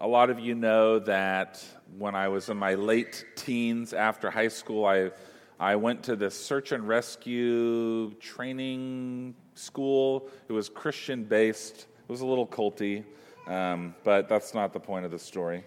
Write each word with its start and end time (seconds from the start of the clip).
a 0.00 0.06
lot 0.06 0.30
of 0.30 0.38
you 0.38 0.54
know 0.54 0.98
that 1.00 1.64
when 1.96 2.14
I 2.14 2.28
was 2.28 2.48
in 2.48 2.56
my 2.56 2.74
late 2.74 3.24
teens 3.34 3.92
after 3.92 4.30
high 4.30 4.48
school, 4.48 4.84
I, 4.84 5.10
I 5.58 5.74
went 5.76 6.04
to 6.04 6.14
this 6.14 6.38
search 6.40 6.70
and 6.70 6.86
rescue 6.86 8.12
training 8.20 9.34
school. 9.54 10.28
It 10.48 10.52
was 10.52 10.68
Christian 10.68 11.24
based, 11.24 11.80
it 11.80 12.08
was 12.08 12.20
a 12.20 12.26
little 12.26 12.46
culty, 12.46 13.04
um, 13.48 13.94
but 14.04 14.28
that's 14.28 14.54
not 14.54 14.72
the 14.72 14.80
point 14.80 15.04
of 15.04 15.10
the 15.10 15.18
story. 15.18 15.64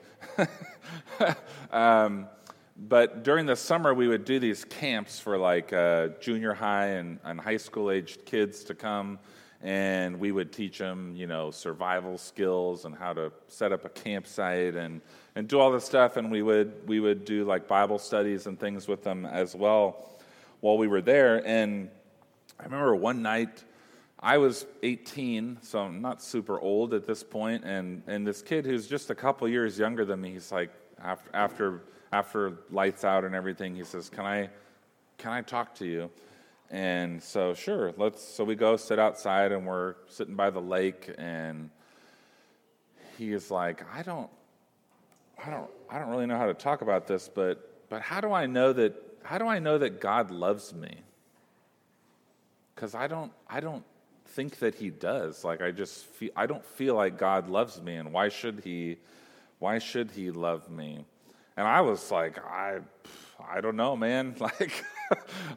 um, 1.72 2.28
but 2.78 3.24
during 3.24 3.46
the 3.46 3.56
summer, 3.56 3.94
we 3.94 4.08
would 4.08 4.24
do 4.24 4.40
these 4.40 4.64
camps 4.64 5.20
for 5.20 5.38
like 5.38 5.74
uh, 5.74 6.08
junior 6.22 6.54
high 6.54 6.88
and, 6.88 7.20
and 7.26 7.40
high 7.40 7.58
school 7.58 7.92
aged 7.92 8.26
kids 8.26 8.64
to 8.64 8.76
come 8.76 9.20
and 9.64 10.20
we 10.20 10.32
would 10.32 10.52
teach 10.52 10.78
them, 10.80 11.16
you 11.16 11.28
know, 11.28 11.52
survival 11.52 12.18
skills 12.18 12.86
and 12.86 12.96
how 12.96 13.14
to 13.14 13.32
set 13.48 13.72
up 13.72 13.86
a 13.86 13.90
campsite 13.90 14.76
and, 14.76 15.02
and 15.36 15.48
do 15.48 15.60
all 15.60 15.72
this 15.72 15.86
stuff. 15.86 16.18
And 16.18 16.32
we 16.32 16.42
would, 16.42 16.88
we 16.88 17.00
would 17.00 17.26
do 17.26 17.46
like 17.46 17.68
Bible 17.68 18.00
studies 18.00 18.48
and 18.48 18.60
things 18.60 18.88
with 18.88 19.04
them 19.04 19.26
as 19.26 19.56
well 19.56 20.12
while 20.62 20.78
we 20.78 20.88
were 20.88 21.02
there. 21.02 21.46
And 21.46 21.90
I 22.60 22.64
remember 22.64 22.96
one 22.96 23.22
night, 23.22 23.64
I 24.20 24.38
was 24.38 24.66
18, 24.84 25.60
so 25.62 25.80
I'm 25.80 26.02
not 26.02 26.22
super 26.22 26.60
old 26.60 26.94
at 26.94 27.08
this 27.08 27.24
point, 27.24 27.64
and, 27.64 28.04
and 28.06 28.26
this 28.26 28.44
kid 28.44 28.66
who's 28.66 28.88
just 28.88 29.10
a 29.10 29.16
couple 29.16 29.48
years 29.48 29.80
younger 29.80 30.06
than 30.06 30.22
me, 30.22 30.34
he's 30.34 30.52
like, 30.52 30.70
after, 31.04 31.30
after, 31.34 31.82
after 32.12 32.58
lights 32.70 33.04
out 33.04 33.26
and 33.26 33.34
everything, 33.34 33.76
he 33.76 33.84
says, 33.84 34.10
Can 34.10 34.26
I, 34.26 34.50
can 35.18 35.32
I 35.32 35.42
talk 35.42 35.74
to 35.76 35.88
you? 35.88 36.12
And 36.72 37.22
so, 37.22 37.54
sure, 37.54 37.94
let's. 37.98 38.24
So 38.24 38.46
we 38.46 38.56
go 38.56 38.78
sit 38.78 38.98
outside 38.98 39.52
and 39.52 39.68
we're 39.68 39.96
sitting 40.08 40.36
by 40.36 40.50
the 40.52 40.62
lake, 40.62 41.14
and 41.18 41.70
he 43.18 43.34
is 43.34 43.52
like, 43.52 43.84
I 43.94 44.04
don't, 44.04 44.30
I 45.46 45.50
don't, 45.50 45.70
I 45.90 46.00
don't 46.00 46.08
really 46.08 46.28
know 46.28 46.38
how 46.38 46.46
to 46.46 46.54
talk 46.54 46.82
about 46.82 47.08
this, 47.08 47.28
but, 47.28 47.90
but 47.90 48.02
how 48.02 48.22
do 48.22 48.32
I 48.32 48.46
know 48.46 48.72
that? 48.72 48.96
How 49.24 49.38
do 49.38 49.48
I 49.48 49.60
know 49.60 49.78
that 49.80 50.00
God 50.00 50.32
loves 50.32 50.74
me? 50.74 51.02
Because 52.74 52.96
I 52.96 53.08
don't, 53.08 53.34
I 53.50 53.60
don't 53.60 53.84
think 54.28 54.60
that 54.60 54.76
He 54.76 54.90
does. 54.90 55.44
Like 55.44 55.62
I 55.62 55.72
just, 55.72 56.06
feel, 56.06 56.32
I 56.38 56.46
don't 56.46 56.64
feel 56.64 56.96
like 56.96 57.18
God 57.18 57.50
loves 57.50 57.82
me, 57.82 57.96
and 57.96 58.14
why 58.14 58.30
should 58.30 58.62
He? 58.64 58.98
Why 59.60 59.78
should 59.78 60.10
He 60.12 60.32
love 60.32 60.70
me? 60.70 61.04
And 61.58 61.68
I 61.68 61.82
was 61.82 62.12
like, 62.12 62.40
I, 62.40 62.80
I 63.50 63.62
don't 63.62 63.76
know, 63.76 63.96
man. 63.96 64.36
Like. 64.40 64.84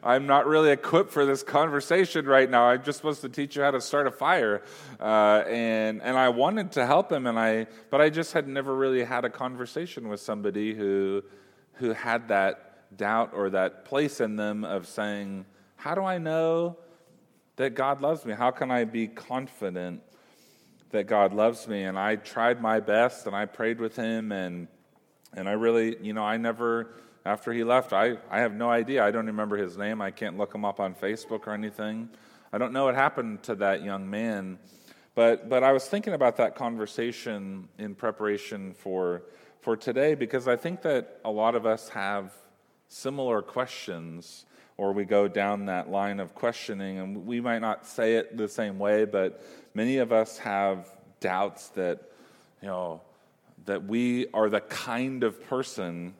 I'm 0.03 0.27
not 0.27 0.47
really 0.47 0.71
equipped 0.71 1.11
for 1.11 1.25
this 1.25 1.43
conversation 1.43 2.25
right 2.25 2.49
now. 2.49 2.65
I'm 2.65 2.83
just 2.83 2.97
supposed 2.97 3.21
to 3.21 3.29
teach 3.29 3.55
you 3.55 3.61
how 3.61 3.71
to 3.71 3.81
start 3.81 4.07
a 4.07 4.11
fire, 4.11 4.63
uh, 4.99 5.43
and 5.47 6.01
and 6.01 6.17
I 6.17 6.29
wanted 6.29 6.73
to 6.73 6.85
help 6.85 7.11
him, 7.11 7.25
and 7.25 7.39
I 7.39 7.67
but 7.89 8.01
I 8.01 8.09
just 8.09 8.33
had 8.33 8.47
never 8.47 8.75
really 8.75 9.03
had 9.03 9.25
a 9.25 9.29
conversation 9.29 10.09
with 10.09 10.19
somebody 10.19 10.73
who 10.73 11.23
who 11.73 11.93
had 11.93 12.27
that 12.29 12.97
doubt 12.97 13.31
or 13.33 13.49
that 13.51 13.85
place 13.85 14.19
in 14.19 14.35
them 14.35 14.63
of 14.63 14.87
saying, 14.87 15.45
"How 15.77 15.95
do 15.95 16.03
I 16.03 16.17
know 16.17 16.77
that 17.55 17.75
God 17.75 18.01
loves 18.01 18.25
me? 18.25 18.33
How 18.33 18.51
can 18.51 18.71
I 18.71 18.83
be 18.83 19.07
confident 19.07 20.01
that 20.89 21.05
God 21.07 21.33
loves 21.33 21.67
me?" 21.67 21.83
And 21.83 21.97
I 21.97 22.17
tried 22.17 22.61
my 22.61 22.79
best, 22.79 23.25
and 23.25 23.35
I 23.35 23.45
prayed 23.45 23.79
with 23.79 23.95
him, 23.95 24.31
and 24.31 24.67
and 25.33 25.49
I 25.49 25.53
really, 25.53 25.97
you 26.01 26.13
know, 26.13 26.23
I 26.23 26.37
never 26.37 26.95
after 27.25 27.51
he 27.51 27.63
left, 27.63 27.91
I, 27.91 28.17
I 28.29 28.39
have 28.39 28.53
no 28.53 28.69
idea. 28.69 29.03
I 29.03 29.09
don't 29.11 29.25
remember 29.25 29.57
his 29.57 29.77
name. 29.77 30.01
I 30.01 30.11
can't 30.11 30.37
look 30.37 30.53
him 30.53 30.63
up 30.63 30.79
on 30.79 30.93
Facebook 30.93 31.47
or 31.47 31.53
anything. 31.53 32.09
I 32.53 32.59
don't 32.59 32.71
know 32.71 32.85
what 32.85 32.95
happened 32.95 33.43
to 33.43 33.55
that 33.55 33.83
young 33.83 34.09
man. 34.09 34.59
But, 35.15 35.49
but 35.49 35.63
I 35.63 35.71
was 35.71 35.85
thinking 35.85 36.13
about 36.13 36.37
that 36.37 36.55
conversation 36.55 37.67
in 37.79 37.95
preparation 37.95 38.73
for, 38.73 39.23
for 39.61 39.75
today 39.75 40.13
because 40.13 40.47
I 40.47 40.55
think 40.55 40.81
that 40.83 41.19
a 41.25 41.31
lot 41.31 41.55
of 41.55 41.65
us 41.65 41.89
have 41.89 42.31
similar 42.87 43.41
questions 43.41 44.45
or 44.77 44.91
we 44.91 45.05
go 45.05 45.27
down 45.27 45.65
that 45.65 45.89
line 45.89 46.19
of 46.19 46.35
questioning 46.35 46.99
and 46.99 47.25
we 47.25 47.41
might 47.41 47.59
not 47.59 47.87
say 47.87 48.15
it 48.15 48.37
the 48.37 48.47
same 48.47 48.77
way 48.77 49.05
but 49.05 49.43
many 49.73 49.97
of 49.97 50.11
us 50.11 50.37
have 50.37 50.87
doubts 51.19 51.69
that 51.69 51.99
you 52.61 52.67
know 52.67 53.01
that 53.65 53.83
we 53.85 54.27
are 54.33 54.49
the 54.49 54.61
kind 54.61 55.23
of 55.23 55.41
person 55.49 56.13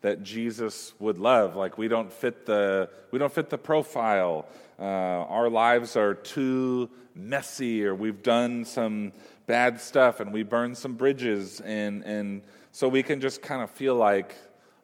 that 0.00 0.22
Jesus 0.22 0.94
would 0.98 1.18
love. 1.18 1.56
Like 1.56 1.78
we 1.78 1.88
don't 1.88 2.12
fit 2.12 2.46
the 2.46 2.90
we 3.10 3.18
don't 3.18 3.32
fit 3.32 3.50
the 3.50 3.58
profile. 3.58 4.46
Uh, 4.78 4.82
our 4.82 5.50
lives 5.50 5.96
are 5.96 6.14
too 6.14 6.88
messy, 7.14 7.84
or 7.84 7.94
we've 7.94 8.22
done 8.22 8.64
some 8.64 9.12
bad 9.46 9.80
stuff, 9.80 10.20
and 10.20 10.32
we 10.32 10.42
burned 10.44 10.78
some 10.78 10.94
bridges, 10.94 11.60
and 11.60 12.04
and 12.04 12.42
so 12.70 12.88
we 12.88 13.02
can 13.02 13.20
just 13.20 13.42
kind 13.42 13.62
of 13.62 13.70
feel 13.70 13.96
like 13.96 14.36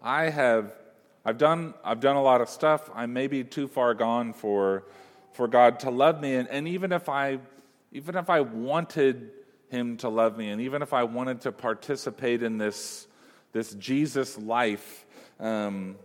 I 0.02 0.30
have 0.30 0.72
I've 1.24 1.38
done 1.38 1.74
I've 1.84 2.00
done 2.00 2.16
a 2.16 2.22
lot 2.22 2.40
of 2.40 2.48
stuff. 2.48 2.90
I 2.94 3.06
may 3.06 3.28
be 3.28 3.44
too 3.44 3.68
far 3.68 3.94
gone 3.94 4.32
for 4.32 4.84
for 5.32 5.48
God 5.48 5.80
to 5.80 5.90
love 5.90 6.20
me, 6.20 6.34
and, 6.34 6.48
and 6.48 6.66
even 6.66 6.92
if 6.92 7.08
I 7.08 7.38
even 7.92 8.16
if 8.16 8.28
I 8.28 8.40
wanted 8.40 9.30
Him 9.68 9.96
to 9.98 10.08
love 10.08 10.36
me, 10.36 10.50
and 10.50 10.60
even 10.60 10.82
if 10.82 10.92
I 10.92 11.04
wanted 11.04 11.42
to 11.42 11.52
participate 11.52 12.42
in 12.42 12.58
this 12.58 13.06
this 13.52 13.72
Jesus 13.74 14.36
life 14.36 15.03
um, 15.40 15.96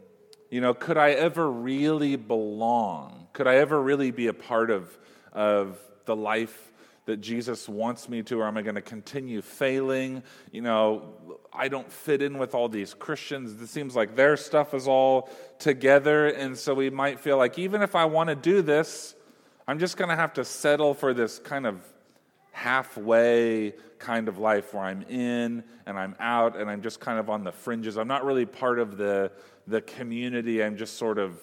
you 0.49 0.61
know, 0.61 0.73
could 0.73 0.97
I 0.97 1.11
ever 1.11 1.49
really 1.49 2.15
belong? 2.15 3.27
Could 3.33 3.47
I 3.47 3.57
ever 3.57 3.81
really 3.81 4.11
be 4.11 4.27
a 4.27 4.33
part 4.33 4.71
of, 4.71 4.97
of 5.31 5.79
the 6.05 6.15
life 6.15 6.71
that 7.05 7.21
Jesus 7.21 7.67
wants 7.67 8.07
me 8.07 8.21
to, 8.23 8.41
or 8.41 8.47
am 8.47 8.57
I 8.57 8.61
going 8.61 8.75
to 8.75 8.81
continue 8.81 9.41
failing? 9.41 10.21
You 10.51 10.61
know, 10.61 11.13
I 11.51 11.67
don't 11.67 11.91
fit 11.91 12.21
in 12.21 12.37
with 12.37 12.53
all 12.53 12.69
these 12.69 12.93
Christians. 12.93 13.59
It 13.61 13.67
seems 13.67 13.95
like 13.95 14.15
their 14.15 14.37
stuff 14.37 14.73
is 14.73 14.87
all 14.87 15.29
together. 15.57 16.27
And 16.27 16.57
so 16.57 16.73
we 16.73 16.89
might 16.89 17.19
feel 17.19 17.37
like 17.37 17.57
even 17.57 17.81
if 17.81 17.95
I 17.95 18.05
want 18.05 18.29
to 18.29 18.35
do 18.35 18.61
this, 18.61 19.15
I'm 19.67 19.79
just 19.79 19.97
going 19.97 20.09
to 20.09 20.15
have 20.15 20.33
to 20.33 20.45
settle 20.45 20.93
for 20.93 21.13
this 21.13 21.39
kind 21.39 21.65
of 21.65 21.81
halfway 22.59 23.73
kind 23.99 24.27
of 24.27 24.37
life 24.37 24.73
where 24.73 24.83
I'm 24.83 25.03
in 25.03 25.63
and 25.85 25.97
I'm 25.97 26.13
out 26.19 26.57
and 26.57 26.69
I'm 26.69 26.81
just 26.81 26.99
kind 26.99 27.17
of 27.17 27.29
on 27.29 27.45
the 27.45 27.53
fringes. 27.53 27.97
I'm 27.97 28.07
not 28.09 28.25
really 28.25 28.45
part 28.45 28.79
of 28.79 28.97
the, 28.97 29.31
the 29.65 29.79
community. 29.81 30.61
I'm 30.61 30.75
just 30.75 30.97
sort 30.97 31.19
of 31.19 31.39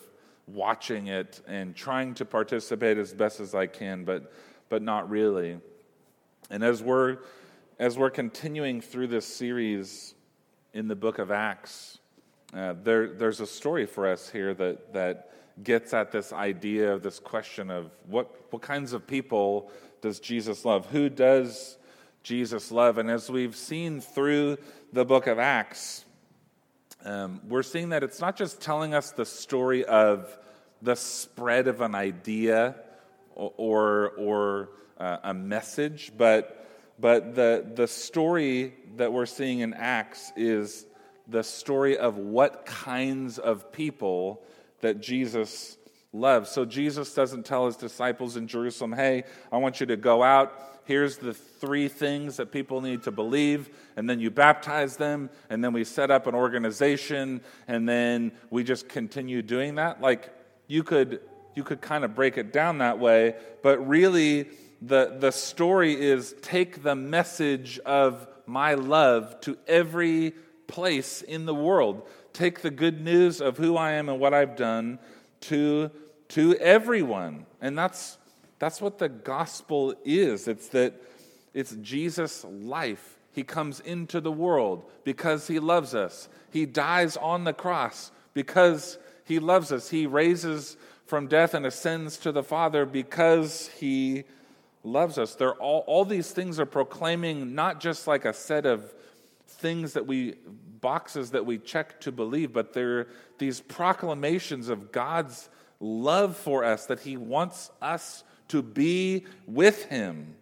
watching 0.47 1.07
it 1.07 1.41
and 1.49 1.75
trying 1.75 2.13
to 2.17 2.27
participate 2.27 2.99
as 2.99 3.15
best 3.15 3.41
as 3.41 3.55
I 3.55 3.67
can, 3.67 4.05
but, 4.05 4.31
but 4.69 4.83
not 4.83 5.09
really. 5.09 5.59
And 6.51 6.63
as 6.63 6.83
we're, 6.83 7.19
as 7.79 7.97
we're 7.97 8.11
continuing 8.11 8.83
through 8.83 9.07
this 9.07 9.27
series 9.27 10.15
in 10.75 10.87
the 10.87 10.97
book 10.97 11.19
of 11.19 11.31
Acts, 11.31 11.99
uh, 12.53 12.75
there, 12.85 13.09
there's 13.09 13.41
a 13.41 13.47
story 13.47 13.87
for 13.87 14.07
us 14.07 14.29
here 14.29 14.53
that, 14.53 14.93
that 14.93 15.31
gets 15.65 15.95
at 15.95 16.13
this 16.13 16.35
idea 16.35 16.93
of 16.93 17.03
this 17.03 17.19
question 17.19 17.71
of 17.71 17.91
what, 18.07 18.53
what 18.53 18.61
kinds 18.61 18.93
of 18.93 19.07
people 19.07 19.71
does 20.07 20.21
Jesus 20.21 20.65
love? 20.65 20.87
Who 20.91 21.09
does 21.09 21.79
Jesus 22.23 22.71
love? 22.71 22.99
And 22.99 23.11
as 23.11 23.29
we've 23.29 23.57
seen 23.57 24.01
through 24.01 24.59
the 24.93 25.05
book 25.05 25.27
of 25.27 25.41
Acts, 25.41 26.05
um, 27.05 27.41
we're 27.49 27.65
seeing 27.65 27.89
that 27.89 28.05
it's 28.05 28.21
not 28.21 28.37
just 28.37 28.61
telling 28.61 28.95
us 28.95 29.11
the 29.11 29.27
story 29.27 29.85
of 29.85 30.39
the 30.81 30.95
spread 30.95 31.67
of 31.67 31.81
an 31.81 31.97
idea 31.97 32.77
or, 33.35 34.11
or, 34.11 34.69
uh, 34.97 35.17
a 35.25 35.35
message, 35.35 36.13
but, 36.17 36.69
but 37.01 37.35
the, 37.35 37.69
the 37.75 37.89
story 37.89 38.75
that 38.99 39.13
we're 39.13 39.27
seeing 39.27 39.59
in 39.59 39.75
Acts 39.75 40.31
is 40.37 40.87
the 41.27 41.43
story 41.43 41.99
of 41.99 42.17
what 42.17 42.65
kinds 42.65 43.41
of 43.41 43.73
people 43.73 44.41
that 44.83 45.01
Jesus 45.01 45.77
love. 46.19 46.49
So 46.49 46.65
Jesus 46.65 47.15
doesn't 47.15 47.45
tell 47.45 47.67
his 47.67 47.77
disciples 47.77 48.37
in 48.37 48.47
Jerusalem, 48.47 48.93
hey, 48.93 49.25
I 49.53 49.59
want 49.59 49.81
you 49.81 49.87
to 49.87 49.97
go 49.97 50.23
out. 50.23 50.53
Here's 50.85 51.19
the 51.19 51.35
three 51.35 51.89
things 51.89 52.37
that 52.37 52.53
people 52.53 52.81
need 52.81 53.03
to 53.05 53.11
believe. 53.11 53.71
And 53.97 54.09
then 54.09 54.21
you 54.21 54.31
baptize 54.31 54.97
them. 54.97 55.31
And 55.51 55.63
then 55.63 55.73
we 55.73 55.85
set 55.85 56.11
up 56.11 56.27
an 56.27 56.35
organization. 56.35 57.41
And 57.67 57.89
then 57.89 58.33
we 58.51 58.63
just 58.63 58.89
continue 58.89 59.43
doing 59.43 59.77
that. 59.77 60.01
Like 60.01 60.33
you 60.69 60.83
could, 60.83 61.21
you 61.55 61.65
could 61.65 61.81
kind 61.81 62.05
of 62.05 62.15
break 62.15 62.39
it 62.39 62.53
down 62.53 62.79
that 62.79 62.99
way. 62.99 63.35
But 63.63 63.87
really, 63.87 64.49
the, 64.81 65.17
the 65.19 65.33
story 65.33 66.01
is 66.01 66.35
take 66.43 66.83
the 66.83 66.95
message 66.95 67.79
of 67.81 68.29
my 68.47 68.75
love 68.75 69.41
to 69.43 69.59
every 69.67 70.35
place 70.67 71.23
in 71.23 71.47
the 71.47 71.55
world. 71.55 72.07
Take 72.33 72.61
the 72.61 72.71
good 72.71 73.01
news 73.01 73.41
of 73.41 73.57
who 73.57 73.77
I 73.77 73.93
am 73.93 74.09
and 74.09 74.21
what 74.21 74.35
I've 74.35 74.57
done 74.57 74.99
to 75.43 75.91
to 76.29 76.57
everyone. 76.57 77.47
And 77.61 77.77
that's, 77.77 78.19
that's 78.59 78.81
what 78.81 78.99
the 78.99 79.09
gospel 79.09 79.95
is 80.05 80.49
it's 80.49 80.69
that 80.69 80.95
it's 81.55 81.75
Jesus' 81.77 82.45
life. 82.45 83.19
He 83.33 83.43
comes 83.43 83.81
into 83.81 84.21
the 84.21 84.33
world 84.33 84.91
because 85.05 85.47
he 85.47 85.59
loves 85.59 85.95
us. 85.95 86.29
He 86.51 86.67
dies 86.67 87.17
on 87.17 87.45
the 87.45 87.53
cross 87.53 88.11
because 88.35 88.99
he 89.25 89.39
loves 89.39 89.73
us. 89.73 89.91
He 89.91 90.07
raises 90.07 90.77
from 91.07 91.29
death 91.29 91.55
and 91.55 91.67
ascends 91.67 92.17
to 92.19 92.33
the 92.33 92.43
Father 92.43 92.85
because 92.85 93.69
he 93.79 94.25
loves 94.83 95.19
us. 95.19 95.35
They're 95.35 95.55
all, 95.55 95.85
all 95.87 96.05
these 96.05 96.31
things 96.31 96.59
are 96.61 96.67
proclaiming 96.67 97.55
not 97.55 97.81
just 97.81 98.07
like 98.07 98.25
a 98.25 98.33
set 98.33 98.67
of 98.67 98.95
things 99.47 99.95
that 99.95 100.07
we, 100.07 100.35
boxes 100.81 101.31
that 101.33 101.45
we 101.45 101.59
check 101.59 102.01
to 102.01 102.13
believe, 102.13 102.53
but 102.53 102.73
they're 102.73 103.09
these 103.39 103.61
proclamations 103.61 104.69
of 104.69 104.93
God's 104.93 105.49
love 105.81 106.37
for 106.37 106.65
us, 106.65 106.87
that 106.87 107.01
He 107.01 107.17
wants 107.17 107.71
us 107.81 108.25
to 108.49 108.63
be 108.63 109.25
with 109.47 109.85
Him. 109.85 110.35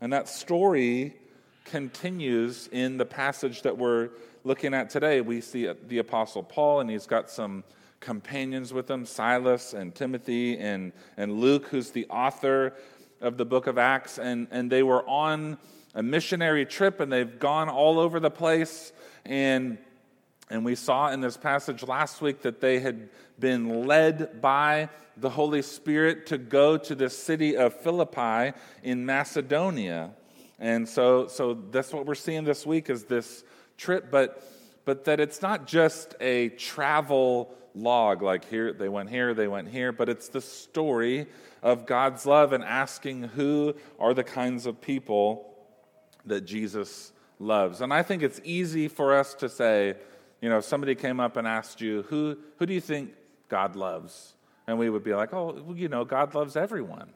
And 0.00 0.12
that 0.12 0.28
story 0.28 1.16
continues 1.64 2.68
in 2.72 2.98
the 2.98 3.06
passage 3.06 3.62
that 3.62 3.76
we're 3.76 4.10
looking 4.44 4.74
at 4.74 4.90
today. 4.90 5.20
We 5.20 5.40
see 5.40 5.68
uh, 5.68 5.74
the 5.88 5.98
Apostle 5.98 6.42
Paul, 6.42 6.80
and 6.80 6.90
he's 6.90 7.06
got 7.06 7.30
some 7.30 7.64
companions 8.00 8.72
with 8.74 8.90
him 8.90 9.06
Silas 9.06 9.72
and 9.72 9.94
Timothy 9.94 10.58
and, 10.58 10.92
and 11.16 11.40
Luke, 11.40 11.68
who's 11.68 11.90
the 11.90 12.06
author 12.10 12.74
of 13.22 13.38
the 13.38 13.46
book 13.46 13.66
of 13.66 13.78
Acts. 13.78 14.18
And, 14.18 14.46
and 14.50 14.70
they 14.70 14.82
were 14.82 15.08
on 15.08 15.56
a 15.94 16.02
missionary 16.02 16.66
trip, 16.66 17.00
and 17.00 17.10
they've 17.10 17.38
gone 17.38 17.70
all 17.70 17.98
over 17.98 18.20
the 18.20 18.30
place. 18.30 18.92
And, 19.24 19.78
and 20.50 20.64
we 20.64 20.74
saw 20.74 21.10
in 21.10 21.20
this 21.20 21.36
passage 21.36 21.82
last 21.82 22.20
week 22.20 22.42
that 22.42 22.60
they 22.60 22.78
had 22.78 23.08
been 23.38 23.86
led 23.86 24.40
by 24.40 24.88
the 25.16 25.30
Holy 25.30 25.62
Spirit 25.62 26.26
to 26.26 26.38
go 26.38 26.76
to 26.76 26.94
the 26.94 27.08
city 27.08 27.56
of 27.56 27.74
Philippi 27.80 28.56
in 28.82 29.06
Macedonia. 29.06 30.10
And 30.58 30.88
so, 30.88 31.26
so 31.28 31.54
that's 31.70 31.92
what 31.92 32.06
we're 32.06 32.14
seeing 32.14 32.44
this 32.44 32.66
week 32.66 32.90
is 32.90 33.04
this 33.04 33.44
trip, 33.76 34.10
but, 34.10 34.42
but 34.84 35.04
that 35.04 35.18
it's 35.20 35.40
not 35.40 35.66
just 35.66 36.14
a 36.20 36.50
travel 36.50 37.54
log, 37.74 38.22
like 38.22 38.48
here, 38.48 38.72
they 38.72 38.88
went 38.88 39.10
here, 39.10 39.34
they 39.34 39.48
went 39.48 39.68
here, 39.68 39.92
but 39.92 40.08
it's 40.08 40.28
the 40.28 40.40
story 40.40 41.26
of 41.62 41.86
God's 41.86 42.26
love 42.26 42.52
and 42.52 42.62
asking 42.62 43.24
who 43.24 43.74
are 43.98 44.14
the 44.14 44.24
kinds 44.24 44.66
of 44.66 44.80
people 44.80 45.54
that 46.26 46.42
Jesus 46.42 47.12
loves. 47.38 47.80
And 47.80 47.92
I 47.92 48.02
think 48.02 48.22
it's 48.22 48.40
easy 48.44 48.88
for 48.88 49.14
us 49.14 49.34
to 49.34 49.48
say, 49.48 49.94
you 50.44 50.50
know, 50.50 50.58
if 50.58 50.66
somebody 50.66 50.94
came 50.94 51.20
up 51.20 51.38
and 51.38 51.48
asked 51.48 51.80
you, 51.80 52.02
who, 52.02 52.36
who 52.58 52.66
do 52.66 52.74
you 52.74 52.80
think 52.82 53.14
God 53.48 53.76
loves? 53.76 54.34
And 54.66 54.78
we 54.78 54.90
would 54.90 55.02
be 55.02 55.14
like, 55.14 55.32
oh, 55.32 55.58
well, 55.64 55.74
you 55.74 55.88
know, 55.88 56.04
God 56.04 56.34
loves 56.34 56.54
everyone. 56.54 57.08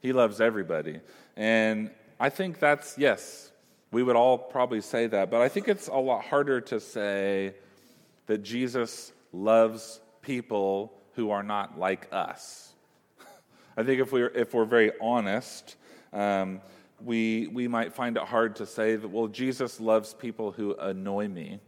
He 0.00 0.12
loves 0.12 0.40
everybody. 0.40 0.98
And 1.36 1.92
I 2.18 2.28
think 2.28 2.58
that's, 2.58 2.98
yes, 2.98 3.52
we 3.92 4.02
would 4.02 4.16
all 4.16 4.36
probably 4.36 4.80
say 4.80 5.06
that, 5.06 5.30
but 5.30 5.40
I 5.40 5.48
think 5.48 5.68
it's 5.68 5.86
a 5.86 5.94
lot 5.94 6.24
harder 6.24 6.60
to 6.60 6.80
say 6.80 7.54
that 8.26 8.42
Jesus 8.42 9.12
loves 9.32 10.00
people 10.20 10.92
who 11.14 11.30
are 11.30 11.44
not 11.44 11.78
like 11.78 12.08
us. 12.10 12.72
I 13.76 13.84
think 13.84 14.00
if 14.00 14.10
we're, 14.10 14.26
if 14.34 14.54
we're 14.54 14.64
very 14.64 14.90
honest, 15.00 15.76
um, 16.12 16.60
we, 17.00 17.46
we 17.46 17.68
might 17.68 17.92
find 17.92 18.16
it 18.16 18.24
hard 18.24 18.56
to 18.56 18.66
say 18.66 18.96
that, 18.96 19.06
well, 19.06 19.28
Jesus 19.28 19.78
loves 19.78 20.14
people 20.14 20.50
who 20.50 20.74
annoy 20.74 21.28
me, 21.28 21.60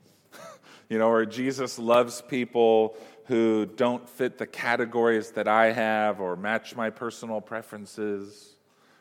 you 0.88 0.98
know, 0.98 1.08
or 1.08 1.25
Jesus 1.26 1.78
loves 1.78 2.22
people 2.22 2.96
who 3.26 3.66
don't 3.66 4.08
fit 4.08 4.38
the 4.38 4.46
categories 4.46 5.32
that 5.32 5.48
I 5.48 5.72
have 5.72 6.20
or 6.20 6.36
match 6.36 6.76
my 6.76 6.90
personal 6.90 7.40
preferences, 7.40 8.56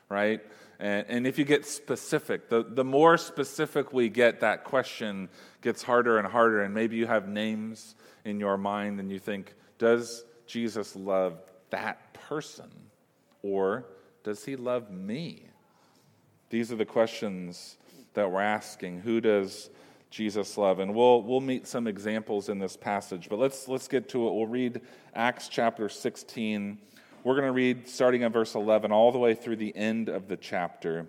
right? 0.10 0.42
And, 0.80 1.06
and 1.10 1.28
if 1.28 1.38
you 1.38 1.46
get 1.46 1.66
specific, 1.66 2.50
the, 2.50 2.64
the 2.64 2.84
more 2.84 3.18
specific 3.18 3.94
we 3.94 4.10
get, 4.10 4.40
that 4.40 4.64
question 4.64 5.30
gets 5.62 5.84
harder 5.84 6.18
and 6.18 6.28
harder. 6.28 6.62
And 6.62 6.74
maybe 6.74 6.96
you 6.96 7.06
have 7.06 7.28
names 7.28 7.96
in 8.26 8.40
your 8.40 8.58
mind 8.58 9.00
and 9.00 9.12
you 9.12 9.20
think, 9.20 9.54
does 9.78 10.24
Jesus 10.48 10.96
love 10.96 11.42
that 11.70 12.14
person? 12.14 12.70
Or 13.42 13.86
does 14.24 14.46
he 14.46 14.56
love 14.56 14.90
me? 14.90 15.44
These 16.50 16.72
are 16.72 16.78
the 16.78 16.86
questions 16.86 17.78
that 18.14 18.32
we're 18.32 18.42
asking. 18.42 19.02
Who 19.02 19.20
does 19.20 19.70
Jesus 20.14 20.58
love? 20.58 20.80
And 20.80 20.94
we'll, 20.94 21.22
we'll 21.24 21.42
meet 21.42 21.68
some 21.68 21.88
examples 21.88 22.48
in 22.48 22.60
this 22.60 22.78
passage, 22.78 23.28
but 23.30 23.40
let's, 23.40 23.68
let's 23.68 23.88
get 23.88 24.10
to 24.10 24.28
it. 24.28 24.34
We'll 24.34 24.46
read 24.46 24.82
Acts 25.16 25.50
chapter 25.50 25.90
16 25.90 26.78
we're 27.24 27.36
going 27.36 27.48
to 27.48 27.54
read 27.54 27.88
starting 27.88 28.24
at 28.24 28.34
verse 28.34 28.54
11 28.54 28.92
all 28.92 29.14
the 29.14 29.18
way 29.18 29.34
through 29.34 29.56
the 29.56 29.74
end 29.78 30.10
of 30.10 30.28
the 30.28 30.36
chapter. 30.36 31.08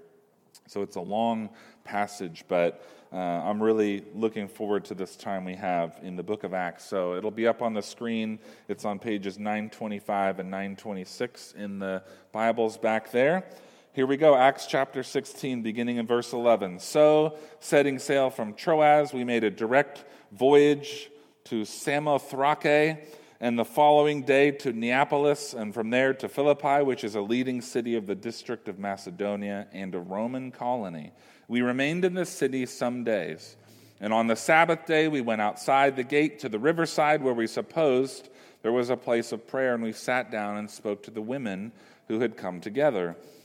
So 0.68 0.82
it's 0.82 0.94
a 0.94 1.00
long 1.00 1.50
passage, 1.82 2.44
but 2.46 2.86
uh, 3.12 3.16
I'm 3.16 3.60
really 3.60 4.04
looking 4.14 4.46
forward 4.46 4.84
to 4.86 4.94
this 4.94 5.16
time 5.16 5.44
we 5.44 5.56
have 5.56 5.98
in 6.02 6.14
the 6.14 6.22
book 6.22 6.44
of 6.44 6.54
Acts. 6.54 6.84
So 6.84 7.16
it'll 7.16 7.32
be 7.32 7.48
up 7.48 7.62
on 7.62 7.74
the 7.74 7.82
screen. 7.82 8.38
It's 8.68 8.84
on 8.84 9.00
pages 9.00 9.40
925 9.40 10.38
and 10.38 10.50
926 10.50 11.54
in 11.58 11.80
the 11.80 12.04
Bibles 12.30 12.78
back 12.78 13.10
there. 13.10 13.44
Here 13.94 14.08
we 14.08 14.16
go, 14.16 14.34
Acts 14.34 14.66
chapter 14.66 15.04
16, 15.04 15.62
beginning 15.62 15.98
in 15.98 16.06
verse 16.08 16.32
11. 16.32 16.80
So, 16.80 17.38
setting 17.60 18.00
sail 18.00 18.28
from 18.28 18.54
Troas, 18.54 19.12
we 19.12 19.22
made 19.22 19.44
a 19.44 19.52
direct 19.52 20.04
voyage 20.32 21.12
to 21.44 21.64
Samothrace 21.64 22.96
and 23.38 23.56
the 23.56 23.64
following 23.64 24.22
day 24.22 24.50
to 24.50 24.72
Neapolis, 24.72 25.54
and 25.54 25.72
from 25.72 25.90
there 25.90 26.12
to 26.12 26.28
Philippi, 26.28 26.82
which 26.82 27.04
is 27.04 27.14
a 27.14 27.20
leading 27.20 27.60
city 27.60 27.94
of 27.94 28.08
the 28.08 28.16
district 28.16 28.66
of 28.66 28.80
Macedonia 28.80 29.68
and 29.70 29.94
a 29.94 30.00
Roman 30.00 30.50
colony. 30.50 31.12
We 31.46 31.62
remained 31.62 32.04
in 32.04 32.14
this 32.14 32.30
city 32.30 32.66
some 32.66 33.04
days. 33.04 33.54
And 34.00 34.12
on 34.12 34.26
the 34.26 34.34
Sabbath 34.34 34.86
day, 34.86 35.06
we 35.06 35.20
went 35.20 35.40
outside 35.40 35.94
the 35.94 36.02
gate 36.02 36.40
to 36.40 36.48
the 36.48 36.58
riverside 36.58 37.22
where 37.22 37.32
we 37.32 37.46
supposed 37.46 38.28
there 38.62 38.72
was 38.72 38.90
a 38.90 38.96
place 38.96 39.30
of 39.30 39.46
prayer, 39.46 39.72
and 39.72 39.84
we 39.84 39.92
sat 39.92 40.32
down 40.32 40.56
and 40.56 40.68
spoke 40.68 41.04
to 41.04 41.12
the 41.12 41.22
women 41.22 41.70
who 42.08 42.18
had 42.18 42.36
come 42.36 42.60
together. 42.60 43.14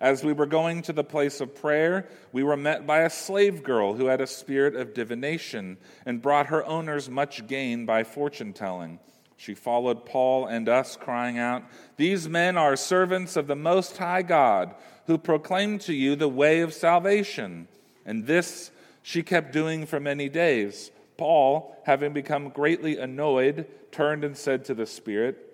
As 0.00 0.24
we 0.24 0.32
were 0.32 0.46
going 0.46 0.80
to 0.82 0.94
the 0.94 1.04
place 1.04 1.42
of 1.42 1.54
prayer, 1.54 2.08
we 2.32 2.42
were 2.42 2.56
met 2.56 2.86
by 2.86 3.00
a 3.00 3.10
slave 3.10 3.62
girl 3.62 3.94
who 3.94 4.06
had 4.06 4.22
a 4.22 4.26
spirit 4.26 4.74
of 4.74 4.94
divination 4.94 5.76
and 6.06 6.22
brought 6.22 6.46
her 6.46 6.64
owners 6.64 7.10
much 7.10 7.46
gain 7.46 7.84
by 7.84 8.04
fortune 8.04 8.54
telling. 8.54 8.98
She 9.36 9.54
followed 9.54 10.06
Paul 10.06 10.46
and 10.46 10.68
us, 10.68 10.96
crying 10.96 11.38
out, 11.38 11.64
These 11.96 12.28
men 12.28 12.56
are 12.56 12.76
servants 12.76 13.36
of 13.36 13.46
the 13.46 13.56
Most 13.56 13.98
High 13.98 14.22
God, 14.22 14.74
who 15.06 15.18
proclaim 15.18 15.78
to 15.80 15.92
you 15.92 16.16
the 16.16 16.28
way 16.28 16.60
of 16.60 16.72
salvation. 16.72 17.68
And 18.06 18.26
this 18.26 18.70
she 19.02 19.22
kept 19.22 19.52
doing 19.52 19.86
for 19.86 20.00
many 20.00 20.28
days. 20.28 20.90
Paul, 21.16 21.76
having 21.84 22.12
become 22.12 22.48
greatly 22.48 22.98
annoyed, 22.98 23.66
turned 23.92 24.24
and 24.24 24.36
said 24.36 24.64
to 24.66 24.74
the 24.74 24.86
Spirit, 24.86 25.49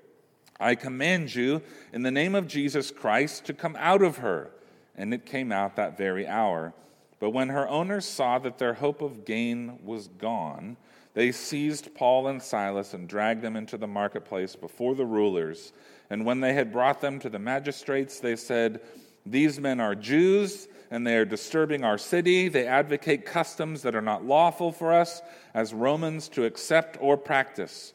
I 0.58 0.74
command 0.74 1.34
you, 1.34 1.62
in 1.92 2.02
the 2.02 2.10
name 2.10 2.34
of 2.34 2.48
Jesus 2.48 2.90
Christ, 2.90 3.44
to 3.46 3.54
come 3.54 3.76
out 3.78 4.02
of 4.02 4.18
her. 4.18 4.50
And 4.96 5.12
it 5.12 5.26
came 5.26 5.52
out 5.52 5.76
that 5.76 5.98
very 5.98 6.26
hour. 6.26 6.72
But 7.18 7.30
when 7.30 7.48
her 7.48 7.68
owners 7.68 8.04
saw 8.04 8.38
that 8.38 8.58
their 8.58 8.74
hope 8.74 9.02
of 9.02 9.24
gain 9.24 9.78
was 9.84 10.08
gone, 10.08 10.76
they 11.14 11.32
seized 11.32 11.94
Paul 11.94 12.28
and 12.28 12.42
Silas 12.42 12.92
and 12.92 13.08
dragged 13.08 13.40
them 13.42 13.56
into 13.56 13.78
the 13.78 13.86
marketplace 13.86 14.54
before 14.54 14.94
the 14.94 15.06
rulers. 15.06 15.72
And 16.10 16.26
when 16.26 16.40
they 16.40 16.52
had 16.52 16.72
brought 16.72 17.00
them 17.00 17.18
to 17.20 17.30
the 17.30 17.38
magistrates, 17.38 18.20
they 18.20 18.36
said, 18.36 18.80
These 19.24 19.58
men 19.58 19.80
are 19.80 19.94
Jews, 19.94 20.68
and 20.90 21.06
they 21.06 21.16
are 21.16 21.24
disturbing 21.24 21.84
our 21.84 21.98
city. 21.98 22.48
They 22.48 22.66
advocate 22.66 23.24
customs 23.24 23.82
that 23.82 23.96
are 23.96 24.02
not 24.02 24.26
lawful 24.26 24.72
for 24.72 24.92
us 24.92 25.22
as 25.54 25.72
Romans 25.72 26.28
to 26.30 26.44
accept 26.44 26.98
or 27.00 27.16
practice. 27.16 27.94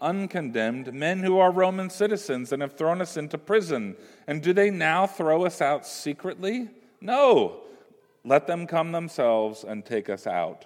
uncondemned, 0.00 0.92
men 0.92 1.20
who 1.20 1.38
are 1.38 1.50
Roman 1.50 1.90
citizens, 1.90 2.52
and 2.52 2.62
have 2.62 2.74
thrown 2.74 3.00
us 3.00 3.16
into 3.16 3.38
prison. 3.38 3.96
And 4.26 4.42
do 4.42 4.52
they 4.52 4.70
now 4.70 5.06
throw 5.06 5.44
us 5.44 5.60
out 5.60 5.86
secretly? 5.86 6.68
No. 7.00 7.62
Let 8.24 8.46
them 8.46 8.66
come 8.66 8.92
themselves 8.92 9.64
and 9.64 9.84
take 9.84 10.08
us 10.08 10.26
out. 10.26 10.64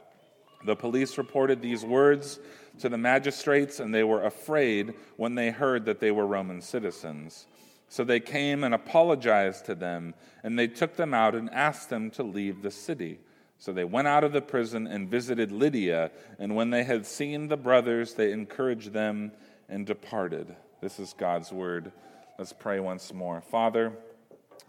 The 0.65 0.77
police 0.77 1.19
reported 1.19 1.63
these 1.63 1.85
words 1.85 2.39
to 2.81 2.89
the 2.89 2.99
magistrates, 2.99 3.81
and 3.81 3.95
they 3.95 4.05
were 4.05 4.25
afraid 4.25 4.95
when 5.17 5.35
they 5.35 5.51
heard 5.51 5.85
that 5.87 6.01
they 6.01 6.11
were 6.11 6.27
Roman 6.27 6.61
citizens. 6.61 7.47
So 7.89 8.05
they 8.05 8.21
came 8.21 8.63
and 8.65 8.75
apologized 8.75 9.67
to 9.67 9.75
them, 9.75 10.15
and 10.45 10.59
they 10.59 10.69
took 10.69 10.97
them 10.97 11.13
out 11.13 11.35
and 11.35 11.51
asked 11.51 11.91
them 11.91 12.11
to 12.13 12.23
leave 12.23 12.63
the 12.63 12.71
city. 12.71 13.19
So 13.61 13.73
they 13.73 13.85
went 13.85 14.09
out 14.09 14.25
of 14.25 14.33
the 14.33 14.41
prison 14.41 14.87
and 14.87 15.11
visited 15.11 15.53
Lydia, 15.53 16.11
and 16.39 16.57
when 16.57 16.71
they 16.71 16.83
had 16.83 17.05
seen 17.05 17.49
the 17.49 17.59
brothers, 17.59 18.15
they 18.15 18.33
encouraged 18.33 18.95
them 18.95 19.33
and 19.69 19.87
departed. 19.87 20.57
This 20.81 20.99
is 20.99 21.13
God's 21.13 21.53
word. 21.53 21.93
Let's 22.39 22.55
pray 22.55 22.81
once 22.81 23.13
more. 23.13 23.43
Father, 23.43 23.93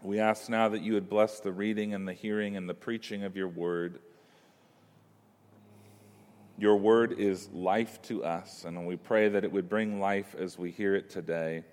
we 0.02 0.20
ask 0.20 0.50
now 0.50 0.68
that 0.68 0.82
you 0.82 0.92
would 0.92 1.08
bless 1.08 1.40
the 1.40 1.52
reading 1.52 1.94
and 1.94 2.06
the 2.06 2.12
hearing 2.12 2.54
and 2.54 2.68
the 2.68 2.74
preaching 2.74 3.24
of 3.24 3.34
your 3.34 3.48
word. 3.48 3.98
Your 6.58 6.76
word 6.76 7.18
is 7.18 7.48
life 7.48 8.02
to 8.02 8.22
us, 8.24 8.66
and 8.66 8.86
we 8.86 8.96
pray 8.96 9.30
that 9.30 9.42
it 9.42 9.52
would 9.52 9.70
bring 9.70 10.00
life 10.00 10.34
as 10.38 10.58
we 10.58 10.70
hear 10.70 10.94
it 10.94 11.08
today. 11.08 11.64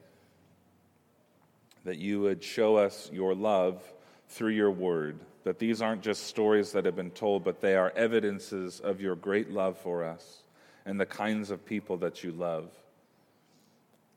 That 1.84 1.98
you 1.98 2.22
would 2.22 2.46
show 2.46 2.78
us 2.78 3.10
your 3.12 3.36
love 3.36 3.84
through 4.30 4.52
your 4.52 4.72
word. 4.72 5.20
That 5.50 5.58
these 5.58 5.82
aren't 5.82 6.04
just 6.04 6.28
stories 6.28 6.74
that 6.74 6.86
have 6.86 6.96
been 6.96 7.10
told, 7.10 7.44
but 7.44 7.60
they 7.60 7.76
are 7.76 7.92
evidences 7.96 8.80
of 8.80 9.02
your 9.02 9.16
great 9.16 9.50
love 9.50 9.80
for 9.80 10.04
us 10.04 10.44
and 10.86 11.00
the 11.00 11.08
kinds 11.08 11.50
of 11.50 11.66
people 11.66 11.98
that 11.98 12.24
you 12.24 12.32
love. 12.32 12.70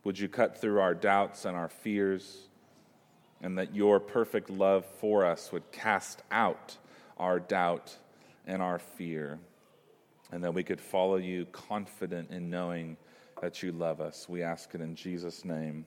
Would 0.04 0.18
you 0.18 0.28
cut 0.28 0.60
through 0.60 0.78
our 0.78 0.92
doubts 0.92 1.46
and 1.46 1.56
our 1.56 1.70
fears, 1.70 2.50
and 3.40 3.56
that 3.56 3.74
your 3.74 3.98
perfect 3.98 4.50
love 4.50 4.84
for 5.00 5.24
us 5.24 5.50
would 5.52 5.72
cast 5.72 6.22
out 6.30 6.76
our 7.16 7.40
doubt 7.40 7.96
and 8.46 8.60
our 8.60 8.78
fear? 8.78 9.38
and 10.32 10.44
that 10.44 10.52
we 10.52 10.62
could 10.62 10.82
follow 10.82 11.16
you 11.16 11.46
confident 11.46 12.30
in 12.30 12.50
knowing 12.50 12.98
that 13.40 13.62
you 13.62 13.72
love 13.72 14.02
us. 14.02 14.28
We 14.28 14.42
ask 14.42 14.74
it 14.74 14.82
in 14.82 14.94
Jesus' 14.94 15.46
name. 15.46 15.86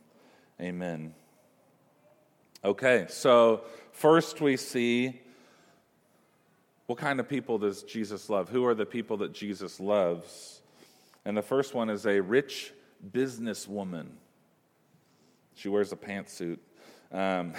Amen. 0.59 1.13
Okay, 2.63 3.05
so 3.09 3.61
first 3.91 4.41
we 4.41 4.57
see 4.57 5.21
what 6.87 6.97
kind 6.97 7.19
of 7.19 7.27
people 7.27 7.57
does 7.57 7.83
Jesus 7.83 8.29
love? 8.29 8.49
Who 8.49 8.65
are 8.65 8.75
the 8.75 8.85
people 8.85 9.17
that 9.17 9.33
Jesus 9.33 9.79
loves? 9.79 10.61
And 11.25 11.35
the 11.35 11.41
first 11.41 11.73
one 11.73 11.89
is 11.89 12.05
a 12.05 12.19
rich 12.19 12.73
businesswoman. 13.11 14.07
She 15.55 15.69
wears 15.69 15.91
a 15.91 15.95
pantsuit. 15.95 16.59
Um, 17.11 17.53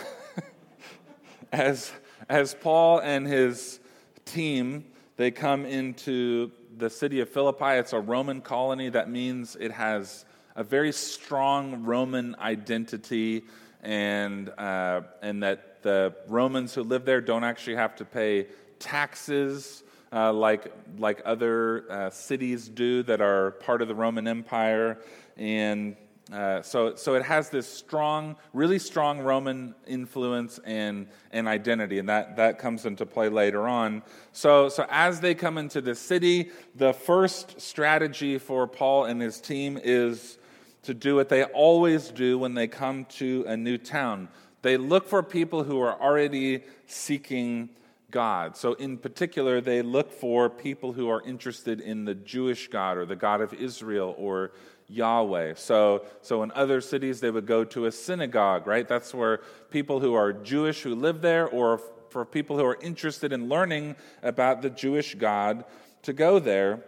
as, 1.53 1.91
as 2.29 2.55
Paul 2.55 3.01
and 3.01 3.27
his 3.27 3.81
team 4.25 4.85
they 5.17 5.31
come 5.31 5.65
into 5.65 6.51
the 6.77 6.91
city 6.91 7.21
of 7.21 7.31
Philippi. 7.31 7.79
It's 7.79 7.95
a 7.95 8.01
Roman 8.01 8.43
colony. 8.43 8.91
That 8.91 9.11
means 9.11 9.57
it 9.59 9.73
has 9.73 10.27
a 10.55 10.63
very 10.63 10.93
strong 10.93 11.85
Roman 11.85 12.37
identity, 12.39 13.45
and, 13.83 14.51
uh, 14.51 15.03
and 15.23 15.43
that 15.43 15.83
the 15.83 16.15
Romans 16.29 16.75
who 16.75 16.83
live 16.83 17.07
there 17.07 17.23
don't 17.23 17.45
actually 17.45 17.77
have 17.77 17.97
to 17.97 18.05
pay 18.05 18.47
taxes 18.79 19.83
uh, 20.13 20.33
like, 20.33 20.73
like 20.99 21.21
other 21.25 21.91
uh, 21.91 22.11
cities 22.11 22.69
do 22.69 23.03
that 23.03 23.21
are 23.21 23.53
part 23.53 23.83
of 23.83 23.89
the 23.89 23.95
Roman 23.95 24.27
Empire. 24.29 24.99
And 25.37 25.97
uh, 26.33 26.61
so, 26.61 26.97
so 26.97 27.15
it 27.15 27.23
has 27.23 27.51
this 27.51 27.69
strong, 27.69 28.35
really 28.53 28.81
strong 28.81 29.21
Roman 29.21 29.75
influence 29.87 30.59
and, 30.65 31.07
and 31.31 31.47
identity, 31.47 32.01
and 32.01 32.09
that, 32.09 32.37
that 32.37 32.59
comes 32.59 32.85
into 32.85 33.07
play 33.07 33.29
later 33.29 33.69
on. 33.69 34.03
So, 34.33 34.69
so 34.69 34.87
as 34.91 35.21
they 35.21 35.35
come 35.35 35.57
into 35.57 35.81
the 35.81 35.95
city, 35.95 36.51
the 36.75 36.93
first 36.93 37.61
strategy 37.61 38.39
for 38.39 38.67
Paul 38.67 39.05
and 39.05 39.21
his 39.21 39.41
team 39.41 39.79
is 39.83 40.39
to 40.83 40.95
do 40.95 41.15
what 41.15 41.29
they 41.29 41.45
always 41.45 42.11
do 42.11 42.39
when 42.39 42.55
they 42.55 42.67
come 42.67 43.05
to 43.05 43.45
a 43.47 43.57
new 43.57 43.79
town. 43.79 44.29
They 44.63 44.77
look 44.77 45.09
for 45.09 45.23
people 45.23 45.63
who 45.63 45.81
are 45.81 46.01
already 46.01 46.65
seeking 46.87 47.69
God. 48.17 48.57
So, 48.57 48.73
in 48.73 48.97
particular, 48.97 49.61
they 49.61 49.83
look 49.83 50.11
for 50.11 50.49
people 50.49 50.95
who 50.95 51.11
are 51.11 51.21
interested 51.21 51.83
in 51.83 52.07
the 52.07 52.15
Jewish 52.15 52.69
God 52.69 52.97
or 52.97 53.05
the 53.05 53.15
God 53.15 53.43
of 53.43 53.53
Israel 53.53 54.15
or 54.17 54.53
Yahweh. 54.89 55.53
So, 55.57 56.07
so 56.23 56.43
in 56.43 56.51
other 56.53 56.81
cities, 56.81 57.21
they 57.21 57.31
would 57.31 57.45
go 57.45 57.63
to 57.65 57.85
a 57.85 57.93
synagogue, 57.93 58.67
right? 58.67 58.89
That's 58.89 59.13
where 59.13 59.43
people 59.69 60.01
who 60.01 60.15
are 60.15 60.33
Jewish 60.33 60.81
who 60.81 60.95
live 60.95 61.21
there, 61.21 61.47
or 61.47 61.77
for 62.09 62.25
people 62.25 62.57
who 62.57 62.65
are 62.65 62.79
interested 62.81 63.35
in 63.35 63.51
learning 63.51 63.97
about 64.23 64.63
the 64.63 64.71
Jewish 64.71 65.15
God, 65.15 65.67
to 66.01 66.15
go 66.15 66.39
there. 66.39 66.83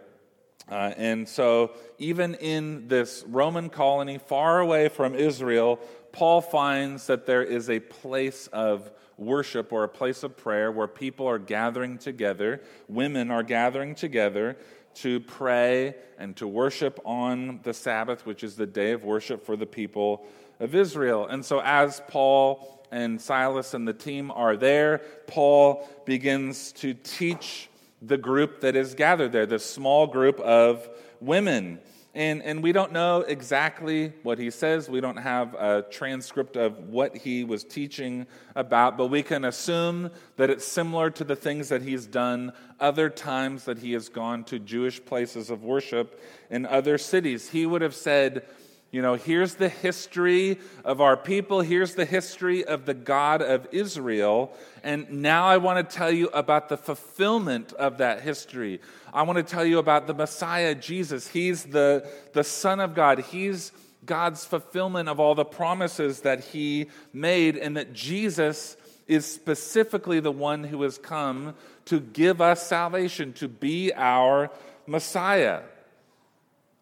Uh, 0.67 0.93
and 0.97 1.29
so, 1.29 1.73
even 1.99 2.33
in 2.33 2.87
this 2.87 3.23
Roman 3.27 3.69
colony 3.69 4.17
far 4.17 4.61
away 4.61 4.89
from 4.89 5.13
Israel, 5.13 5.79
Paul 6.11 6.41
finds 6.41 7.05
that 7.05 7.27
there 7.27 7.43
is 7.43 7.69
a 7.69 7.81
place 7.81 8.47
of 8.47 8.89
worship 9.19 9.71
or 9.73 9.83
a 9.83 9.89
place 9.89 10.23
of 10.23 10.37
prayer 10.37 10.71
where 10.71 10.87
people 10.87 11.27
are 11.27 11.39
gathering 11.39 11.97
together, 11.97 12.61
women 12.87 13.29
are 13.29 13.43
gathering 13.43 13.95
together 13.95 14.57
to 14.95 15.19
pray 15.19 15.95
and 16.17 16.35
to 16.37 16.47
worship 16.47 16.99
on 17.05 17.59
the 17.63 17.73
Sabbath, 17.73 18.25
which 18.25 18.43
is 18.43 18.55
the 18.55 18.65
day 18.65 18.91
of 18.91 19.03
worship 19.03 19.45
for 19.45 19.55
the 19.55 19.65
people 19.65 20.25
of 20.59 20.75
Israel. 20.75 21.27
And 21.27 21.45
so, 21.45 21.61
as 21.63 22.01
Paul 22.07 22.85
and 22.91 23.21
Silas 23.21 23.73
and 23.73 23.87
the 23.87 23.93
team 23.93 24.31
are 24.31 24.57
there, 24.57 24.99
Paul 25.27 25.87
begins 26.05 26.71
to 26.73 26.93
teach 26.93 27.69
the 28.01 28.17
group 28.17 28.61
that 28.61 28.75
is 28.75 28.95
gathered 28.95 29.31
there, 29.31 29.45
the 29.45 29.59
small 29.59 30.07
group 30.07 30.39
of 30.39 30.89
women. 31.19 31.79
And, 32.15 32.41
and 32.41 32.63
we 32.63 32.71
don't 32.71 32.91
know 32.91 33.21
exactly 33.21 34.13
what 34.23 34.39
he 34.39 34.49
says. 34.49 34.89
We 34.89 34.99
don't 34.99 35.17
have 35.17 35.53
a 35.53 35.85
transcript 35.91 36.57
of 36.57 36.89
what 36.89 37.15
he 37.15 37.43
was 37.43 37.63
teaching 37.63 38.25
about, 38.55 38.97
but 38.97 39.07
we 39.07 39.21
can 39.21 39.45
assume 39.45 40.09
that 40.37 40.49
it's 40.49 40.65
similar 40.65 41.11
to 41.11 41.23
the 41.23 41.35
things 41.35 41.69
that 41.69 41.83
he's 41.83 42.07
done 42.07 42.51
other 42.79 43.09
times 43.09 43.65
that 43.65 43.77
he 43.77 43.93
has 43.93 44.09
gone 44.09 44.43
to 44.45 44.57
Jewish 44.57 45.03
places 45.05 45.51
of 45.51 45.63
worship 45.63 46.19
in 46.49 46.65
other 46.65 46.97
cities. 46.97 47.49
He 47.49 47.67
would 47.67 47.83
have 47.83 47.95
said, 47.95 48.43
You 48.91 49.03
know, 49.03 49.13
here's 49.13 49.53
the 49.53 49.69
history 49.69 50.57
of 50.83 50.99
our 50.99 51.15
people. 51.15 51.61
Here's 51.61 51.93
the 51.93 52.05
history 52.05 52.65
of 52.65 52.85
the 52.85 52.95
God 52.95 53.43
of 53.43 53.67
Israel. 53.71 54.51
And 54.83 55.21
now 55.21 55.45
I 55.45 55.57
want 55.57 55.87
to 55.87 55.95
tell 55.95 56.11
you 56.11 56.27
about 56.29 56.69
the 56.69 56.77
fulfillment 56.77 57.71
of 57.73 57.99
that 57.99 58.21
history. 58.21 58.81
I 59.13 59.21
want 59.23 59.37
to 59.37 59.43
tell 59.43 59.63
you 59.63 59.77
about 59.77 60.07
the 60.07 60.15
Messiah, 60.15 60.73
Jesus. 60.73 61.27
He's 61.27 61.65
the, 61.65 62.09
the 62.33 62.43
Son 62.43 62.79
of 62.79 62.95
God. 62.95 63.19
He's 63.19 63.71
God's 64.07 64.43
fulfillment 64.43 65.07
of 65.07 65.19
all 65.19 65.35
the 65.35 65.45
promises 65.45 66.21
that 66.21 66.45
He 66.45 66.87
made, 67.13 67.57
and 67.57 67.77
that 67.77 67.93
Jesus 67.93 68.75
is 69.07 69.25
specifically 69.25 70.19
the 70.19 70.31
one 70.31 70.63
who 70.63 70.81
has 70.81 70.97
come 70.97 71.53
to 71.85 71.99
give 71.99 72.41
us 72.41 72.65
salvation, 72.65 73.33
to 73.33 73.47
be 73.47 73.93
our 73.93 74.49
Messiah. 74.87 75.61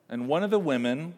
And 0.07 0.29
one 0.29 0.43
of 0.43 0.51
the 0.51 0.59
women 0.59 1.15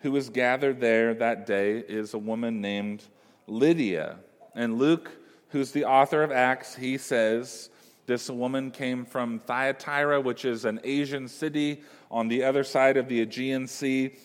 who 0.00 0.12
was 0.12 0.30
gathered 0.30 0.80
there 0.80 1.14
that 1.14 1.46
day 1.46 1.78
is 1.78 2.14
a 2.14 2.18
woman 2.18 2.60
named 2.60 3.04
Lydia. 3.46 4.18
And 4.54 4.78
Luke, 4.78 5.10
who's 5.48 5.72
the 5.72 5.84
author 5.84 6.22
of 6.22 6.30
Acts, 6.30 6.74
he 6.74 6.98
says 6.98 7.70
this 8.06 8.30
woman 8.30 8.70
came 8.70 9.04
from 9.04 9.38
Thyatira, 9.40 10.20
which 10.20 10.44
is 10.44 10.64
an 10.64 10.80
Asian 10.84 11.28
city 11.28 11.82
on 12.10 12.28
the 12.28 12.44
other 12.44 12.64
side 12.64 12.96
of 12.96 13.08
the 13.08 13.20
Aegean 13.20 13.66
Sea, 13.66 14.16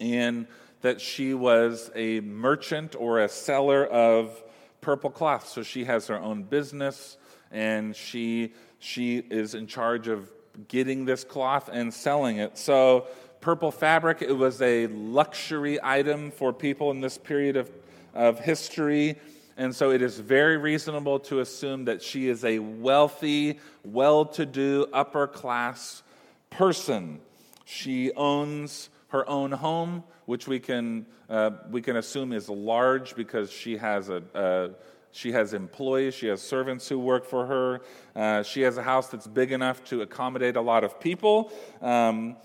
and 0.00 0.46
that 0.80 1.00
she 1.00 1.34
was 1.34 1.90
a 1.94 2.20
merchant 2.20 2.94
or 2.98 3.20
a 3.20 3.28
seller 3.28 3.86
of 3.86 4.42
purple 4.80 5.10
cloth. 5.10 5.48
So 5.48 5.62
she 5.62 5.84
has 5.84 6.06
her 6.08 6.20
own 6.20 6.42
business 6.42 7.16
and 7.50 7.96
she 7.96 8.52
she 8.78 9.16
is 9.16 9.54
in 9.54 9.66
charge 9.66 10.08
of 10.08 10.30
getting 10.68 11.04
this 11.06 11.24
cloth 11.24 11.70
and 11.72 11.92
selling 11.92 12.36
it. 12.36 12.58
So 12.58 13.06
purple 13.44 13.70
fabric. 13.70 14.22
It 14.22 14.32
was 14.32 14.62
a 14.62 14.86
luxury 14.86 15.78
item 15.82 16.30
for 16.30 16.50
people 16.50 16.90
in 16.90 17.02
this 17.02 17.18
period 17.18 17.58
of, 17.58 17.70
of 18.14 18.40
history. 18.40 19.16
And 19.58 19.76
so 19.76 19.90
it 19.90 20.00
is 20.00 20.18
very 20.18 20.56
reasonable 20.56 21.18
to 21.20 21.40
assume 21.40 21.84
that 21.84 22.00
she 22.00 22.30
is 22.30 22.42
a 22.42 22.58
wealthy, 22.58 23.60
well 23.84 24.24
to 24.24 24.46
do, 24.46 24.86
upper 24.94 25.26
class 25.26 26.02
person. 26.48 27.20
She 27.66 28.12
owns 28.14 28.88
her 29.08 29.28
own 29.28 29.52
home, 29.52 30.04
which 30.24 30.48
we 30.48 30.58
can, 30.58 31.04
uh, 31.28 31.50
we 31.70 31.82
can 31.82 31.96
assume 31.96 32.32
is 32.32 32.48
large 32.48 33.14
because 33.14 33.52
she 33.52 33.76
has 33.76 34.08
a, 34.08 34.22
a 34.32 34.70
she 35.12 35.30
has 35.30 35.54
employees, 35.54 36.14
she 36.14 36.26
has 36.26 36.42
servants 36.42 36.88
who 36.88 36.98
work 36.98 37.24
for 37.24 37.46
her. 37.46 37.82
Uh, 38.16 38.42
she 38.42 38.62
has 38.62 38.78
a 38.78 38.82
house 38.82 39.06
that's 39.08 39.28
big 39.28 39.52
enough 39.52 39.84
to 39.84 40.02
accommodate 40.02 40.56
a 40.56 40.60
lot 40.60 40.82
of 40.82 40.98
people. 40.98 41.52
Um, 41.80 42.36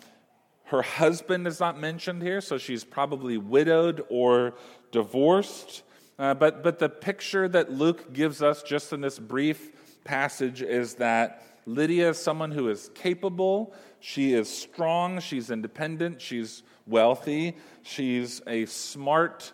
her 0.69 0.83
husband 0.83 1.47
is 1.47 1.59
not 1.59 1.79
mentioned 1.79 2.21
here, 2.21 2.41
so 2.41 2.59
she's 2.59 2.83
probably 2.83 3.37
widowed 3.37 4.05
or 4.07 4.53
divorced. 4.91 5.81
Uh, 6.19 6.35
but, 6.35 6.61
but 6.61 6.77
the 6.77 6.89
picture 6.89 7.47
that 7.47 7.71
Luke 7.71 8.13
gives 8.13 8.43
us 8.43 8.61
just 8.61 8.93
in 8.93 9.01
this 9.01 9.17
brief 9.17 10.03
passage 10.03 10.61
is 10.61 10.93
that 10.95 11.43
Lydia 11.65 12.09
is 12.09 12.19
someone 12.19 12.51
who 12.51 12.69
is 12.69 12.91
capable, 12.93 13.73
she 13.99 14.33
is 14.33 14.47
strong, 14.47 15.19
she's 15.19 15.49
independent, 15.49 16.21
she's 16.21 16.61
wealthy, 16.85 17.57
she's 17.81 18.41
a 18.45 18.65
smart 18.65 19.51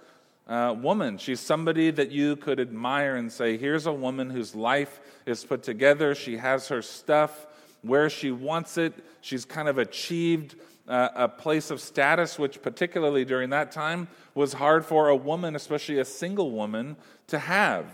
uh, 0.48 0.76
woman. 0.78 1.18
She's 1.18 1.40
somebody 1.40 1.92
that 1.92 2.12
you 2.12 2.36
could 2.36 2.60
admire 2.60 3.16
and 3.16 3.32
say, 3.32 3.58
here's 3.58 3.86
a 3.86 3.94
woman 3.94 4.30
whose 4.30 4.54
life 4.54 5.00
is 5.26 5.46
put 5.46 5.64
together, 5.64 6.14
she 6.14 6.38
has 6.38 6.68
her 6.68 6.82
stuff. 6.82 7.48
Where 7.82 8.10
she 8.10 8.32
wants 8.32 8.78
it, 8.80 8.94
she's 9.22 9.46
kind 9.46 9.68
of 9.68 9.78
achieved 9.78 10.56
uh, 10.88 11.10
a 11.16 11.28
place 11.28 11.72
of 11.72 11.82
status, 11.82 12.38
which, 12.38 12.62
particularly 12.62 13.26
during 13.26 13.50
that 13.50 13.72
time, 13.72 14.08
was 14.34 14.54
hard 14.54 14.86
for 14.86 15.10
a 15.10 15.16
woman, 15.16 15.56
especially 15.56 16.00
a 16.00 16.06
single 16.06 16.52
woman, 16.52 16.96
to 17.28 17.40
have. 17.40 17.86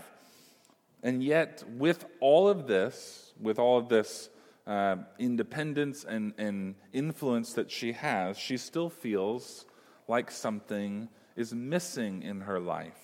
And 1.02 1.22
yet, 1.22 1.64
with 1.68 2.04
all 2.20 2.48
of 2.48 2.66
this, 2.66 3.32
with 3.40 3.58
all 3.58 3.78
of 3.78 3.88
this 3.88 4.28
uh, 4.66 4.96
independence 5.18 6.04
and, 6.04 6.34
and 6.38 6.74
influence 6.92 7.54
that 7.54 7.70
she 7.70 7.92
has, 7.92 8.38
she 8.38 8.56
still 8.56 8.90
feels 8.90 9.64
like 10.06 10.30
something 10.30 11.08
is 11.34 11.52
missing 11.54 12.22
in 12.22 12.42
her 12.42 12.60
life. 12.60 12.98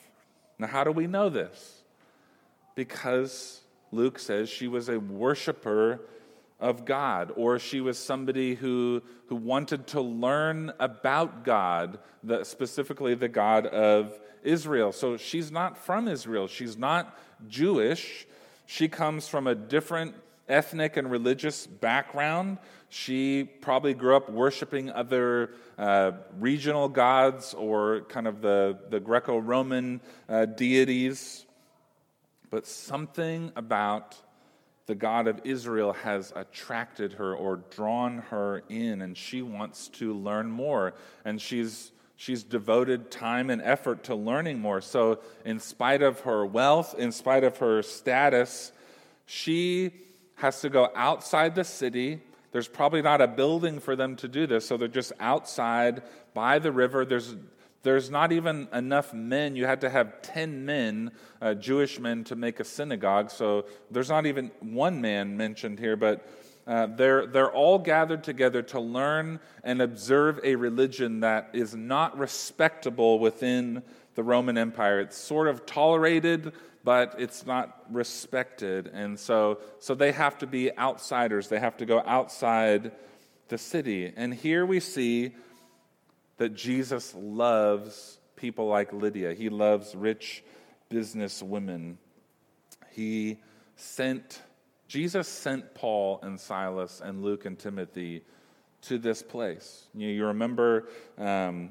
Now, 0.59 0.67
how 0.67 0.85
do 0.85 0.93
we 0.93 1.07
know 1.07 1.29
this? 1.29 1.83
Because 2.75 3.63
Luke 3.91 4.19
says 4.19 4.49
she 4.49 4.69
was 4.69 4.89
a 4.89 5.01
worshiper 5.01 6.01
of 6.61 6.85
God, 6.85 7.33
or 7.37 7.59
she 7.59 7.81
was 7.81 7.99
somebody 7.99 8.55
who, 8.55 9.03
who 9.27 9.37
wanted 9.37 9.87
to 9.89 10.01
learn 10.01 10.73
about 10.81 11.45
God, 11.45 11.99
the, 12.23 12.45
specifically 12.45 13.15
the 13.15 13.29
God 13.29 13.67
of 13.67 14.13
Israel. 14.43 14.93
So 14.93 15.17
she's 15.17 15.53
not 15.53 15.79
from 15.79 16.09
Israel, 16.09 16.49
she's 16.49 16.77
not 16.77 17.17
Jewish. 17.49 18.27
She 18.67 18.89
comes 18.89 19.29
from 19.29 19.47
a 19.47 19.55
different 19.55 20.15
ethnic 20.49 20.97
and 20.97 21.11
religious 21.11 21.67
background. 21.67 22.59
She 22.91 23.45
probably 23.45 23.95
grew 23.95 24.17
up 24.17 24.29
worshiping 24.31 24.91
other 24.91 25.51
uh, 25.79 26.13
regional 26.39 26.89
gods 26.89 27.55
or 27.55 28.03
kind 28.09 28.27
of 28.27 28.41
the, 28.41 28.79
the 28.91 29.01
Greco 29.01 29.39
Roman 29.39 30.01
uh, 30.29 30.47
deities. 30.47 31.47
But 32.51 32.67
something 32.67 33.53
about 33.57 34.17
the 34.89 34.95
God 34.95 35.29
of 35.29 35.43
Israel 35.45 35.93
has 35.93 36.33
attracted 36.35 37.13
her 37.13 37.37
or 37.37 37.57
drawn 37.57 38.19
her 38.31 38.63
in, 38.71 39.03
and 39.03 39.15
she 39.15 39.43
wants 39.43 39.89
to 39.89 40.15
learn 40.15 40.51
more. 40.51 40.95
And 41.27 41.39
she's, 41.39 41.93
she's 42.17 42.43
devoted 42.43 43.11
time 43.11 43.51
and 43.51 43.61
effort 43.61 44.05
to 44.05 44.15
learning 44.15 44.61
more. 44.61 44.81
So, 44.81 45.21
in 45.45 45.61
spite 45.61 46.01
of 46.01 46.21
her 46.21 46.47
wealth, 46.47 46.95
in 46.99 47.13
spite 47.13 47.45
of 47.45 47.59
her 47.59 47.83
status, 47.83 48.73
she 49.27 49.93
has 50.37 50.63
to 50.63 50.71
go 50.71 50.91
outside 50.97 51.55
the 51.55 51.65
city. 51.65 52.23
There's 52.53 52.67
probably 52.67 53.03
not 53.03 53.21
a 53.21 53.29
building 53.29 53.81
for 53.81 53.95
them 53.95 54.17
to 54.17 54.27
do 54.27 54.47
this, 54.47 54.67
so 54.67 54.79
they're 54.79 54.89
just 54.89 55.13
outside 55.21 56.03
by 56.33 56.59
the 56.59 56.73
river. 56.73 57.05
There's 57.05 57.37
there's 57.89 58.11
not 58.11 58.33
even 58.33 58.69
enough 58.75 59.15
men. 59.15 59.57
You 59.57 59.65
had 59.65 59.81
to 59.81 59.89
have 59.89 60.21
10 60.21 60.67
men, 60.67 61.11
uh, 61.41 61.55
Jewish 61.55 61.99
men, 61.99 62.23
to 62.25 62.37
make 62.37 62.61
a 62.61 62.65
synagogue. 62.65 63.31
So 63.31 63.65
there's 63.91 64.11
not 64.11 64.27
even 64.27 64.51
one 64.61 65.01
man 65.01 65.39
mentioned 65.39 65.79
here, 65.79 65.97
but 65.97 66.29
uh, 66.67 66.89
they're, 66.89 67.27
they're 67.27 67.51
all 67.51 67.79
gathered 67.79 68.23
together 68.23 68.61
to 68.61 68.79
learn 68.79 69.41
and 69.65 69.81
observe 69.81 70.39
a 70.45 70.55
religion 70.55 71.21
that 71.21 71.49
is 71.55 71.75
not 71.75 72.19
respectable 72.19 73.21
within 73.21 73.83
the 74.17 74.23
Roman 74.23 74.59
Empire. 74.59 75.01
It's 75.01 75.17
sort 75.17 75.49
of 75.49 75.65
tolerated, 75.65 76.53
but 76.85 77.15
it's 77.17 77.47
not 77.47 77.87
respected. 77.91 78.89
And 78.93 79.19
so, 79.19 79.61
so 79.79 79.95
they 79.95 80.13
have 80.13 80.37
to 80.39 80.47
be 80.47 80.77
outsiders, 80.77 81.49
they 81.49 81.59
have 81.59 81.79
to 81.79 81.87
go 81.87 82.03
outside 82.05 82.93
the 83.49 83.57
city. 83.57 84.13
And 84.15 84.35
here 84.35 84.67
we 84.67 84.79
see 84.79 85.33
that 86.39 86.55
Jesus 86.55 87.15
loves 87.15 88.19
people 88.37 88.67
like 88.67 88.93
Lydia. 88.93 89.35
He 89.35 89.49
loves 89.49 89.95
rich 89.95 90.43
business 90.89 91.43
women. 91.43 91.99
He 92.91 93.39
sent, 93.77 94.43
Jesus 94.87 95.29
sent 95.29 95.75
Paul 95.75 96.21
and 96.23 96.41
Silas 96.41 97.03
and 97.05 97.23
Luke 97.23 97.45
and 97.45 97.59
Timothy 97.59 98.23
to 98.83 98.99
this 98.99 99.23
place. 99.23 99.87
You, 99.95 100.09
you 100.09 100.27
remember, 100.27 100.89
um, 101.19 101.71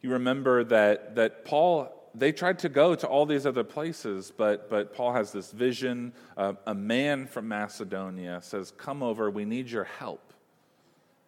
you 0.00 0.10
remember 0.10 0.64
that, 0.64 1.16
that 1.16 1.44
Paul, 1.44 1.92
they 2.14 2.32
tried 2.32 2.60
to 2.60 2.68
go 2.68 2.94
to 2.94 3.06
all 3.06 3.26
these 3.26 3.46
other 3.46 3.64
places, 3.64 4.32
but, 4.34 4.70
but 4.70 4.94
Paul 4.94 5.12
has 5.12 5.32
this 5.32 5.50
vision. 5.50 6.12
Uh, 6.36 6.54
a 6.66 6.74
man 6.74 7.26
from 7.26 7.48
Macedonia 7.48 8.40
says, 8.42 8.72
Come 8.76 9.02
over, 9.02 9.30
we 9.30 9.44
need 9.44 9.68
your 9.68 9.84
help. 9.84 10.25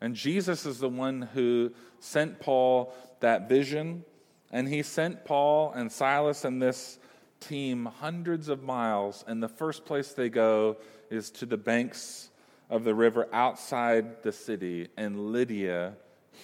And 0.01 0.15
Jesus 0.15 0.65
is 0.65 0.79
the 0.79 0.89
one 0.89 1.23
who 1.23 1.73
sent 2.01 2.41
Paul 2.41 2.95
that 3.21 3.49
vision. 3.49 4.05
And 4.51 4.69
he 4.69 4.83
sent 4.83 5.25
Paul 5.25 5.73
and 5.73 5.91
Silas 5.91 6.45
and 6.45 6.63
this 6.63 6.99
team 7.41 7.87
hundreds 7.87 8.49
of 8.49 8.63
miles. 8.63 9.25
And 9.27 9.43
the 9.43 9.49
first 9.49 9.85
place 9.85 10.13
they 10.13 10.29
go 10.29 10.77
is 11.11 11.31
to 11.33 11.47
the 11.47 11.57
banks 11.57 12.31
of 12.71 12.85
the 12.85 12.95
river 12.95 13.29
outside 13.33 14.23
the 14.23 14.33
city. 14.33 14.89
And 14.97 15.33
Lydia 15.33 15.95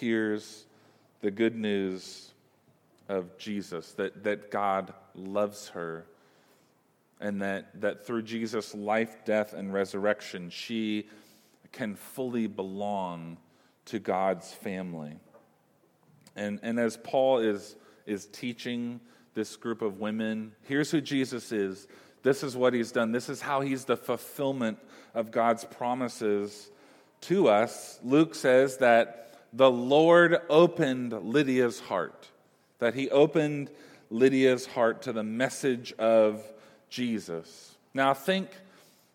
hears 0.00 0.66
the 1.20 1.30
good 1.30 1.54
news 1.54 2.32
of 3.08 3.36
Jesus 3.38 3.92
that, 3.92 4.24
that 4.24 4.50
God 4.50 4.92
loves 5.14 5.68
her. 5.68 6.06
And 7.20 7.40
that, 7.42 7.80
that 7.80 8.06
through 8.06 8.22
Jesus' 8.22 8.74
life, 8.74 9.24
death, 9.24 9.54
and 9.54 9.72
resurrection, 9.72 10.50
she 10.50 11.06
can 11.72 11.94
fully 11.94 12.46
belong 12.46 13.38
to 13.86 13.98
God's 13.98 14.52
family. 14.52 15.18
And, 16.36 16.60
and 16.62 16.78
as 16.78 16.96
Paul 16.96 17.38
is, 17.38 17.76
is 18.06 18.26
teaching 18.26 19.00
this 19.34 19.56
group 19.56 19.82
of 19.82 20.00
women, 20.00 20.52
here's 20.62 20.90
who 20.90 21.00
Jesus 21.00 21.52
is. 21.52 21.86
This 22.22 22.42
is 22.42 22.56
what 22.56 22.72
he's 22.72 22.92
done. 22.92 23.12
This 23.12 23.28
is 23.28 23.40
how 23.40 23.60
he's 23.60 23.84
the 23.84 23.96
fulfillment 23.96 24.78
of 25.14 25.30
God's 25.30 25.64
promises 25.64 26.70
to 27.22 27.48
us. 27.48 27.98
Luke 28.02 28.34
says 28.34 28.78
that 28.78 29.38
the 29.52 29.70
Lord 29.70 30.38
opened 30.48 31.12
Lydia's 31.12 31.80
heart, 31.80 32.28
that 32.78 32.94
he 32.94 33.10
opened 33.10 33.70
Lydia's 34.10 34.66
heart 34.66 35.02
to 35.02 35.12
the 35.12 35.22
message 35.22 35.92
of 35.94 36.42
Jesus. 36.88 37.76
Now, 37.92 38.14
think, 38.14 38.48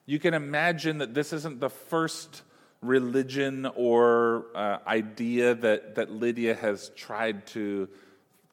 you 0.05 0.19
can 0.19 0.33
imagine 0.33 0.99
that 0.99 1.13
this 1.13 1.33
isn't 1.33 1.59
the 1.59 1.69
first 1.69 2.43
religion 2.81 3.67
or 3.75 4.45
uh, 4.55 4.77
idea 4.87 5.53
that, 5.55 5.95
that 5.95 6.11
Lydia 6.11 6.55
has 6.55 6.89
tried 6.95 7.45
to, 7.47 7.89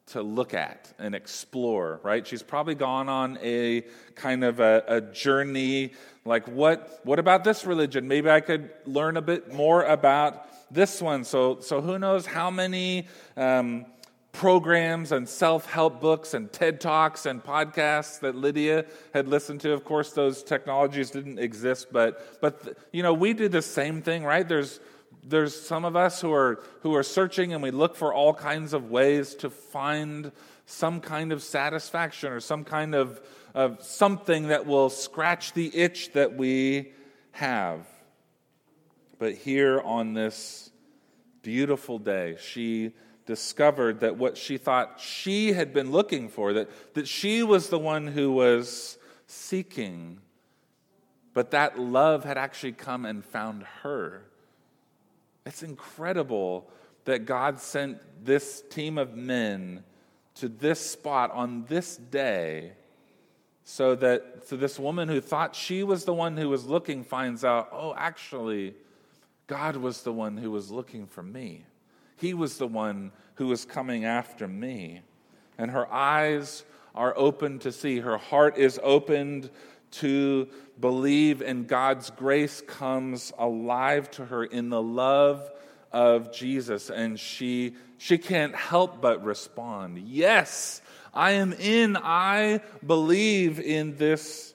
to 0.07 0.23
look 0.23 0.55
at 0.55 0.93
and 0.99 1.15
explore, 1.15 2.01
right? 2.03 2.27
She's 2.27 2.43
probably 2.43 2.75
gone 2.75 3.09
on 3.09 3.39
a 3.43 3.85
kind 4.15 4.45
of 4.45 4.61
a, 4.61 4.83
a 4.89 5.01
journey 5.01 5.93
like, 6.25 6.49
what, 6.49 7.01
what 7.05 7.19
about 7.19 7.45
this 7.45 7.65
religion? 7.65 8.09
Maybe 8.09 8.29
I 8.29 8.41
could 8.41 8.71
learn 8.85 9.17
a 9.17 9.23
bit 9.23 9.53
more 9.53 9.85
about 9.85 10.49
this 10.73 11.01
one. 11.01 11.23
So, 11.23 11.61
so 11.61 11.81
who 11.81 11.99
knows 11.99 12.27
how 12.27 12.51
many 12.51 13.07
um, 13.37 13.87
programs 14.37 15.13
and 15.13 15.27
self 15.27 15.65
help 15.65 15.99
books 15.99 16.35
and 16.35 16.53
TED 16.53 16.79
Talks 16.79 17.25
and 17.25 17.43
podcasts 17.43 18.21
that 18.21 18.35
Lydia 18.35 18.85
had 19.15 19.29
listened 19.29 19.63
to. 19.63 19.73
Of 19.73 19.83
course, 19.85 20.13
those 20.13 20.43
technologies 20.43 21.11
didn't 21.11 21.39
exist, 21.39 21.89
but, 21.91 22.41
but 22.43 22.77
you 22.93 23.03
know, 23.03 23.15
we 23.15 23.33
do 23.33 23.49
the 23.49 23.63
same 23.63 24.03
thing, 24.03 24.25
right? 24.25 24.47
There's, 24.47 24.79
there's 25.25 25.59
some 25.59 25.87
of 25.87 25.97
us 25.97 26.21
who 26.21 26.33
are, 26.35 26.63
who 26.83 26.95
are 26.95 27.03
searching 27.03 27.55
and 27.55 27.63
we 27.63 27.71
look 27.71 27.97
for 27.97 28.13
all 28.13 28.35
kinds 28.35 28.75
of 28.75 28.91
ways 28.91 29.35
to 29.37 29.49
find 29.49 30.31
some 30.67 31.01
kind 31.01 31.33
of 31.33 31.43
satisfaction 31.43 32.31
or 32.31 32.41
some 32.41 32.63
kind 32.63 32.95
of, 32.95 33.21
of 33.55 33.83
something 33.83 34.49
that 34.49 34.67
will 34.67 34.91
scratch 34.91 35.55
the 35.55 35.75
itch 35.75 36.13
that 36.13 36.37
we 36.37 36.93
have. 37.33 37.87
But 39.19 39.35
here 39.35 39.81
on 39.81 40.13
this 40.13 40.71
beautiful 41.41 41.99
day, 41.99 42.37
she 42.39 42.93
discovered 43.27 44.01
that 44.01 44.17
what 44.17 44.39
she 44.39 44.57
thought 44.57 45.01
she 45.01 45.53
had 45.53 45.73
been 45.73 45.91
looking 45.91 46.29
for, 46.29 46.53
that, 46.53 46.69
that 46.95 47.09
she 47.09 47.43
was 47.43 47.69
the 47.69 47.79
one 47.79 48.07
who 48.07 48.33
was 48.33 48.99
seeking, 49.27 50.21
but 51.35 51.51
that 51.51 51.79
love 51.79 52.25
had 52.25 52.39
actually 52.39 52.73
come 52.73 53.05
and 53.05 53.25
found 53.25 53.65
her. 53.83 54.23
It's 55.45 55.63
incredible 55.63 56.71
that 57.05 57.27
God 57.27 57.61
sent 57.61 57.99
this 58.25 58.63
team 58.71 58.97
of 58.97 59.15
men 59.15 59.85
to 60.37 60.49
this 60.49 60.81
spot 60.81 61.31
on 61.33 61.65
this 61.65 61.97
day 61.97 62.73
so 63.65 63.97
that 63.97 64.47
so 64.47 64.57
this 64.57 64.79
woman 64.79 65.09
who 65.09 65.21
thought 65.21 65.57
she 65.57 65.83
was 65.83 66.05
the 66.05 66.15
one 66.15 66.37
who 66.37 66.49
was 66.49 66.67
looking 66.67 67.03
finds 67.03 67.45
out, 67.45 67.69
oh, 67.73 67.95
actually, 67.97 68.75
God 69.47 69.77
was 69.77 70.03
the 70.03 70.13
one 70.13 70.37
who 70.37 70.51
was 70.53 70.71
looking 70.71 71.07
for 71.07 71.23
me. 71.23 71.65
He 72.17 72.35
was 72.35 72.59
the 72.59 72.67
one 72.67 73.13
who 73.35 73.47
was 73.47 73.65
coming 73.65 74.05
after 74.05 74.49
me. 74.49 75.03
And 75.59 75.71
her 75.71 75.91
eyes 75.93 76.65
are 76.95 77.15
open 77.17 77.59
to 77.61 77.73
see, 77.73 77.99
her 78.01 78.17
heart 78.17 78.57
is 78.57 78.81
opened 78.83 79.51
to 79.93 80.49
believe, 80.81 81.43
and 81.43 81.67
God's 81.67 82.11
grace 82.11 82.61
comes 82.61 83.33
alive 83.39 84.11
to 84.13 84.25
her 84.27 84.45
in 84.45 84.71
the 84.71 84.83
love 84.83 85.51
of 85.93 86.33
Jesus. 86.33 86.91
And 86.91 87.19
she, 87.19 87.75
she 87.99 88.19
can't 88.19 88.55
help 88.55 89.01
but 89.01 89.25
respond 89.25 89.99
Yes, 89.99 90.83
I 91.15 91.33
am 91.33 91.55
in, 91.55 91.97
I 91.97 92.61
believe 92.87 93.59
in 93.59 93.97
this 93.97 94.55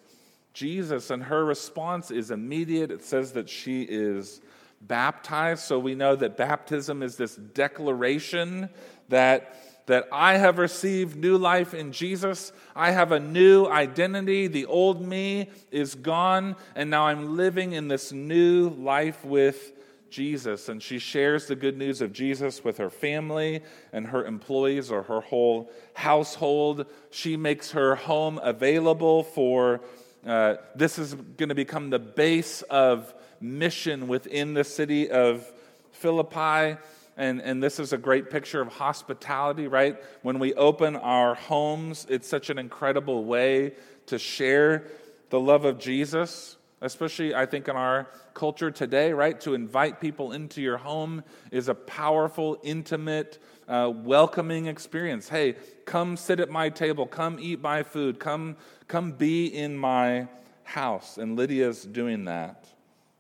Jesus. 0.54 1.10
And 1.10 1.24
her 1.24 1.43
response 1.43 2.12
is 2.12 2.30
immediate. 2.30 2.91
It 2.91 3.04
says 3.04 3.32
that 3.34 3.50
she 3.50 3.82
is 3.84 4.41
baptized. 4.82 5.63
So 5.63 5.80
we 5.80 5.96
know 5.96 6.15
that 6.15 6.38
baptism 6.38 7.04
is 7.04 7.15
this 7.15 7.36
declaration 7.36 8.70
that, 9.10 9.86
that 9.88 10.08
I 10.12 10.38
have 10.38 10.58
received 10.58 11.15
new 11.15 11.38
life 11.38 11.74
in 11.74 11.91
Jesus. 11.91 12.52
I 12.76 12.91
have 12.91 13.12
a 13.12 13.20
new 13.20 13.65
identity. 13.65 14.48
The 14.48 14.65
old 14.65 15.02
me 15.02 15.50
is 15.72 15.96
gone, 15.96 16.56
and 16.76 16.89
now 16.89 17.08
I'm 17.08 17.38
living 17.38 17.74
in 17.74 17.88
this 17.88 18.12
new 18.12 18.70
life 18.70 19.24
with 19.24 19.74
Jesus. 20.10 20.67
And 20.67 20.84
she 20.84 21.00
shares 21.00 21.48
the 21.48 21.56
good 21.56 21.78
news 21.78 22.02
of 22.02 22.12
Jesus 22.12 22.63
with 22.63 22.78
her 22.78 22.89
family 22.89 23.62
and 23.94 24.08
her 24.08 24.26
employees 24.26 24.91
or 24.91 25.04
her 25.04 25.22
whole 25.22 25.72
household. 25.94 26.86
She 27.10 27.38
makes 27.38 27.72
her 27.72 27.96
home 27.96 28.39
available 28.44 29.24
for. 29.24 29.82
Uh, 30.26 30.58
this 30.76 31.00
is 31.00 31.15
going 31.15 31.50
to 31.50 31.56
become 31.56 31.89
the 31.89 31.98
base 31.98 32.62
of 32.63 33.12
mission 33.41 34.08
within 34.08 34.54
the 34.54 34.63
city 34.63 35.10
of 35.10 35.51
Philippi. 35.91 36.77
And, 37.17 37.41
and 37.41 37.62
this 37.62 37.80
is 37.80 37.93
a 37.93 37.97
great 37.97 38.30
picture 38.30 38.62
of 38.62 38.69
hospitality, 38.69 39.67
right? 39.67 40.01
When 40.21 40.39
we 40.39 40.54
open 40.54 40.95
our 40.95 41.36
homes, 41.36 42.08
it's 42.10 42.27
such 42.27 42.49
an 42.49 42.58
incredible 42.58 43.25
way 43.25 43.73
to 44.08 44.17
share 44.17 44.88
the 45.30 45.39
love 45.39 45.65
of 45.65 45.77
Jesus, 45.77 46.58
especially, 46.82 47.36
I 47.36 47.45
think, 47.45 47.67
in 47.67 47.75
our 47.75 48.08
culture 48.34 48.71
today, 48.71 49.13
right? 49.13 49.39
To 49.41 49.54
invite 49.54 49.99
people 49.99 50.32
into 50.32 50.62
your 50.62 50.77
home 50.77 51.23
is 51.51 51.67
a 51.67 51.75
powerful, 51.75 52.60
intimate, 52.63 53.39
uh, 53.67 53.91
welcoming 53.93 54.65
experience. 54.65 55.30
Hey, 55.30 55.56
come 55.86 56.17
sit 56.17 56.39
at 56.39 56.49
my 56.49 56.69
table, 56.69 57.06
come 57.06 57.38
eat 57.39 57.62
my 57.62 57.84
food, 57.84 58.19
come, 58.19 58.58
come 58.88 59.12
be 59.12 59.45
in 59.47 59.77
my 59.77 60.27
house. 60.63 61.17
And 61.17 61.38
Lydia's 61.38 61.86
doing 61.86 62.25
that. 62.25 62.67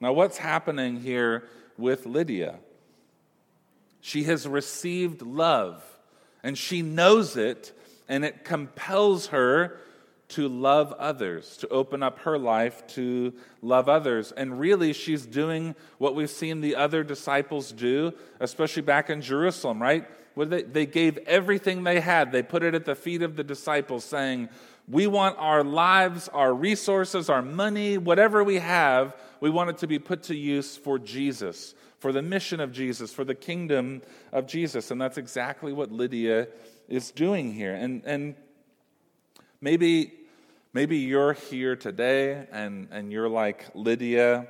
Now, 0.01 0.13
what's 0.13 0.39
happening 0.39 0.99
here 0.99 1.43
with 1.77 2.07
Lydia? 2.07 2.55
She 4.01 4.23
has 4.23 4.47
received 4.47 5.21
love, 5.21 5.83
and 6.41 6.57
she 6.57 6.81
knows 6.81 7.37
it, 7.37 7.71
and 8.09 8.25
it 8.25 8.43
compels 8.43 9.27
her 9.27 9.77
to 10.29 10.47
love 10.47 10.91
others, 10.93 11.55
to 11.57 11.67
open 11.67 12.01
up 12.01 12.19
her 12.19 12.39
life 12.39 12.87
to 12.87 13.33
love 13.61 13.87
others. 13.87 14.31
And 14.31 14.59
really, 14.59 14.93
she's 14.93 15.25
doing 15.25 15.75
what 15.99 16.15
we've 16.15 16.29
seen 16.29 16.61
the 16.61 16.75
other 16.77 17.03
disciples 17.03 17.71
do, 17.71 18.13
especially 18.39 18.81
back 18.81 19.09
in 19.09 19.21
Jerusalem, 19.21 19.79
right? 19.79 20.07
Where 20.33 20.47
they, 20.47 20.63
they 20.63 20.85
gave 20.87 21.17
everything 21.27 21.83
they 21.83 21.99
had, 21.99 22.31
they 22.31 22.41
put 22.41 22.63
it 22.63 22.73
at 22.73 22.85
the 22.85 22.95
feet 22.95 23.21
of 23.21 23.35
the 23.35 23.43
disciples, 23.43 24.03
saying, 24.03 24.49
We 24.87 25.05
want 25.05 25.37
our 25.37 25.63
lives, 25.63 26.27
our 26.29 26.53
resources, 26.53 27.29
our 27.29 27.41
money, 27.43 27.99
whatever 27.99 28.43
we 28.43 28.55
have 28.55 29.15
we 29.41 29.49
want 29.49 29.71
it 29.71 29.79
to 29.79 29.87
be 29.87 29.99
put 29.99 30.23
to 30.23 30.35
use 30.35 30.77
for 30.77 30.97
Jesus, 30.97 31.73
for 31.99 32.13
the 32.13 32.21
mission 32.21 32.61
of 32.61 32.71
Jesus, 32.71 33.11
for 33.11 33.25
the 33.25 33.35
kingdom 33.35 34.03
of 34.31 34.47
Jesus. 34.47 34.91
And 34.91 35.01
that's 35.01 35.17
exactly 35.17 35.73
what 35.73 35.91
Lydia 35.91 36.47
is 36.87 37.11
doing 37.11 37.51
here. 37.51 37.73
And, 37.73 38.03
and 38.05 38.35
maybe, 39.59 40.13
maybe 40.73 40.97
you're 40.97 41.33
here 41.33 41.75
today 41.75 42.47
and, 42.51 42.87
and 42.91 43.11
you're 43.11 43.29
like 43.29 43.65
Lydia, 43.73 44.47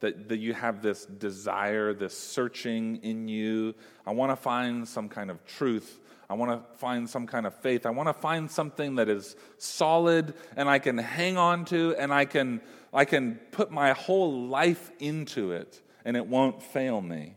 that, 0.00 0.28
that 0.28 0.38
you 0.38 0.54
have 0.54 0.82
this 0.82 1.04
desire, 1.04 1.92
this 1.92 2.16
searching 2.16 3.00
in 3.02 3.26
you. 3.26 3.74
I 4.06 4.12
want 4.12 4.30
to 4.30 4.36
find 4.36 4.86
some 4.86 5.08
kind 5.08 5.32
of 5.32 5.44
truth. 5.44 5.98
I 6.30 6.34
want 6.34 6.50
to 6.50 6.78
find 6.78 7.08
some 7.08 7.26
kind 7.26 7.46
of 7.46 7.54
faith. 7.54 7.86
I 7.86 7.90
want 7.90 8.08
to 8.08 8.12
find 8.12 8.50
something 8.50 8.96
that 8.96 9.08
is 9.08 9.34
solid 9.56 10.34
and 10.56 10.68
I 10.68 10.78
can 10.78 10.98
hang 10.98 11.38
on 11.38 11.64
to 11.66 11.94
and 11.98 12.12
I 12.12 12.26
can 12.26 12.60
I 12.92 13.04
can 13.04 13.36
put 13.52 13.70
my 13.70 13.92
whole 13.92 14.48
life 14.48 14.90
into 14.98 15.52
it 15.52 15.80
and 16.04 16.16
it 16.16 16.26
won't 16.26 16.62
fail 16.62 17.00
me. 17.00 17.34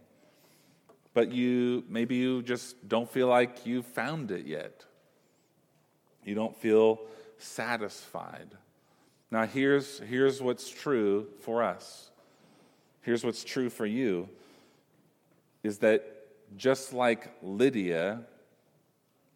But 1.13 1.31
you, 1.31 1.83
maybe 1.89 2.15
you 2.15 2.41
just 2.41 2.87
don't 2.87 3.09
feel 3.09 3.27
like 3.27 3.65
you 3.65 3.81
found 3.81 4.31
it 4.31 4.45
yet. 4.45 4.85
You 6.23 6.35
don't 6.35 6.55
feel 6.55 7.01
satisfied. 7.37 8.47
Now, 9.29 9.45
here's, 9.45 9.99
here's 9.99 10.41
what's 10.41 10.69
true 10.69 11.27
for 11.41 11.63
us. 11.63 12.11
Here's 13.01 13.23
what's 13.23 13.43
true 13.43 13.69
for 13.69 13.85
you 13.85 14.29
is 15.63 15.79
that 15.79 16.03
just 16.57 16.93
like 16.93 17.31
Lydia, 17.41 18.21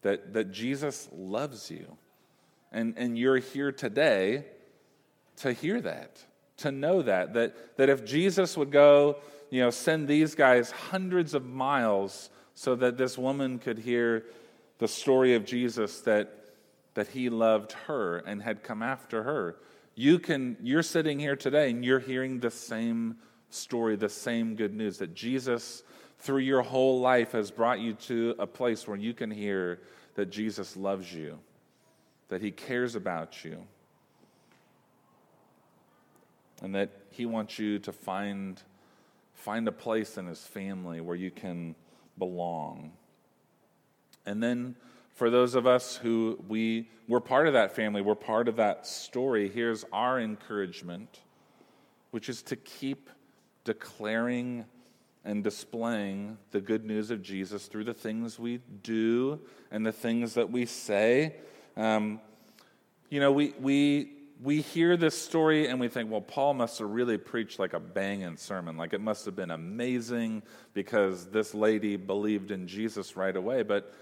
that, 0.06 0.34
that 0.34 0.52
Jesus 0.52 1.10
loves 1.12 1.72
you. 1.72 1.98
And, 2.72 2.94
and 2.96 3.18
you're 3.18 3.39
here 3.39 3.72
today 3.72 4.46
to 5.38 5.52
hear 5.52 5.82
that, 5.82 6.24
to 6.58 6.72
know 6.72 7.02
that, 7.02 7.34
that, 7.34 7.78
that 7.78 7.89
if 7.89 8.06
Jesus 8.06 8.56
would 8.56 8.72
go, 8.72 9.18
you 9.50 9.62
know, 9.62 9.72
send 9.72 10.08
these 10.08 10.36
guys 10.36 10.70
hundreds 10.70 11.34
of 11.34 11.44
miles 11.44 12.30
so 12.54 12.76
that 12.76 12.98
this 12.98 13.18
woman 13.18 13.58
could 13.58 13.80
hear 13.80 14.26
the 14.78 14.88
story 14.88 15.34
of 15.34 15.44
Jesus 15.44 16.02
that, 16.02 16.32
that 16.94 17.08
he 17.08 17.30
loved 17.30 17.72
her 17.88 18.18
and 18.18 18.44
had 18.44 18.62
come 18.62 18.84
after 18.84 19.24
her. 19.24 19.56
You 19.96 20.20
can, 20.20 20.56
you're 20.62 20.84
sitting 20.84 21.18
here 21.18 21.36
today 21.36 21.72
and 21.72 21.84
you're 21.84 22.00
hearing 22.00 22.39
the 22.39 22.52
same 22.52 23.15
story, 23.50 23.96
the 23.96 24.10
same 24.10 24.56
good 24.56 24.76
news 24.76 25.00
that 25.00 25.15
Jesus, 25.15 25.82
through 26.20 26.39
your 26.39 26.62
whole 26.62 27.00
life, 27.00 27.32
has 27.32 27.50
brought 27.50 27.80
you 27.80 27.94
to 27.94 28.36
a 28.38 28.46
place 28.46 28.88
where 28.88 28.98
you 28.98 29.15
can 29.15 29.32
hear 29.32 29.80
that 30.15 30.30
Jesus 30.32 30.75
loves 30.75 31.13
you, 31.13 31.39
that 32.30 32.41
he 32.41 32.51
cares 32.51 32.95
about 32.95 33.45
you 33.45 33.65
and 36.62 36.75
that 36.75 36.89
He 37.12 37.25
wants 37.25 37.60
you 37.60 37.80
to 37.80 37.91
find, 37.91 38.62
find 39.34 39.67
a 39.67 39.71
place 39.71 40.17
in 40.17 40.28
His 40.28 40.41
family 40.41 41.01
where 41.01 41.15
you 41.15 41.32
can 41.32 41.75
belong. 42.17 42.93
And 44.25 44.41
then 44.41 44.75
for 45.13 45.30
those 45.30 45.56
of 45.56 45.67
us 45.67 45.95
who 45.95 46.43
we 46.47 46.89
we're 47.08 47.19
part 47.19 47.45
of 47.45 47.54
that 47.54 47.75
family, 47.75 48.01
we're 48.01 48.15
part 48.15 48.47
of 48.47 48.56
that 48.56 48.88
story, 48.88 49.47
here's 49.47 49.86
our 49.93 50.19
encouragement, 50.19 51.19
which 52.10 52.30
is 52.30 52.41
to 52.43 52.56
keep 52.56 53.12
declaring 53.63 54.65
and 55.26 55.44
displaying 55.44 56.38
the 56.52 56.62
good 56.62 56.86
news 56.86 57.10
of 57.10 57.22
Jesus 57.24 57.66
through 57.66 57.84
the 57.84 57.94
things 57.94 58.38
we 58.38 58.62
do 58.84 59.40
and 59.72 59.84
the 59.84 59.92
things 59.92 60.36
that 60.36 60.52
we 60.52 60.68
say. 60.68 61.36
Um, 61.76 62.22
you 63.10 63.20
know, 63.20 63.32
we, 63.32 63.54
we, 63.60 64.12
we 64.42 64.62
hear 64.62 64.96
this 64.96 65.20
story 65.20 65.68
and 65.68 65.80
we 65.80 65.88
think, 65.88 66.12
well, 66.12 66.22
Paul 66.22 66.54
must 66.54 66.78
have 66.78 66.90
really 66.90 67.18
preached 67.18 67.58
like 67.58 67.74
a 67.74 67.80
banging 67.80 68.38
sermon. 68.38 68.78
Like 68.78 68.94
it 68.94 69.02
must 69.02 69.26
have 69.26 69.36
been 69.36 69.52
amazing 69.52 70.44
because 70.76 71.26
this 71.26 71.56
lady 71.56 71.96
believed 71.96 72.52
in 72.52 72.68
Jesus 72.68 73.18
right 73.18 73.36
away. 73.36 73.64
But 73.64 73.94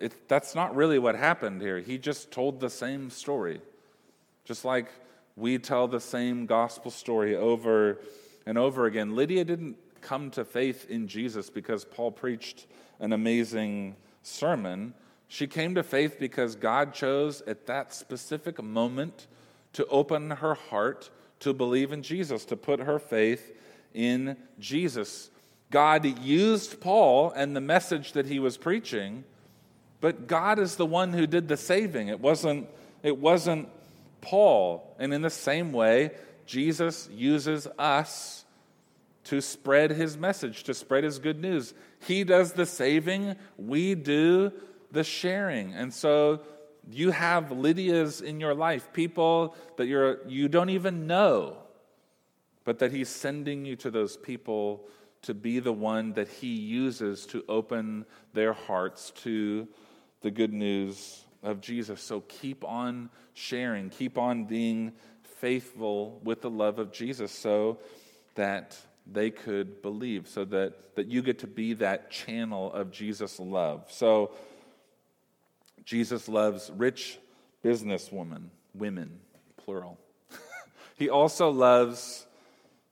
it, 0.00 0.28
that's 0.28 0.56
not 0.56 0.74
really 0.74 0.98
what 0.98 1.14
happened 1.14 1.62
here. 1.62 1.78
He 1.78 1.98
just 1.98 2.32
told 2.32 2.58
the 2.58 2.70
same 2.70 3.10
story. 3.10 3.60
Just 4.44 4.64
like 4.64 4.88
we 5.36 5.58
tell 5.58 5.86
the 5.86 6.00
same 6.00 6.46
gospel 6.46 6.90
story 6.90 7.36
over 7.36 8.00
and 8.44 8.58
over 8.58 8.86
again. 8.86 9.14
Lydia 9.14 9.44
didn't 9.44 9.76
come 10.02 10.30
to 10.32 10.44
faith 10.44 10.90
in 10.90 11.08
Jesus 11.08 11.48
because 11.48 11.84
Paul 11.84 12.10
preached 12.10 12.66
an 13.00 13.12
amazing 13.12 13.96
sermon. 14.22 14.94
She 15.28 15.46
came 15.46 15.74
to 15.76 15.82
faith 15.82 16.16
because 16.18 16.56
God 16.56 16.92
chose 16.92 17.40
at 17.42 17.66
that 17.66 17.94
specific 17.94 18.62
moment 18.62 19.26
to 19.72 19.86
open 19.86 20.30
her 20.30 20.54
heart 20.54 21.10
to 21.40 21.52
believe 21.52 21.92
in 21.92 22.02
Jesus, 22.02 22.44
to 22.46 22.56
put 22.56 22.80
her 22.80 22.98
faith 22.98 23.52
in 23.94 24.36
Jesus. 24.58 25.30
God 25.70 26.04
used 26.20 26.80
Paul 26.80 27.32
and 27.32 27.56
the 27.56 27.60
message 27.60 28.12
that 28.12 28.26
he 28.26 28.38
was 28.38 28.56
preaching, 28.56 29.24
but 30.00 30.26
God 30.26 30.58
is 30.58 30.76
the 30.76 30.86
one 30.86 31.12
who 31.12 31.26
did 31.26 31.48
the 31.48 31.56
saving. 31.56 32.08
It 32.08 32.20
wasn't, 32.20 32.68
it 33.02 33.18
wasn't 33.18 33.68
Paul. 34.20 34.94
And 34.98 35.12
in 35.12 35.22
the 35.22 35.30
same 35.30 35.72
way, 35.72 36.12
Jesus 36.46 37.08
uses 37.12 37.66
us 37.78 38.41
to 39.24 39.40
spread 39.40 39.90
his 39.92 40.16
message, 40.16 40.64
to 40.64 40.74
spread 40.74 41.04
his 41.04 41.18
good 41.18 41.40
news. 41.40 41.74
He 42.06 42.24
does 42.24 42.52
the 42.52 42.66
saving, 42.66 43.36
we 43.56 43.94
do 43.94 44.52
the 44.90 45.04
sharing. 45.04 45.72
And 45.74 45.92
so 45.92 46.40
you 46.90 47.10
have 47.10 47.52
Lydia's 47.52 48.20
in 48.20 48.40
your 48.40 48.54
life, 48.54 48.92
people 48.92 49.56
that 49.76 49.86
you're, 49.86 50.26
you 50.26 50.48
don't 50.48 50.70
even 50.70 51.06
know, 51.06 51.56
but 52.64 52.80
that 52.80 52.92
he's 52.92 53.08
sending 53.08 53.64
you 53.64 53.76
to 53.76 53.90
those 53.90 54.16
people 54.16 54.84
to 55.22 55.34
be 55.34 55.60
the 55.60 55.72
one 55.72 56.14
that 56.14 56.28
he 56.28 56.54
uses 56.54 57.26
to 57.26 57.44
open 57.48 58.04
their 58.34 58.52
hearts 58.52 59.12
to 59.22 59.68
the 60.20 60.30
good 60.30 60.52
news 60.52 61.24
of 61.42 61.60
Jesus. 61.60 62.00
So 62.00 62.20
keep 62.22 62.64
on 62.64 63.10
sharing, 63.34 63.88
keep 63.90 64.18
on 64.18 64.44
being 64.44 64.92
faithful 65.22 66.20
with 66.24 66.40
the 66.40 66.50
love 66.50 66.78
of 66.78 66.92
Jesus 66.92 67.32
so 67.32 67.78
that 68.34 68.78
they 69.06 69.30
could 69.30 69.82
believe, 69.82 70.28
so 70.28 70.44
that, 70.46 70.94
that 70.96 71.06
you 71.06 71.22
get 71.22 71.40
to 71.40 71.46
be 71.46 71.74
that 71.74 72.10
channel 72.10 72.72
of 72.72 72.90
Jesus' 72.90 73.38
love. 73.40 73.86
So 73.90 74.32
Jesus 75.84 76.28
loves 76.28 76.70
rich 76.76 77.18
businesswomen, 77.64 78.44
women, 78.74 79.18
plural. 79.56 79.98
he 80.96 81.08
also 81.08 81.50
loves 81.50 82.26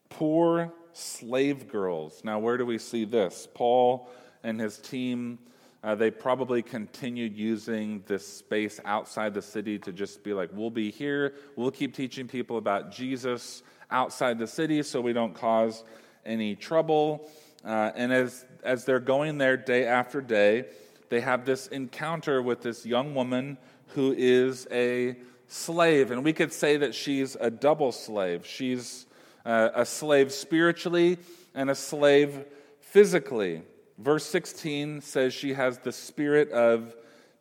poor 0.09 0.73
slave 0.93 1.69
girls. 1.69 2.23
Now, 2.25 2.39
where 2.39 2.57
do 2.57 2.67
we 2.67 2.79
see 2.79 3.05
this? 3.05 3.49
Paul 3.55 4.11
and 4.43 4.61
his 4.61 4.79
team, 4.79 5.39
uh, 5.83 5.95
they 5.95 6.11
probably 6.11 6.63
continued 6.63 7.37
using 7.37 8.03
this 8.07 8.27
space 8.27 8.81
outside 8.85 9.35
the 9.35 9.43
city 9.43 9.79
to 9.79 9.93
just 9.93 10.23
be 10.23 10.35
like, 10.35 10.51
we'll 10.53 10.71
be 10.71 10.91
here, 10.91 11.35
we'll 11.57 11.71
keep 11.71 11.95
teaching 11.95 12.27
people 12.27 12.59
about 12.59 12.91
Jesus 12.91 13.63
outside 13.91 14.39
the 14.39 14.47
city 14.47 14.83
so 14.83 15.01
we 15.01 15.13
don't 15.13 15.35
cause 15.35 15.85
any 16.25 16.57
trouble. 16.57 17.29
Uh, 17.65 17.91
and 17.95 18.13
as, 18.13 18.45
as 18.63 18.85
they're 18.85 19.01
going 19.01 19.39
there 19.39 19.57
day 19.57 19.87
after 19.87 20.21
day, 20.21 20.65
they 21.09 21.21
have 21.21 21.45
this 21.45 21.67
encounter 21.67 22.41
with 22.41 22.63
this 22.63 22.87
young 22.87 23.15
woman 23.15 23.59
who 23.89 24.15
is 24.17 24.67
a 24.71 25.17
slave. 25.49 26.11
And 26.11 26.25
we 26.25 26.33
could 26.33 26.53
say 26.53 26.77
that 26.79 26.95
she's 26.95 27.37
a 27.41 27.51
double 27.51 27.93
slave. 27.93 28.47
She's 28.47 29.07
uh, 29.45 29.71
a 29.75 29.85
slave 29.85 30.33
spiritually 30.33 31.19
and 31.55 31.71
a 31.71 31.75
slave 31.75 32.45
physically. 32.79 33.63
Verse 33.99 34.25
16 34.27 35.01
says 35.01 35.35
she 35.35 35.55
has 35.55 35.79
the 35.79 35.93
spirit 35.93 36.51
of 36.53 36.95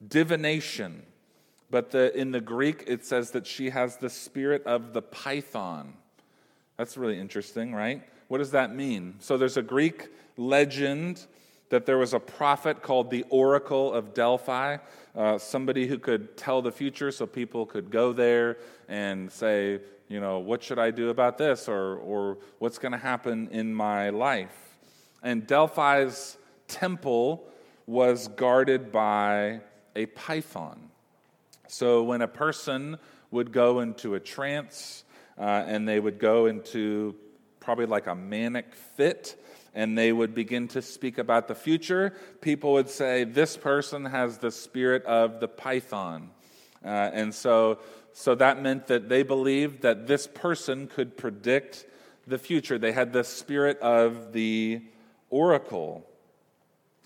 divination. 0.05 1.03
But 1.69 1.91
the, 1.91 2.15
in 2.17 2.31
the 2.31 2.41
Greek, 2.41 2.83
it 2.87 3.05
says 3.05 3.31
that 3.31 3.45
she 3.45 3.69
has 3.69 3.97
the 3.97 4.09
spirit 4.09 4.63
of 4.65 4.93
the 4.93 5.03
python. 5.03 5.93
That's 6.79 6.95
really 6.95 7.19
interesting, 7.19 7.75
right? 7.75 8.01
What 8.29 8.37
does 8.37 8.51
that 8.51 8.73
mean? 8.73 9.15
So 9.19 9.35
there's 9.35 9.57
a 9.57 9.61
Greek 9.61 10.07
legend 10.37 11.25
that 11.67 11.85
there 11.85 11.97
was 11.97 12.13
a 12.13 12.21
prophet 12.21 12.81
called 12.81 13.11
the 13.11 13.25
Oracle 13.29 13.93
of 13.93 14.13
Delphi, 14.13 14.77
uh, 15.13 15.37
somebody 15.39 15.87
who 15.87 15.99
could 15.99 16.37
tell 16.37 16.61
the 16.61 16.71
future 16.71 17.11
so 17.11 17.25
people 17.25 17.65
could 17.65 17.91
go 17.91 18.13
there 18.13 18.59
and 18.87 19.29
say, 19.29 19.81
you 20.07 20.21
know, 20.21 20.39
what 20.39 20.63
should 20.63 20.79
I 20.79 20.91
do 20.91 21.09
about 21.09 21.37
this 21.37 21.67
or, 21.67 21.97
or 21.97 22.37
what's 22.59 22.77
going 22.77 22.93
to 22.93 22.97
happen 22.97 23.49
in 23.51 23.73
my 23.73 24.09
life. 24.09 24.77
And 25.21 25.45
Delphi's 25.45 26.37
temple 26.69 27.45
was 27.87 28.29
guarded 28.29 28.89
by 28.89 29.59
a 29.97 30.05
python. 30.05 30.79
So 31.67 32.03
when 32.03 32.21
a 32.21 32.27
person 32.29 32.99
would 33.31 33.51
go 33.51 33.81
into 33.81 34.15
a 34.15 34.19
trance 34.21 35.03
uh, 35.39 35.63
and 35.65 35.87
they 35.87 35.99
would 35.99 36.19
go 36.19 36.47
into 36.47 37.15
probably 37.59 37.85
like 37.85 38.07
a 38.07 38.15
manic 38.15 38.73
fit, 38.73 39.41
and 39.73 39.97
they 39.97 40.11
would 40.11 40.33
begin 40.33 40.67
to 40.67 40.81
speak 40.81 41.17
about 41.17 41.47
the 41.47 41.55
future, 41.55 42.13
people 42.41 42.73
would 42.73 42.89
say, 42.89 43.23
This 43.23 43.55
person 43.55 44.05
has 44.05 44.39
the 44.39 44.51
spirit 44.51 45.05
of 45.05 45.39
the 45.39 45.47
python. 45.47 46.31
Uh, 46.83 46.87
and 46.87 47.33
so, 47.33 47.79
so 48.13 48.35
that 48.35 48.61
meant 48.61 48.87
that 48.87 49.09
they 49.09 49.23
believed 49.23 49.81
that 49.81 50.07
this 50.07 50.27
person 50.27 50.87
could 50.87 51.17
predict 51.17 51.85
the 52.27 52.37
future. 52.37 52.77
They 52.77 52.91
had 52.91 53.13
the 53.13 53.23
spirit 53.23 53.79
of 53.79 54.33
the 54.33 54.81
oracle. 55.29 56.05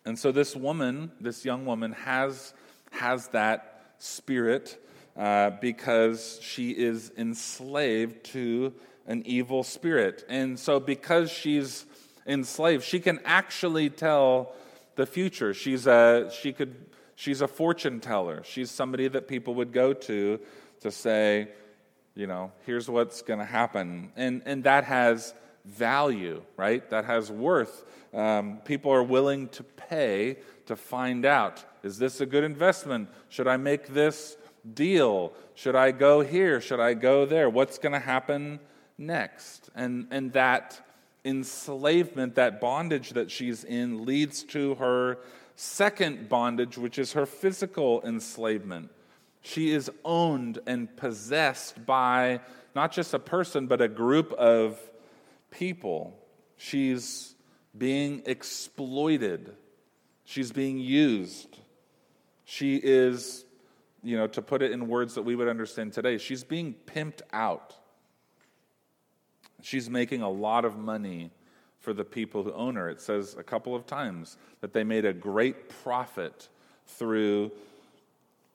And 0.06 0.18
so 0.20 0.32
this 0.32 0.56
woman, 0.56 1.12
this 1.20 1.46
young 1.46 1.66
woman, 1.66 1.94
has, 1.94 2.54
has 2.92 3.28
that 3.30 3.94
spirit 4.00 4.83
uh, 5.18 5.52
because 5.62 6.40
she 6.42 6.72
is 6.72 7.12
enslaved 7.18 8.24
to 8.24 8.74
an 9.06 9.24
evil 9.26 9.64
spirit. 9.64 10.24
And 10.30 10.58
so, 10.58 10.80
because 10.80 11.32
she's 11.32 11.86
enslaved. 12.26 12.84
She 12.84 13.00
can 13.00 13.20
actually 13.26 13.90
tell 13.90 14.54
the 14.96 15.06
future. 15.06 15.54
She's 15.54 15.88
a, 15.88 16.32
she 16.42 16.54
could, 16.54 16.76
she's 17.16 17.42
a 17.42 17.48
fortune 17.48 18.00
teller. 18.00 18.44
She's 18.44 18.72
somebody 18.72 19.08
that 19.10 19.28
people 19.28 19.56
would 19.56 19.74
go 19.74 19.94
to 19.94 20.40
to 20.82 20.92
say, 20.92 21.50
you 22.16 22.28
know, 22.28 22.52
here's 22.66 22.90
what's 22.90 23.22
going 23.22 23.40
to 23.40 23.46
happen. 23.46 24.12
And, 24.16 24.42
and 24.46 24.64
that 24.66 24.84
has 24.86 25.34
value, 25.66 26.44
right? 26.58 26.88
That 26.90 27.06
has 27.06 27.32
worth. 27.32 27.86
Um, 28.14 28.60
people 28.64 28.92
are 28.92 29.04
willing 29.04 29.50
to 29.50 29.64
pay 29.64 30.38
to 30.68 30.76
find 30.76 31.26
out 31.26 31.64
is 31.84 31.98
this 31.98 32.22
a 32.22 32.26
good 32.26 32.46
investment? 32.46 33.10
Should 33.28 33.48
I 33.48 33.58
make 33.58 33.88
this 33.88 34.38
deal? 34.72 35.34
Should 35.56 35.76
I 35.76 35.92
go 35.92 36.22
here? 36.22 36.62
Should 36.62 36.80
I 36.80 36.94
go 36.94 37.26
there? 37.26 37.50
What's 37.50 37.78
going 37.78 37.94
to 37.94 38.00
happen 38.00 38.60
next? 38.98 39.70
And, 39.76 40.08
and 40.12 40.34
that 40.34 40.80
enslavement, 41.26 42.36
that 42.36 42.60
bondage 42.60 43.12
that 43.12 43.32
she's 43.32 43.64
in, 43.64 44.06
leads 44.06 44.44
to 44.44 44.76
her 44.76 45.20
second 45.56 46.30
bondage, 46.30 46.78
which 46.78 46.98
is 46.98 47.14
her 47.14 47.26
physical 47.26 48.02
enslavement. 48.04 48.90
She 49.42 49.72
is 49.72 49.92
owned 50.06 50.60
and 50.66 50.96
possessed 50.96 51.86
by 51.86 52.40
not 52.76 52.92
just 52.92 53.14
a 53.14 53.20
person, 53.20 53.68
but 53.68 53.82
a 53.82 53.88
group 53.88 54.32
of 54.34 54.80
people. 55.52 56.18
She's 56.58 57.36
being 57.78 58.24
exploited, 58.26 59.56
she's 60.26 60.52
being 60.52 60.80
used. 60.80 61.60
She 62.46 62.76
is, 62.76 63.43
you 64.04 64.18
know, 64.18 64.28
to 64.28 64.42
put 64.42 64.62
it 64.62 64.72
in 64.72 64.88
words 64.88 65.16
that 65.16 65.22
we 65.24 65.36
would 65.36 65.48
understand 65.48 65.94
today, 65.94 66.18
she's 66.18 66.44
being 66.44 66.76
pimped 66.86 67.22
out. 67.32 67.76
She's 69.62 69.90
making 69.90 70.22
a 70.22 70.30
lot 70.30 70.66
of 70.66 70.78
money 70.78 71.32
for 71.80 71.94
the 71.94 72.04
people 72.04 72.44
who 72.44 72.54
own 72.54 72.76
her. 72.76 72.90
It 72.90 73.02
says 73.02 73.36
a 73.38 73.44
couple 73.44 73.76
of 73.76 73.86
times 73.86 74.38
that 74.62 74.74
they 74.74 74.84
made 74.84 75.06
a 75.06 75.14
great 75.14 75.70
profit 75.84 76.50
through 76.86 77.52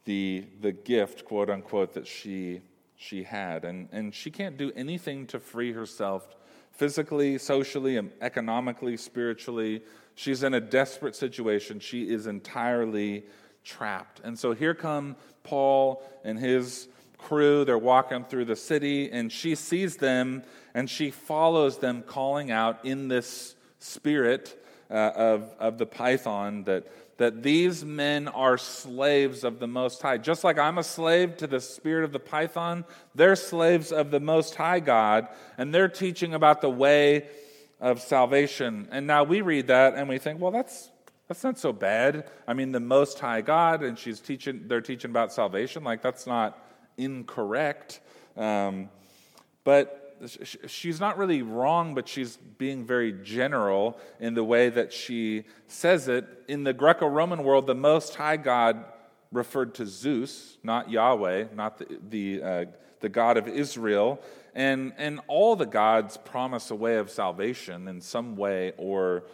the, 0.04 0.44
the 0.60 0.72
gift, 0.72 1.24
quote 1.24 1.50
unquote, 1.50 1.94
that 1.94 2.06
she, 2.06 2.60
she 2.96 3.22
had. 3.22 3.64
And, 3.64 3.88
and 3.92 4.14
she 4.14 4.30
can't 4.30 4.56
do 4.56 4.72
anything 4.76 5.26
to 5.28 5.38
free 5.38 5.72
herself 5.72 6.36
physically, 6.72 7.38
socially, 7.38 8.00
economically, 8.20 8.96
spiritually. 8.96 9.82
She's 10.14 10.42
in 10.42 10.54
a 10.54 10.60
desperate 10.60 11.16
situation. 11.16 11.80
She 11.80 12.08
is 12.08 12.26
entirely 12.26 13.24
trapped. 13.64 14.20
And 14.24 14.38
so 14.38 14.52
here 14.52 14.74
come 14.74 15.16
Paul 15.48 16.02
and 16.24 16.38
his 16.38 16.88
crew. 17.16 17.64
They're 17.64 17.78
walking 17.78 18.24
through 18.24 18.44
the 18.44 18.56
city, 18.56 19.10
and 19.10 19.32
she 19.32 19.54
sees 19.54 19.96
them 19.96 20.42
and 20.74 20.88
she 20.88 21.10
follows 21.10 21.78
them, 21.78 22.02
calling 22.02 22.50
out 22.50 22.84
in 22.84 23.08
this 23.08 23.56
spirit 23.78 24.62
uh, 24.90 25.10
of, 25.14 25.54
of 25.58 25.78
the 25.78 25.86
python 25.86 26.64
that, 26.64 26.86
that 27.16 27.42
these 27.42 27.84
men 27.84 28.28
are 28.28 28.56
slaves 28.58 29.44
of 29.44 29.58
the 29.58 29.66
Most 29.66 30.00
High. 30.00 30.18
Just 30.18 30.44
like 30.44 30.58
I'm 30.58 30.78
a 30.78 30.84
slave 30.84 31.36
to 31.38 31.46
the 31.46 31.60
spirit 31.60 32.04
of 32.04 32.12
the 32.12 32.20
python, 32.20 32.84
they're 33.14 33.34
slaves 33.34 33.90
of 33.90 34.10
the 34.10 34.20
Most 34.20 34.54
High 34.54 34.80
God, 34.80 35.26
and 35.56 35.74
they're 35.74 35.88
teaching 35.88 36.34
about 36.34 36.60
the 36.60 36.70
way 36.70 37.26
of 37.80 38.00
salvation. 38.00 38.88
And 38.90 39.06
now 39.06 39.24
we 39.24 39.40
read 39.40 39.68
that 39.68 39.94
and 39.94 40.08
we 40.08 40.18
think, 40.18 40.40
well, 40.40 40.52
that's 40.52 40.90
that's 41.28 41.44
not 41.44 41.58
so 41.58 41.72
bad. 41.72 42.30
I 42.46 42.54
mean, 42.54 42.72
the 42.72 42.80
Most 42.80 43.18
High 43.20 43.42
God, 43.42 43.82
and 43.82 43.98
she's 43.98 44.18
teaching. 44.18 44.62
They're 44.66 44.80
teaching 44.80 45.10
about 45.10 45.32
salvation. 45.32 45.84
Like 45.84 46.02
that's 46.02 46.26
not 46.26 46.58
incorrect. 46.96 48.00
Um, 48.36 48.88
but 49.62 50.16
she's 50.66 50.98
not 50.98 51.18
really 51.18 51.42
wrong, 51.42 51.94
but 51.94 52.08
she's 52.08 52.36
being 52.36 52.84
very 52.84 53.12
general 53.12 53.98
in 54.18 54.34
the 54.34 54.42
way 54.42 54.70
that 54.70 54.92
she 54.92 55.44
says 55.66 56.08
it. 56.08 56.26
In 56.48 56.64
the 56.64 56.72
Greco 56.72 57.06
Roman 57.06 57.44
world, 57.44 57.66
the 57.66 57.74
Most 57.74 58.14
High 58.14 58.38
God 58.38 58.84
referred 59.30 59.74
to 59.74 59.86
Zeus, 59.86 60.56
not 60.62 60.90
Yahweh, 60.90 61.48
not 61.54 61.78
the, 61.78 61.98
the, 62.08 62.42
uh, 62.42 62.64
the 63.00 63.08
God 63.08 63.36
of 63.36 63.46
Israel. 63.46 64.20
And, 64.54 64.92
and 64.96 65.20
all 65.28 65.54
the 65.54 65.66
gods 65.66 66.16
promise 66.16 66.70
a 66.70 66.74
way 66.74 66.96
of 66.96 67.10
salvation 67.10 67.86
in 67.86 68.00
some 68.00 68.34
way 68.34 68.72
or 68.76 69.24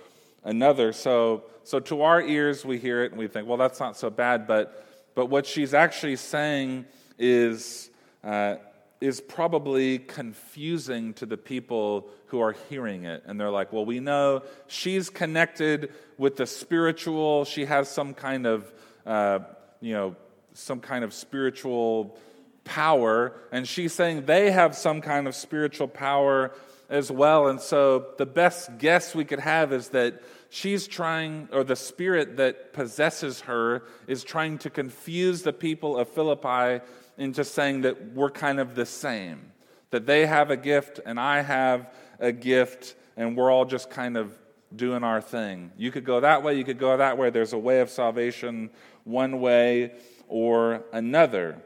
another. 0.44 0.92
So, 0.92 1.44
so 1.62 1.80
to 1.80 2.02
our 2.02 2.22
ears, 2.22 2.64
we 2.64 2.78
hear 2.78 3.02
it 3.02 3.12
and 3.12 3.18
we 3.18 3.28
think, 3.28 3.48
well, 3.48 3.59
that's 3.59 3.80
not 3.80 3.96
so 3.96 4.11
bad. 4.11 4.46
But, 4.46 4.87
but 5.14 5.26
what 5.26 5.46
she's 5.46 5.74
actually 5.74 6.16
saying 6.16 6.87
is. 7.18 7.90
Uh, 8.22 8.57
is 9.04 9.20
probably 9.20 9.98
confusing 9.98 11.12
to 11.12 11.26
the 11.26 11.37
people 11.37 12.09
who 12.28 12.40
are 12.40 12.52
hearing 12.70 13.04
it. 13.04 13.22
And 13.26 13.38
they're 13.38 13.50
like, 13.50 13.70
well, 13.70 13.85
we 13.85 14.00
know 14.00 14.42
she's 14.66 15.11
connected 15.11 15.92
with 16.16 16.37
the 16.37 16.46
spiritual, 16.46 17.44
she 17.44 17.66
has 17.66 17.90
some 17.90 18.14
kind 18.14 18.46
of, 18.46 18.72
uh, 19.04 19.40
you 19.83 19.92
know, 19.92 20.16
some 20.54 20.80
kind 20.80 21.04
of 21.04 21.12
spiritual 21.12 22.16
power. 22.64 23.35
And 23.52 23.68
she's 23.68 23.92
saying 23.92 24.24
they 24.24 24.50
have 24.50 24.74
some 24.74 25.02
kind 25.02 25.28
of 25.28 25.35
spiritual 25.35 25.88
power 25.88 26.52
as 26.88 27.10
well. 27.10 27.48
And 27.48 27.60
so 27.60 28.06
the 28.18 28.26
best 28.26 28.78
guess 28.78 29.14
we 29.14 29.24
could 29.24 29.40
have 29.40 29.72
is 29.72 29.88
that 29.90 30.22
she's 30.50 30.86
trying, 30.86 31.48
or 31.52 31.64
the 31.64 31.76
spirit 31.76 32.36
that 32.36 32.72
possesses 32.72 33.40
her 33.42 33.84
is 34.06 34.22
trying 34.24 34.58
to 34.58 34.70
confuse 34.70 35.42
the 35.42 35.52
people 35.52 35.96
of 35.96 36.08
Philippi 36.08 36.84
into 37.16 37.44
saying 37.44 37.82
that 37.82 38.12
we're 38.12 38.30
kind 38.30 38.60
of 38.60 38.74
the 38.74 38.86
same, 38.86 39.52
that 39.90 40.06
they 40.06 40.26
have 40.26 40.50
a 40.50 40.56
gift 40.56 41.00
and 41.04 41.18
I 41.18 41.42
have 41.42 41.92
a 42.18 42.32
gift, 42.32 42.96
and 43.16 43.36
we're 43.36 43.50
all 43.50 43.64
just 43.64 43.90
kind 43.90 44.16
of 44.16 44.32
doing 44.74 45.04
our 45.04 45.20
thing. 45.20 45.70
You 45.76 45.90
could 45.90 46.04
go 46.04 46.20
that 46.20 46.42
way, 46.42 46.54
you 46.54 46.64
could 46.64 46.78
go 46.78 46.96
that 46.96 47.16
way. 47.16 47.30
There's 47.30 47.52
a 47.52 47.58
way 47.58 47.80
of 47.80 47.90
salvation, 47.90 48.70
one 49.04 49.40
way 49.40 49.92
or 50.28 50.84
another. 50.92 51.62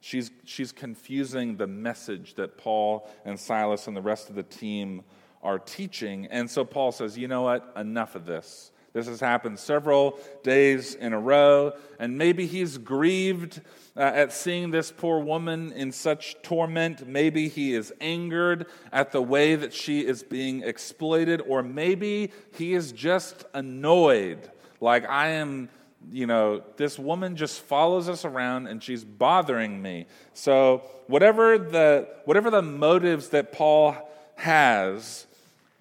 She's, 0.00 0.30
she's 0.44 0.72
confusing 0.72 1.56
the 1.56 1.66
message 1.66 2.34
that 2.34 2.56
Paul 2.56 3.10
and 3.24 3.38
Silas 3.38 3.86
and 3.86 3.96
the 3.96 4.02
rest 4.02 4.28
of 4.30 4.36
the 4.36 4.42
team 4.42 5.02
are 5.42 5.58
teaching. 5.58 6.26
And 6.26 6.50
so 6.50 6.64
Paul 6.64 6.92
says, 6.92 7.18
you 7.18 7.28
know 7.28 7.42
what? 7.42 7.72
Enough 7.76 8.14
of 8.14 8.24
this. 8.26 8.70
This 8.94 9.06
has 9.06 9.20
happened 9.20 9.58
several 9.58 10.18
days 10.42 10.94
in 10.94 11.12
a 11.12 11.20
row, 11.20 11.72
and 12.00 12.16
maybe 12.16 12.46
he's 12.46 12.78
grieved 12.78 13.60
uh, 13.96 14.00
at 14.00 14.32
seeing 14.32 14.70
this 14.70 14.90
poor 14.90 15.20
woman 15.20 15.72
in 15.72 15.92
such 15.92 16.40
torment. 16.42 17.06
Maybe 17.06 17.48
he 17.48 17.74
is 17.74 17.92
angered 18.00 18.66
at 18.90 19.12
the 19.12 19.20
way 19.20 19.56
that 19.56 19.74
she 19.74 20.06
is 20.06 20.22
being 20.22 20.62
exploited, 20.62 21.42
or 21.42 21.62
maybe 21.62 22.32
he 22.56 22.72
is 22.72 22.92
just 22.92 23.44
annoyed. 23.52 24.50
Like, 24.80 25.08
I 25.08 25.28
am, 25.28 25.68
you 26.10 26.26
know, 26.26 26.62
this 26.76 26.98
woman 26.98 27.36
just 27.36 27.60
follows 27.60 28.08
us 28.08 28.24
around 28.24 28.66
and 28.66 28.82
she's 28.82 29.04
bothering 29.04 29.80
me. 29.80 30.06
So, 30.32 30.82
whatever 31.06 31.58
the, 31.58 32.08
whatever 32.24 32.50
the 32.50 32.62
motives 32.62 33.28
that 33.30 33.52
Paul 33.52 33.96
has, 34.36 35.26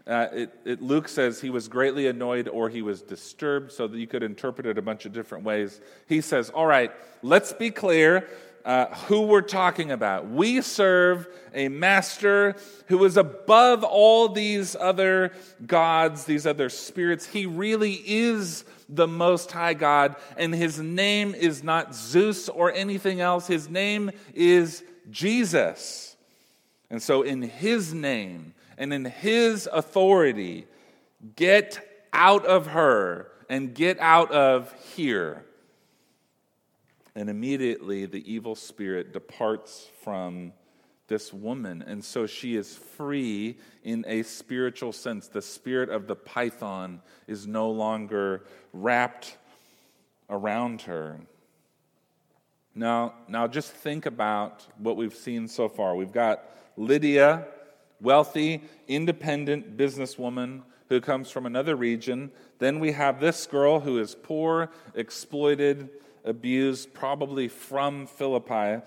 uh, 0.08 0.27
it, 0.32 0.60
it, 0.65 0.82
Luke 0.82 1.08
says 1.08 1.41
he 1.41 1.49
was 1.49 1.67
greatly 1.67 2.08
annoyed 2.08 2.47
or 2.47 2.69
he 2.69 2.82
was 2.82 3.01
disturbed, 3.01 3.71
so 3.71 3.88
that 3.88 3.97
you 3.97 4.08
could 4.08 4.23
interpret 4.23 4.65
it 4.65 4.77
a 4.77 4.82
bunch 4.82 5.06
of 5.06 5.13
different 5.13 5.43
ways. 5.43 5.82
He 6.08 6.21
says, 6.21 6.49
All 6.49 6.65
right, 6.65 6.91
let's 7.21 7.53
be 7.53 7.71
clear 7.71 8.27
uh, 8.67 8.93
who 9.08 9.21
we're 9.21 9.41
talking 9.41 9.91
about. 9.91 10.27
We 10.27 10.62
serve 10.62 11.25
a 11.53 11.69
master 11.69 12.58
who 12.88 13.06
is 13.06 13.15
above 13.15 13.86
all 13.86 14.27
these 14.27 14.75
other 14.75 15.32
gods, 15.65 16.25
these 16.25 16.45
other 16.45 16.67
spirits. 16.67 17.25
He 17.25 17.45
really 17.45 17.93
is 18.06 18.65
the 18.89 19.08
Most 19.08 19.53
High 19.53 19.73
God, 19.73 20.17
and 20.36 20.53
his 20.53 20.80
name 20.80 21.34
is 21.34 21.63
not 21.63 21.95
Zeus 21.95 22.49
or 22.49 22.73
anything 22.73 23.21
else. 23.21 23.47
His 23.47 23.69
name 23.69 24.12
is 24.34 24.84
Jesus. 25.10 26.17
And 26.89 27.01
so, 27.01 27.21
in 27.21 27.41
his 27.41 27.93
name, 27.93 28.53
and 28.77 28.93
in 28.93 29.06
his 29.06 29.69
authority, 29.71 30.67
get 31.38 31.80
out 32.12 32.45
of 32.45 32.67
her 32.67 33.32
and 33.49 33.73
get 33.73 33.97
out 33.99 34.32
of 34.32 34.73
here. 34.93 35.46
And 37.17 37.32
immediately 37.32 38.06
the 38.06 38.32
evil 38.32 38.53
spirit 38.53 39.12
departs 39.12 39.89
from 40.03 40.53
this 41.08 41.34
woman. 41.34 41.82
And 41.82 42.06
so 42.06 42.27
she 42.27 42.56
is 42.56 42.75
free 42.75 43.58
in 43.84 44.06
a 44.08 44.21
spiritual 44.21 44.93
sense. 44.93 45.27
The 45.27 45.41
spirit 45.41 45.89
of 45.89 46.06
the 46.06 46.15
python 46.15 47.01
is 47.25 47.47
no 47.47 47.71
longer 47.71 48.43
wrapped 48.71 49.36
around 50.30 50.84
her. 50.84 51.19
Now, 52.75 53.15
now 53.27 53.47
just 53.47 53.71
think 53.71 54.06
about 54.06 54.67
what 54.77 54.95
we've 54.95 55.15
seen 55.15 55.47
so 55.47 55.67
far. 55.67 55.95
We've 55.95 56.12
got 56.12 56.43
Lydia 56.75 57.47
wealthy, 57.99 58.62
independent 58.88 59.75
businesswoman 59.75 60.62
who 60.89 61.01
comes 61.01 61.32
from 61.32 61.47
another 61.47 61.75
region. 61.75 62.32
Then 62.60 62.80
we 62.80 62.91
have 62.91 63.19
this 63.19 63.47
girl 63.47 63.80
who 63.80 63.97
is 63.97 64.13
poor, 64.13 64.69
exploited, 64.93 65.89
abused, 66.28 66.94
probably 66.94 67.48
from 67.48 68.06
Philippi, 68.06 68.84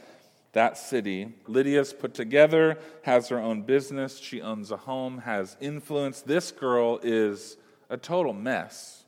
that 0.52 0.76
city. 0.76 1.32
Lydia's 1.46 1.92
put 1.92 2.14
together, 2.14 2.78
has 3.02 3.28
her 3.28 3.38
own 3.38 3.62
business, 3.62 4.18
she 4.18 4.42
owns 4.42 4.70
a 4.70 4.76
home, 4.76 5.18
has 5.18 5.56
influence. 5.60 6.22
This 6.22 6.50
girl 6.52 7.00
is 7.02 7.56
a 7.88 7.96
total 7.96 8.32
mess. 8.32 9.04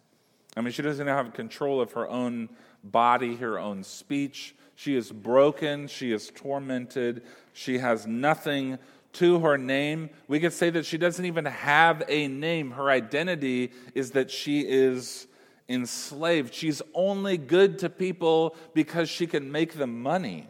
I 0.57 0.61
mean, 0.61 0.73
she 0.73 0.83
doesn't 0.83 1.07
have 1.07 1.33
control 1.33 1.81
of 1.81 1.93
her 1.93 2.09
own 2.09 2.49
body, 2.85 3.37
her 3.37 3.59
own 3.59 3.85
speech. 3.85 4.55
She 4.75 4.97
is 4.97 5.13
broken, 5.13 5.87
she 5.87 6.13
is 6.13 6.31
tormented, 6.35 7.23
she 7.53 7.79
has 7.79 8.07
nothing 8.07 8.79
to 9.15 9.41
her 9.41 9.59
name. 9.59 10.11
We 10.27 10.41
could 10.41 10.53
say 10.53 10.71
that 10.71 10.87
she 10.87 10.99
doesn't 10.99 11.25
even 11.25 11.45
have 11.45 12.03
a 12.09 12.29
name. 12.29 12.73
Her 12.73 12.91
identity 12.91 13.73
is 13.95 14.13
that 14.13 14.31
she 14.31 14.61
is 14.61 15.27
enslaved. 15.73 16.55
She's 16.55 16.83
only 16.95 17.39
good 17.39 17.79
to 17.81 17.89
people 17.89 18.57
because 18.75 19.09
she 19.09 19.27
can 19.27 19.51
make 19.51 19.75
them 19.75 20.03
money 20.03 20.49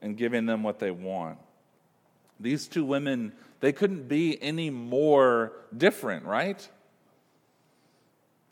and 0.00 0.16
giving 0.16 0.46
them 0.46 0.62
what 0.62 0.78
they 0.78 0.90
want. 0.90 1.38
These 2.40 2.68
two 2.68 2.84
women, 2.84 3.32
they 3.60 3.72
couldn't 3.72 4.08
be 4.08 4.40
any 4.42 4.70
more 4.70 5.52
different, 5.76 6.24
right? 6.24 6.66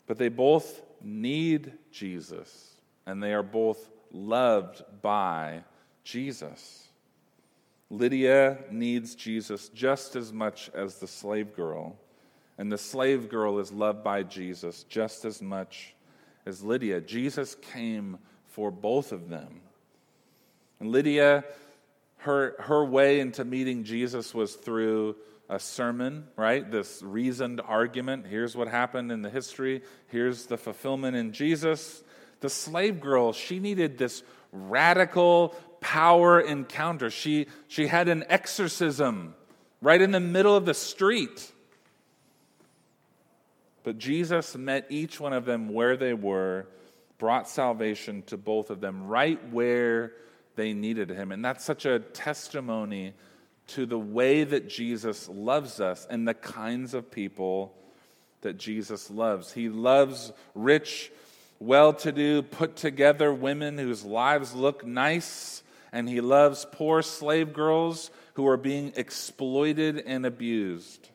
But 0.07 0.17
they 0.17 0.29
both 0.29 0.81
need 1.01 1.73
Jesus, 1.91 2.75
and 3.05 3.21
they 3.21 3.33
are 3.33 3.43
both 3.43 3.89
loved 4.11 4.83
by 5.01 5.63
Jesus. 6.03 6.87
Lydia 7.89 8.59
needs 8.71 9.15
Jesus 9.15 9.69
just 9.69 10.15
as 10.15 10.31
much 10.31 10.69
as 10.73 10.95
the 10.97 11.07
slave 11.07 11.55
girl, 11.55 11.97
and 12.61 12.71
the 12.71 12.77
slave 12.77 13.27
girl 13.27 13.57
is 13.57 13.71
loved 13.71 14.03
by 14.03 14.21
Jesus 14.21 14.83
just 14.83 15.25
as 15.25 15.41
much 15.41 15.95
as 16.45 16.63
Lydia. 16.63 17.01
Jesus 17.01 17.55
came 17.55 18.19
for 18.49 18.69
both 18.69 19.11
of 19.11 19.29
them. 19.29 19.61
And 20.79 20.91
Lydia, 20.91 21.43
her, 22.17 22.53
her 22.59 22.85
way 22.85 23.19
into 23.19 23.43
meeting 23.43 23.83
Jesus 23.83 24.31
was 24.31 24.53
through 24.53 25.15
a 25.49 25.57
sermon, 25.57 26.27
right? 26.35 26.69
This 26.69 27.01
reasoned 27.01 27.61
argument. 27.65 28.27
Here's 28.27 28.55
what 28.55 28.67
happened 28.67 29.11
in 29.11 29.23
the 29.23 29.31
history, 29.31 29.81
here's 30.09 30.45
the 30.45 30.57
fulfillment 30.57 31.15
in 31.15 31.33
Jesus. 31.33 32.03
The 32.41 32.49
slave 32.49 33.01
girl, 33.01 33.33
she 33.33 33.57
needed 33.57 33.97
this 33.97 34.21
radical 34.51 35.55
power 35.79 36.39
encounter. 36.39 37.09
She, 37.09 37.47
she 37.67 37.87
had 37.87 38.07
an 38.07 38.23
exorcism 38.29 39.33
right 39.81 39.99
in 39.99 40.11
the 40.11 40.19
middle 40.19 40.55
of 40.55 40.67
the 40.67 40.75
street. 40.75 41.51
But 43.83 43.97
Jesus 43.97 44.55
met 44.55 44.87
each 44.89 45.19
one 45.19 45.33
of 45.33 45.45
them 45.45 45.69
where 45.69 45.97
they 45.97 46.13
were, 46.13 46.67
brought 47.17 47.47
salvation 47.47 48.23
to 48.23 48.35
both 48.35 48.71
of 48.71 48.81
them 48.81 49.05
right 49.05 49.39
where 49.51 50.13
they 50.55 50.73
needed 50.73 51.09
him. 51.09 51.31
And 51.31 51.45
that's 51.45 51.63
such 51.63 51.85
a 51.85 51.99
testimony 51.99 53.13
to 53.67 53.85
the 53.85 53.99
way 53.99 54.43
that 54.43 54.67
Jesus 54.67 55.29
loves 55.29 55.79
us 55.79 56.07
and 56.09 56.27
the 56.27 56.33
kinds 56.33 56.93
of 56.95 57.11
people 57.11 57.75
that 58.41 58.57
Jesus 58.57 59.11
loves. 59.11 59.53
He 59.53 59.69
loves 59.69 60.33
rich, 60.55 61.11
well 61.59 61.93
to 61.93 62.11
do, 62.11 62.41
put 62.41 62.75
together 62.75 63.31
women 63.31 63.77
whose 63.77 64.03
lives 64.03 64.55
look 64.55 64.83
nice, 64.83 65.61
and 65.91 66.09
he 66.09 66.21
loves 66.21 66.65
poor 66.71 67.03
slave 67.03 67.53
girls 67.53 68.09
who 68.33 68.47
are 68.47 68.57
being 68.57 68.93
exploited 68.95 69.99
and 69.99 70.25
abused. 70.25 71.10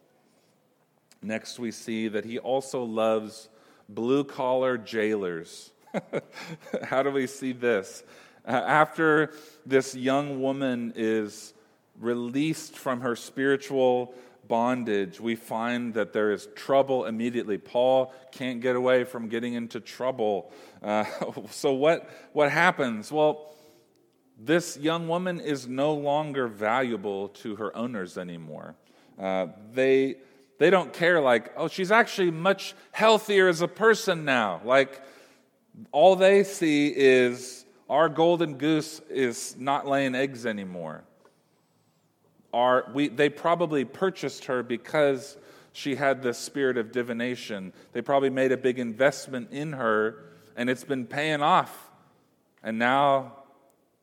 Next, 1.23 1.59
we 1.59 1.71
see 1.71 2.09
that 2.09 2.25
he 2.25 2.39
also 2.39 2.83
loves 2.83 3.49
blue 3.89 4.25
collar 4.25 4.79
jailers. 4.79 5.73
How 6.85 7.03
do 7.03 7.11
we 7.11 7.27
see 7.27 7.53
this? 7.53 8.03
Uh, 8.47 8.51
after 8.53 9.33
this 9.65 9.95
young 9.95 10.41
woman 10.41 10.93
is 10.95 11.53
released 11.99 12.77
from 12.77 13.01
her 13.01 13.17
spiritual 13.17 14.15
bondage, 14.47 15.21
we 15.21 15.35
find 15.35 15.95
that 15.95 16.13
there 16.13 16.31
is 16.31 16.49
trouble 16.55 17.07
immediately. 17.07 17.59
Paul 17.59 18.15
can't 18.31 18.61
get 18.61 18.77
away 18.77 19.05
from 19.05 19.29
getting 19.29 19.55
into 19.55 19.81
trouble. 19.81 20.53
Uh, 20.83 21.05
so, 21.51 21.73
what, 21.73 22.09
what 22.33 22.53
happens? 22.53 23.11
Well, 23.11 23.53
this 24.39 24.77
young 24.77 25.09
woman 25.09 25.41
is 25.41 25.67
no 25.67 25.95
longer 25.95 26.47
valuable 26.47 27.29
to 27.29 27.57
her 27.57 27.75
owners 27.77 28.19
anymore. 28.19 28.75
Uh, 29.19 29.47
they, 29.73 30.17
they 30.59 30.71
don't 30.71 30.93
care, 30.93 31.21
like, 31.21 31.53
oh, 31.57 31.69
she's 31.69 31.91
actually 31.91 32.31
much 32.31 32.75
healthier 32.93 33.49
as 33.49 33.61
a 33.61 33.69
person 33.69 34.25
now. 34.25 34.61
Like, 34.65 35.03
all 35.93 36.17
they 36.17 36.45
see 36.45 36.89
is 36.89 37.65
our 37.89 38.09
golden 38.09 38.57
goose 38.57 39.01
is 39.11 39.55
not 39.59 39.87
laying 39.87 40.15
eggs 40.15 40.47
anymore. 40.47 41.05
Our, 42.53 42.91
we, 42.95 43.09
they 43.09 43.29
probably 43.29 43.85
purchased 43.85 44.47
her 44.47 44.63
because 44.63 45.37
she 45.73 45.95
had 45.95 46.23
the 46.23 46.33
spirit 46.33 46.79
of 46.79 46.91
divination. 46.91 47.75
They 47.93 48.01
probably 48.01 48.31
made 48.31 48.51
a 48.51 48.57
big 48.57 48.79
investment 48.79 49.53
in 49.53 49.75
her, 49.75 50.25
and 50.57 50.71
it's 50.71 50.85
been 50.85 51.05
paying 51.07 51.43
off. 51.43 51.91
And 52.63 52.79
now 52.79 53.43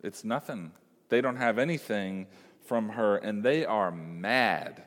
it's 0.03 0.23
nothing. 0.23 0.71
They 1.09 1.19
don't 1.19 1.37
have 1.37 1.57
anything 1.57 2.27
from 2.65 2.89
her, 2.89 3.17
and 3.17 3.43
they 3.43 3.65
are 3.65 3.89
mad. 3.91 4.83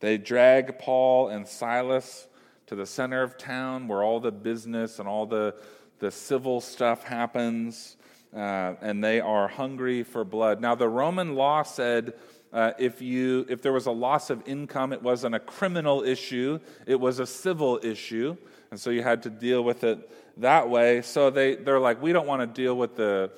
They 0.00 0.18
drag 0.18 0.78
Paul 0.78 1.28
and 1.28 1.46
Silas 1.46 2.26
to 2.66 2.74
the 2.74 2.86
center 2.86 3.22
of 3.22 3.38
town 3.38 3.88
where 3.88 4.02
all 4.02 4.20
the 4.20 4.32
business 4.32 4.98
and 4.98 5.08
all 5.08 5.26
the, 5.26 5.54
the 5.98 6.10
civil 6.10 6.60
stuff 6.60 7.04
happens, 7.04 7.96
uh, 8.34 8.74
and 8.80 9.02
they 9.02 9.20
are 9.20 9.48
hungry 9.48 10.02
for 10.02 10.24
blood. 10.24 10.60
Now, 10.60 10.74
the 10.74 10.88
Roman 10.88 11.34
law 11.34 11.62
said 11.62 12.14
uh, 12.52 12.72
if, 12.78 13.00
you, 13.00 13.46
if 13.48 13.62
there 13.62 13.72
was 13.72 13.86
a 13.86 13.92
loss 13.92 14.30
of 14.30 14.42
income, 14.46 14.92
it 14.92 15.02
wasn't 15.02 15.34
a 15.34 15.40
criminal 15.40 16.02
issue, 16.02 16.58
it 16.86 16.98
was 16.98 17.18
a 17.18 17.26
civil 17.26 17.80
issue. 17.82 18.36
And 18.70 18.80
so 18.80 18.90
you 18.90 19.02
had 19.02 19.22
to 19.22 19.30
deal 19.30 19.62
with 19.62 19.84
it 19.84 20.10
that 20.38 20.68
way. 20.68 21.02
So 21.02 21.30
they, 21.30 21.54
they're 21.54 21.80
like, 21.80 22.02
we 22.02 22.12
don't 22.12 22.26
want 22.26 22.42
to 22.42 22.62
deal 22.62 22.76
with 22.76 22.96
the 22.96 23.30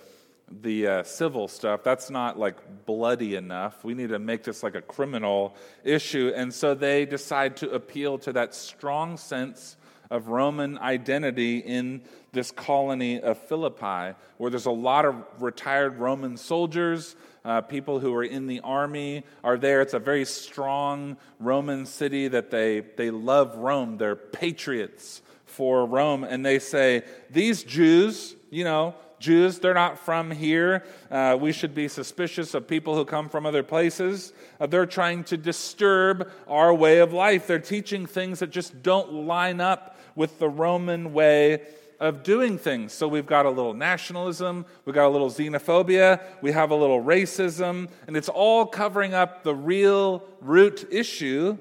the 0.50 0.86
uh, 0.86 1.02
civil 1.02 1.48
stuff. 1.48 1.82
That's 1.82 2.10
not 2.10 2.38
like 2.38 2.86
bloody 2.86 3.34
enough. 3.34 3.84
We 3.84 3.94
need 3.94 4.10
to 4.10 4.18
make 4.18 4.44
this 4.44 4.62
like 4.62 4.74
a 4.74 4.82
criminal 4.82 5.54
issue. 5.84 6.32
And 6.34 6.52
so 6.52 6.74
they 6.74 7.06
decide 7.06 7.56
to 7.58 7.70
appeal 7.70 8.18
to 8.18 8.32
that 8.32 8.54
strong 8.54 9.16
sense 9.16 9.76
of 10.10 10.28
Roman 10.28 10.78
identity 10.78 11.58
in 11.58 12.02
this 12.32 12.50
colony 12.50 13.20
of 13.20 13.38
Philippi, 13.38 14.16
where 14.38 14.50
there's 14.50 14.66
a 14.66 14.70
lot 14.70 15.04
of 15.04 15.16
retired 15.38 15.98
Roman 15.98 16.36
soldiers. 16.36 17.14
Uh, 17.44 17.60
people 17.60 18.00
who 18.00 18.14
are 18.14 18.24
in 18.24 18.46
the 18.46 18.60
army 18.60 19.24
are 19.44 19.58
there. 19.58 19.80
It's 19.80 19.94
a 19.94 19.98
very 19.98 20.24
strong 20.24 21.16
Roman 21.38 21.86
city 21.86 22.28
that 22.28 22.50
they, 22.50 22.80
they 22.80 23.10
love 23.10 23.56
Rome. 23.56 23.96
They're 23.98 24.16
patriots 24.16 25.22
for 25.44 25.86
Rome. 25.86 26.24
And 26.24 26.44
they 26.44 26.58
say, 26.58 27.02
These 27.30 27.64
Jews, 27.64 28.34
you 28.50 28.64
know, 28.64 28.94
Jews, 29.18 29.58
they're 29.58 29.74
not 29.74 29.98
from 29.98 30.30
here. 30.30 30.84
Uh, 31.10 31.36
we 31.40 31.52
should 31.52 31.74
be 31.74 31.88
suspicious 31.88 32.54
of 32.54 32.68
people 32.68 32.94
who 32.94 33.04
come 33.04 33.28
from 33.28 33.46
other 33.46 33.62
places. 33.62 34.32
Uh, 34.60 34.66
they're 34.66 34.86
trying 34.86 35.24
to 35.24 35.36
disturb 35.36 36.30
our 36.46 36.72
way 36.72 36.98
of 36.98 37.12
life. 37.12 37.46
They're 37.46 37.58
teaching 37.58 38.06
things 38.06 38.38
that 38.40 38.50
just 38.50 38.82
don't 38.82 39.12
line 39.12 39.60
up 39.60 39.98
with 40.14 40.38
the 40.38 40.48
Roman 40.48 41.12
way 41.12 41.62
of 42.00 42.22
doing 42.22 42.58
things. 42.58 42.92
So 42.92 43.08
we've 43.08 43.26
got 43.26 43.44
a 43.44 43.50
little 43.50 43.74
nationalism, 43.74 44.66
we've 44.84 44.94
got 44.94 45.06
a 45.06 45.10
little 45.10 45.30
xenophobia, 45.30 46.22
we 46.40 46.52
have 46.52 46.70
a 46.70 46.74
little 46.74 47.02
racism, 47.02 47.88
and 48.06 48.16
it's 48.16 48.28
all 48.28 48.66
covering 48.66 49.14
up 49.14 49.42
the 49.42 49.54
real 49.54 50.22
root 50.40 50.86
issue. 50.90 51.58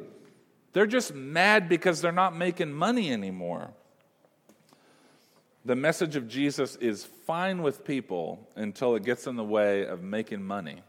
They're 0.74 0.86
just 0.86 1.16
mad 1.16 1.68
because 1.68 2.01
they're 2.01 2.12
not 2.12 2.36
making 2.36 2.72
money 2.72 3.12
anymore 3.12 3.74
the 5.68 5.76
message 5.76 6.15
of 6.15 6.30
Jesus 6.30 6.78
is 6.78 7.03
fine 7.03 7.61
with 7.61 7.84
people 7.84 8.47
until 8.55 8.95
it 8.95 9.03
gets 9.03 9.28
in 9.28 9.36
the 9.36 9.43
way 9.43 9.86
of 9.86 10.01
making 10.01 10.41
money. 10.41 10.82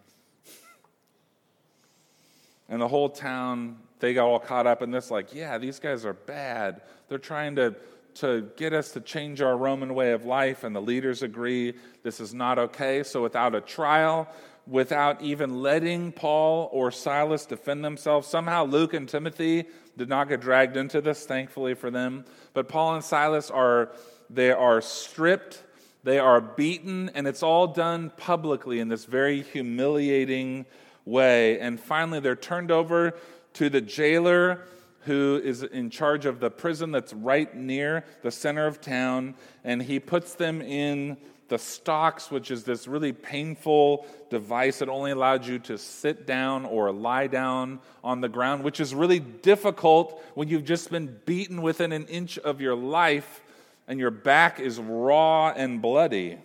And 2.68 2.81
the 2.81 2.87
whole 2.87 3.09
town, 3.09 3.79
they 3.99 4.14
got 4.14 4.26
all 4.26 4.39
caught 4.39 4.68
up 4.68 4.81
in 4.81 4.93
this, 4.93 5.11
like, 5.11 5.35
yeah, 5.35 5.59
these 5.59 5.81
guys 5.81 6.05
are 6.05 6.12
bad. 6.12 6.83
They're 7.09 7.18
trying 7.18 7.57
to, 7.57 7.74
to 8.16 8.49
get 8.57 8.72
us 8.72 8.93
to 8.93 9.01
change 9.01 9.43
our 9.43 9.57
Roman 9.57 9.95
way 9.97 10.12
of 10.12 10.24
life, 10.24 10.62
and 10.62 10.76
the 10.76 10.83
leaders 10.83 11.24
agree 11.24 11.74
this 12.05 12.20
is 12.20 12.33
not 12.33 12.61
okay. 12.61 13.03
So, 13.03 13.20
without 13.20 13.57
a 13.57 13.61
trial, 13.61 14.29
without 14.64 15.22
even 15.22 15.61
letting 15.61 16.12
Paul 16.12 16.68
or 16.72 16.93
Silas 16.93 17.47
defend 17.47 17.85
themselves, 17.85 18.29
somehow 18.29 18.64
Luke 18.64 18.95
and 18.95 19.09
Timothy 19.09 19.64
did 19.97 20.09
not 20.09 20.29
get 20.29 20.41
dragged 20.41 20.76
into 20.76 21.01
this, 21.01 21.26
thankfully 21.26 21.74
for 21.74 21.91
them. 21.91 22.24
But 22.53 22.68
Paul 22.68 22.95
and 22.95 23.03
Silas 23.03 23.51
are 23.51 23.91
they 24.31 24.51
are 24.51 24.81
stripped, 24.81 25.62
they 26.05 26.18
are 26.18 26.41
beaten, 26.41 27.11
and 27.14 27.26
it's 27.26 27.43
all 27.43 27.66
done 27.66 28.11
publicly 28.16 28.81
in 28.81 28.89
this 28.89 29.05
very 29.05 29.43
humiliating 29.43 30.66
way. 31.05 31.59
And 31.61 31.81
finally, 31.81 32.20
they're 32.20 32.37
turned 32.37 32.70
over 32.70 33.14
to 33.55 33.70
the 33.70 33.81
jailer 33.81 34.61
who 35.03 35.41
is 35.43 35.62
in 35.62 35.91
charge 35.91 36.26
of 36.26 36.41
the 36.41 36.51
prison 36.51 36.93
that's 36.93 37.12
right 37.12 37.55
near 37.55 38.05
the 38.22 38.31
center 38.31 38.66
of 38.66 38.81
town, 38.81 39.35
and 39.64 39.83
he 39.83 39.99
puts 39.99 40.35
them 40.35 40.61
in 40.61 41.16
the 41.49 41.59
stocks, 41.59 42.31
which 42.31 42.51
is 42.51 42.64
this 42.64 42.87
really 42.87 43.12
painful 43.12 44.07
device 44.29 44.81
that 44.81 44.89
only 44.91 45.11
allowed 45.11 45.47
you 45.47 45.59
to 45.59 45.79
sit 45.79 46.26
down 46.26 46.66
or 46.66 46.93
lie 46.93 47.26
down 47.26 47.81
on 48.05 48.20
the 48.20 48.29
ground, 48.29 48.62
which 48.62 48.81
is 48.81 48.95
really 48.95 49.18
difficult 49.18 50.22
when 50.35 50.49
you've 50.49 50.64
just 50.64 50.91
been 50.91 51.18
beaten 51.24 51.62
within 51.62 51.93
an 51.93 52.05
inch 52.07 52.39
of 52.39 52.61
your 52.61 52.74
life 52.74 53.43
and 53.89 53.99
your 53.99 54.11
back 54.11 54.61
is 54.61 54.78
raw 54.78 55.49
and 55.49 55.80
bloody. 55.82 56.39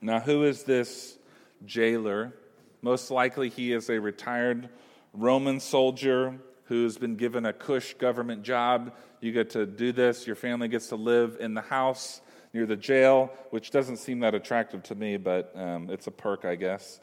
Now, 0.00 0.20
who 0.20 0.44
is 0.44 0.64
this 0.64 1.18
jailer? 1.66 2.34
Most 2.80 3.10
likely, 3.10 3.50
he 3.50 3.72
is 3.72 3.90
a 3.90 4.00
retired 4.00 4.70
Roman 5.12 5.60
soldier 5.60 6.38
who's 6.64 6.96
been 6.96 7.16
given 7.16 7.44
a 7.44 7.52
cush 7.52 7.94
government 7.94 8.42
job. 8.42 8.94
You 9.20 9.32
get 9.32 9.50
to 9.50 9.66
do 9.66 9.92
this, 9.92 10.26
your 10.26 10.36
family 10.36 10.68
gets 10.68 10.88
to 10.88 10.96
live 10.96 11.36
in 11.40 11.54
the 11.54 11.60
house 11.60 12.22
near 12.54 12.64
the 12.64 12.76
jail, 12.76 13.30
which 13.50 13.70
doesn't 13.70 13.98
seem 13.98 14.20
that 14.20 14.34
attractive 14.34 14.82
to 14.84 14.94
me, 14.94 15.18
but 15.18 15.52
um, 15.54 15.90
it's 15.90 16.06
a 16.06 16.10
perk, 16.10 16.44
I 16.44 16.54
guess. 16.54 17.00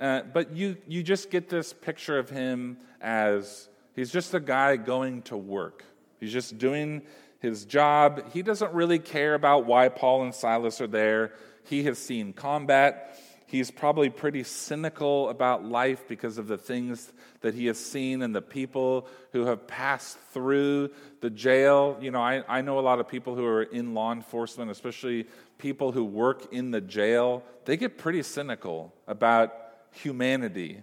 Uh, 0.00 0.22
but 0.22 0.52
you, 0.52 0.76
you 0.86 1.02
just 1.02 1.30
get 1.30 1.48
this 1.48 1.72
picture 1.72 2.18
of 2.18 2.30
him 2.30 2.78
as 3.00 3.68
he's 3.94 4.10
just 4.10 4.32
a 4.32 4.40
guy 4.40 4.76
going 4.76 5.22
to 5.22 5.36
work. 5.36 5.84
He's 6.20 6.32
just 6.32 6.56
doing 6.58 7.02
his 7.40 7.64
job. 7.64 8.32
He 8.32 8.42
doesn't 8.42 8.72
really 8.72 8.98
care 8.98 9.34
about 9.34 9.66
why 9.66 9.88
Paul 9.88 10.24
and 10.24 10.34
Silas 10.34 10.80
are 10.80 10.86
there. 10.86 11.32
He 11.64 11.84
has 11.84 11.98
seen 11.98 12.32
combat. 12.32 13.18
He's 13.48 13.70
probably 13.70 14.10
pretty 14.10 14.42
cynical 14.42 15.28
about 15.28 15.64
life 15.64 16.08
because 16.08 16.36
of 16.36 16.48
the 16.48 16.58
things 16.58 17.12
that 17.42 17.54
he 17.54 17.66
has 17.66 17.78
seen 17.78 18.22
and 18.22 18.34
the 18.34 18.42
people 18.42 19.06
who 19.32 19.46
have 19.46 19.68
passed 19.68 20.18
through 20.32 20.90
the 21.20 21.30
jail. 21.30 21.96
You 22.00 22.10
know, 22.10 22.20
I, 22.20 22.42
I 22.48 22.60
know 22.62 22.78
a 22.78 22.80
lot 22.80 22.98
of 22.98 23.06
people 23.06 23.36
who 23.36 23.44
are 23.44 23.62
in 23.62 23.94
law 23.94 24.12
enforcement, 24.12 24.70
especially 24.70 25.26
people 25.58 25.92
who 25.92 26.04
work 26.04 26.52
in 26.52 26.72
the 26.72 26.80
jail. 26.80 27.44
They 27.66 27.76
get 27.76 27.98
pretty 27.98 28.24
cynical 28.24 28.92
about 29.06 29.54
humanity. 29.92 30.82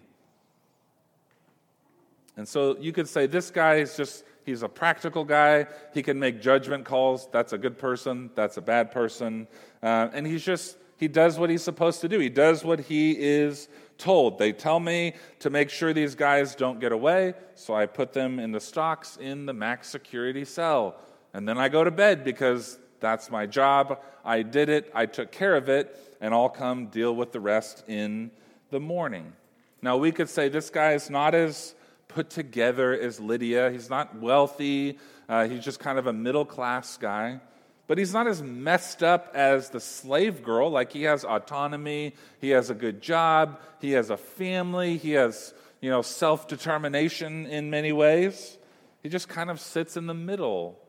And 2.38 2.48
so 2.48 2.78
you 2.78 2.94
could 2.94 3.10
say 3.10 3.28
this 3.28 3.52
guy 3.52 3.76
is 3.76 3.98
just 3.98 4.24
He's 4.46 4.64
a 4.64 4.70
practical 4.70 5.24
guy. 5.24 5.68
He 5.94 6.04
can 6.04 6.20
make 6.20 6.42
judgment 6.42 6.86
calls. 6.86 7.28
That's 7.32 7.54
a 7.54 7.58
good 7.58 7.78
person. 7.78 8.30
That's 8.36 8.58
a 8.58 8.62
bad 8.62 8.92
person. 8.92 9.48
Uh, 9.82 10.10
and 10.14 10.28
he's 10.28 10.44
just 10.44 10.78
he 10.98 11.08
does 11.08 11.38
what 11.38 11.50
he's 11.50 11.64
supposed 11.64 12.02
to 12.02 12.10
do. 12.10 12.20
He 12.20 12.30
does 12.30 12.64
what 12.64 12.80
he 12.80 13.12
is 13.12 13.68
told. 13.98 14.40
They 14.40 14.52
tell 14.54 14.80
me 14.80 15.14
to 15.40 15.50
make 15.50 15.70
sure 15.70 15.94
these 15.94 16.16
guys 16.16 16.56
don't 16.56 16.80
get 16.80 16.92
away, 16.92 17.34
so 17.56 17.74
I 17.74 17.86
put 17.88 18.14
them 18.14 18.40
in 18.40 18.52
the 18.52 18.60
stocks 18.60 19.18
in 19.18 19.46
the 19.46 19.54
max 19.54 19.90
security 19.90 20.46
cell. 20.46 20.96
And 21.34 21.48
then 21.48 21.58
I 21.58 21.68
go 21.68 21.84
to 21.84 21.92
bed 21.92 22.24
because 22.24 22.80
that's 23.00 23.30
my 23.30 23.46
job. 23.46 24.00
I 24.24 24.44
did 24.44 24.70
it, 24.70 24.92
I 24.96 25.06
took 25.06 25.32
care 25.32 25.56
of 25.56 25.68
it, 25.68 26.18
and 26.22 26.34
I'll 26.34 26.50
come 26.50 26.88
deal 26.88 27.16
with 27.16 27.32
the 27.32 27.42
rest 27.42 27.84
in 27.88 28.32
the 28.70 28.80
morning. 28.80 29.34
Now, 29.82 29.98
we 29.98 30.14
could 30.14 30.30
say 30.30 30.48
this 30.48 30.70
guy 30.70 30.94
is 30.94 31.10
not 31.10 31.36
as 31.36 31.76
put 32.14 32.30
together 32.30 32.94
as 32.94 33.20
Lydia. 33.20 33.72
He's 33.72 33.90
not 33.90 34.16
wealthy, 34.20 34.98
uh, 35.28 35.48
he's 35.48 35.64
just 35.64 35.80
kind 35.80 35.98
of 35.98 36.08
a 36.08 36.14
middle 36.14 36.46
class 36.46 36.98
guy. 36.98 37.40
But 37.86 37.98
he's 37.98 38.14
not 38.14 38.28
as 38.28 38.42
messed 38.42 39.04
up 39.04 39.32
as 39.34 39.70
the 39.70 39.80
slave 39.80 40.42
girl. 40.42 40.70
Like 40.70 40.94
he 40.94 41.04
has 41.04 41.26
autonomy, 41.26 42.16
he 42.40 42.50
has 42.52 42.70
a 42.70 42.74
good 42.74 43.02
job, 43.02 43.60
he 43.82 43.92
has 43.92 44.10
a 44.10 44.18
family, 44.18 44.98
he 44.98 45.12
has, 45.12 45.54
you 45.82 45.90
know, 45.90 46.02
self 46.02 46.48
determination 46.48 47.46
in 47.46 47.70
many 47.70 47.92
ways. 47.92 48.58
He 49.02 49.10
just 49.10 49.28
kind 49.28 49.52
of 49.52 49.60
sits 49.60 49.98
in 49.98 50.08
the 50.08 50.14
middle. 50.14 50.80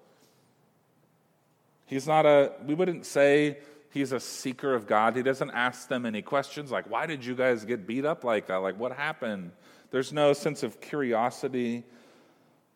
He's 1.86 2.06
not 2.06 2.26
a, 2.26 2.52
we 2.64 2.74
wouldn't 2.74 3.04
say 3.04 3.58
he's 3.90 4.12
a 4.12 4.20
seeker 4.20 4.72
of 4.74 4.86
God. 4.86 5.16
He 5.16 5.22
doesn't 5.22 5.50
ask 5.50 5.88
them 5.88 6.06
any 6.06 6.22
questions 6.22 6.70
like, 6.70 6.88
why 6.88 7.06
did 7.06 7.24
you 7.24 7.34
guys 7.34 7.64
get 7.64 7.86
beat 7.86 8.04
up 8.04 8.24
like 8.24 8.46
that? 8.46 8.56
Like, 8.56 8.78
what 8.78 8.92
happened? 8.92 9.50
There's 9.94 10.12
no 10.12 10.32
sense 10.32 10.64
of 10.64 10.80
curiosity 10.80 11.84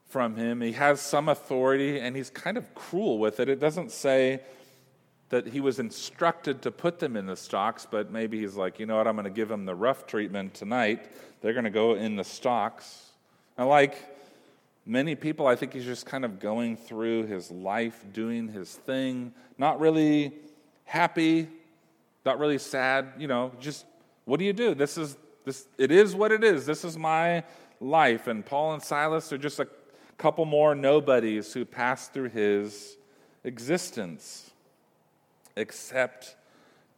from 0.07 0.37
him. 0.37 0.61
He 0.61 0.71
has 0.71 1.01
some 1.01 1.29
authority 1.29 1.99
and 1.99 2.15
he's 2.15 2.31
kind 2.31 2.57
of 2.57 2.73
cruel 2.77 3.19
with 3.19 3.41
it. 3.41 3.49
It 3.49 3.59
doesn't 3.59 3.91
say 3.91 4.39
that 5.31 5.49
he 5.49 5.61
was 5.61 5.81
instructed 5.81 6.63
to 6.63 6.71
put 6.71 7.01
them 7.01 7.17
in 7.17 7.27
the 7.27 7.35
stocks, 7.35 7.89
but 7.91 8.13
maybe 8.13 8.39
he's 8.39 8.55
like, 8.55 8.79
you 8.79 8.87
know 8.87 8.99
what, 8.99 9.09
I'm 9.09 9.17
going 9.17 9.25
to 9.25 9.31
give 9.31 9.49
them 9.49 9.65
the 9.65 9.75
rough 9.75 10.07
treatment 10.07 10.55
tonight. 10.55 11.11
They're 11.41 11.55
going 11.55 11.65
to 11.65 11.71
go 11.71 11.95
in 11.97 12.15
the 12.15 12.23
stocks. 12.23 13.11
And 13.57 13.69
like 13.69 13.97
many 14.87 15.17
people, 15.17 15.49
I 15.49 15.57
think 15.57 15.73
he's 15.73 15.87
just 15.87 16.07
kind 16.07 16.25
of 16.25 16.39
going 16.39 16.77
through 16.77 17.27
his 17.27 17.51
life, 17.51 18.05
doing 18.13 18.47
his 18.47 18.73
thing, 18.73 19.33
not 19.59 19.81
really 19.81 20.35
happy, 20.85 21.49
not 22.25 22.39
really 22.39 22.59
sad, 22.59 23.09
you 23.19 23.27
know, 23.27 23.51
just 23.59 23.87
what 24.25 24.39
do 24.39 24.45
you 24.45 24.53
do? 24.53 24.77
This 24.77 24.97
is 24.97 25.17
this 25.49 25.67
it 25.79 25.91
is 25.91 26.15
what 26.15 26.31
it 26.31 26.45
is. 26.45 26.67
This 26.67 26.85
is 26.85 26.99
my 26.99 27.43
life. 27.81 28.27
And 28.27 28.45
Paul 28.45 28.75
and 28.75 28.83
Silas 28.83 29.33
are 29.33 29.39
just 29.39 29.59
a 29.59 29.69
couple 30.19 30.45
more 30.45 30.75
nobodies 30.75 31.55
who 31.55 31.65
pass 31.65 32.09
through 32.09 32.29
his 32.29 32.99
existence, 33.45 34.51
except 35.57 36.37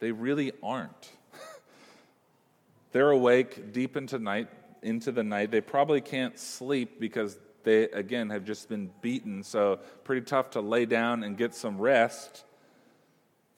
they 0.01 0.11
really 0.11 0.51
aren't. 0.63 1.13
They're 2.93 3.11
awake 3.11 3.73
deep 3.73 3.97
into 3.97 4.19
night, 4.19 4.49
into 4.83 5.13
the 5.13 5.23
night. 5.23 5.53
They 5.53 5.61
probably 5.61 6.01
can't 6.01 6.37
sleep 6.37 6.99
because 6.99 7.39
they 7.63 7.85
again 7.85 8.31
have 8.31 8.45
just 8.45 8.69
been 8.69 8.91
beaten, 9.01 9.45
so 9.45 9.79
pretty 10.03 10.23
tough 10.23 10.51
to 10.53 10.61
lay 10.61 10.87
down 10.87 11.23
and 11.23 11.37
get 11.37 11.55
some 11.55 11.79
rest. 11.79 12.45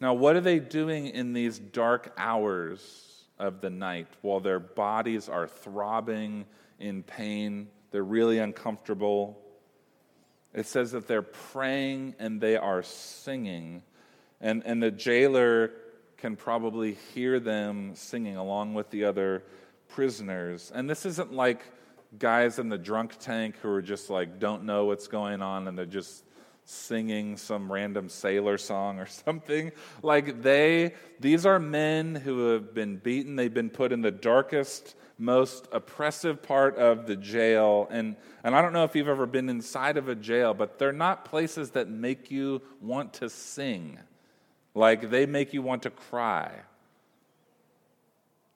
Now, 0.00 0.12
what 0.12 0.36
are 0.36 0.40
they 0.40 0.58
doing 0.58 1.06
in 1.06 1.32
these 1.32 1.58
dark 1.58 2.12
hours 2.18 3.11
of 3.38 3.60
the 3.60 3.70
night 3.70 4.08
while 4.22 4.40
their 4.40 4.60
bodies 4.60 5.28
are 5.28 5.46
throbbing 5.46 6.46
in 6.78 7.02
pain? 7.02 7.68
They're 7.90 8.02
really 8.02 8.38
uncomfortable. 8.38 9.38
It 10.54 10.66
says 10.66 10.92
that 10.92 11.06
they're 11.06 11.22
praying 11.22 12.14
and 12.18 12.40
they 12.40 12.56
are 12.56 12.82
singing. 12.82 13.82
And, 14.40 14.62
and 14.64 14.82
the 14.82 14.90
jailer 14.90 15.72
can 16.16 16.36
probably 16.36 16.94
hear 17.14 17.40
them 17.40 17.94
singing 17.94 18.36
along 18.36 18.74
with 18.74 18.90
the 18.90 19.04
other 19.04 19.42
prisoners. 19.88 20.70
And 20.74 20.88
this 20.88 21.04
isn't 21.04 21.32
like 21.32 21.64
guys 22.18 22.58
in 22.58 22.68
the 22.68 22.78
drunk 22.78 23.18
tank 23.18 23.56
who 23.62 23.70
are 23.70 23.82
just 23.82 24.10
like 24.10 24.38
don't 24.38 24.64
know 24.64 24.84
what's 24.84 25.08
going 25.08 25.42
on 25.42 25.66
and 25.68 25.78
they're 25.78 25.86
just 25.86 26.24
singing 26.64 27.36
some 27.36 27.70
random 27.70 28.08
sailor 28.08 28.58
song 28.58 28.98
or 28.98 29.06
something. 29.24 29.72
Like 30.02 30.42
they, 30.42 30.94
these 31.20 31.46
are 31.46 31.58
men 31.58 32.14
who 32.14 32.50
have 32.50 32.74
been 32.74 32.96
beaten, 32.96 33.36
they've 33.36 33.52
been 33.52 33.70
put 33.70 33.92
in 33.92 34.02
the 34.02 34.10
darkest 34.10 34.94
most 35.18 35.68
oppressive 35.72 36.42
part 36.42 36.76
of 36.76 37.06
the 37.06 37.14
jail. 37.14 37.86
And, 37.90 38.16
and 38.42 38.56
I 38.56 38.62
don't 38.62 38.72
know 38.72 38.84
if 38.84 38.96
you've 38.96 39.08
ever 39.08 39.26
been 39.26 39.48
inside 39.48 39.96
of 39.96 40.08
a 40.08 40.14
jail, 40.14 40.52
but 40.52 40.78
they're 40.78 40.92
not 40.92 41.24
places 41.24 41.70
that 41.70 41.88
make 41.88 42.30
you 42.30 42.60
want 42.80 43.12
to 43.14 43.28
sing. 43.28 43.98
Like 44.74 45.10
they 45.10 45.26
make 45.26 45.52
you 45.52 45.62
want 45.62 45.82
to 45.82 45.90
cry. 45.90 46.52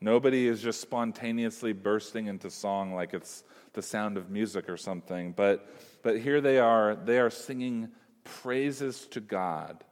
Nobody 0.01 0.47
is 0.47 0.61
just 0.61 0.81
spontaneously 0.81 1.73
bursting 1.73 2.27
into 2.27 2.51
song 2.51 2.95
like 2.95 3.15
it's 3.15 3.45
the 3.73 3.83
sound 3.83 4.17
of 4.17 4.31
music 4.31 4.69
or 4.69 4.77
something. 4.77 5.33
But, 5.33 5.69
but 6.07 6.21
here 6.21 6.41
they 6.41 6.61
are, 6.61 6.95
they 6.95 7.19
are 7.19 7.31
singing 7.31 7.89
praises 8.23 9.09
to 9.09 9.21
God 9.21 9.83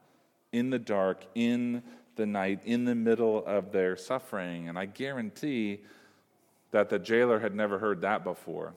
in 0.52 0.70
the 0.70 0.78
dark, 0.78 1.26
in 1.34 1.82
the 2.14 2.24
night, 2.24 2.60
in 2.64 2.84
the 2.84 2.94
middle 2.94 3.44
of 3.44 3.72
their 3.72 3.96
suffering. 3.96 4.68
And 4.68 4.78
I 4.78 4.84
guarantee 4.84 5.80
that 6.70 6.88
the 6.88 7.00
jailer 7.00 7.40
had 7.40 7.52
never 7.52 7.80
heard 7.80 8.02
that 8.02 8.22
before. 8.22 8.74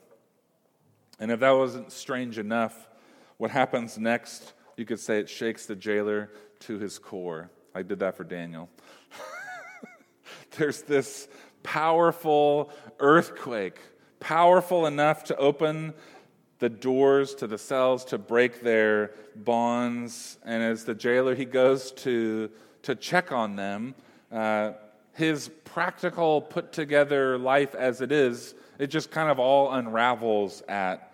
And 1.19 1.29
if 1.29 1.41
that 1.41 1.51
wasn't 1.51 1.91
strange 1.91 2.39
enough, 2.39 2.89
what 3.37 3.51
happens 3.51 3.99
next, 3.99 4.53
you 4.75 4.85
could 4.85 4.99
say 4.99 5.19
it 5.19 5.29
shakes 5.29 5.67
the 5.67 5.75
jailer 5.75 6.31
to 6.61 6.79
his 6.79 6.97
core. 6.97 7.51
I 7.75 7.83
did 7.83 7.99
that 7.99 8.17
for 8.17 8.23
Daniel. 8.23 8.67
There's 10.57 10.81
this 10.81 11.27
powerful 11.61 12.71
earthquake, 12.99 13.79
powerful 14.19 14.87
enough 14.87 15.25
to 15.25 15.37
open 15.37 15.93
the 16.59 16.69
doors 16.69 17.35
to 17.35 17.47
the 17.47 17.57
cells 17.57 18.05
to 18.05 18.17
break 18.17 18.61
their 18.61 19.11
bonds. 19.35 20.37
And 20.43 20.63
as 20.63 20.85
the 20.85 20.95
jailer, 20.95 21.35
he 21.35 21.45
goes 21.45 21.91
to, 21.93 22.49
to 22.83 22.95
check 22.95 23.31
on 23.31 23.55
them. 23.55 23.95
Uh, 24.31 24.71
his 25.13 25.49
practical, 25.65 26.41
put 26.41 26.71
together 26.71 27.37
life 27.37 27.73
as 27.75 28.01
it 28.01 28.11
is, 28.11 28.53
it 28.77 28.87
just 28.87 29.09
kind 29.09 29.29
of 29.29 29.39
all 29.39 29.71
unravels 29.73 30.61
at, 30.67 31.13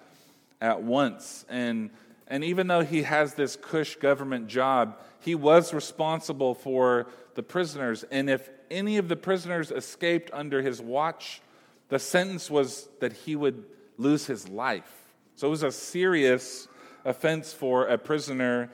at 0.60 0.84
once. 0.84 1.46
And, 1.48 1.89
and 2.28 2.44
even 2.44 2.68
though 2.68 2.82
he 2.82 3.04
has 3.04 3.34
this 3.34 3.56
cush 3.56 3.96
government 3.96 4.48
job, 4.48 5.00
he 5.20 5.36
was 5.36 5.74
responsible 5.74 6.54
for 6.54 7.08
the 7.36 7.44
prisoners. 7.44 8.04
And 8.12 8.30
if 8.30 8.50
any 8.70 8.98
of 8.98 9.08
the 9.08 9.16
prisoners 9.16 9.72
escaped 9.72 10.30
under 10.34 10.62
his 10.62 10.82
watch, 10.82 11.41
the 11.89 12.00
sentence 12.00 12.50
was 12.50 12.89
that 13.00 13.14
he 13.14 13.36
would 13.36 13.64
lose 13.98 14.26
his 14.26 14.50
life. 14.50 15.03
So 15.36 15.48
it 15.48 15.50
was 15.50 15.64
a 15.64 15.72
serious 15.72 16.68
offense 17.06 17.54
for 17.54 17.88
a 17.88 17.98
prisoner 17.98 18.70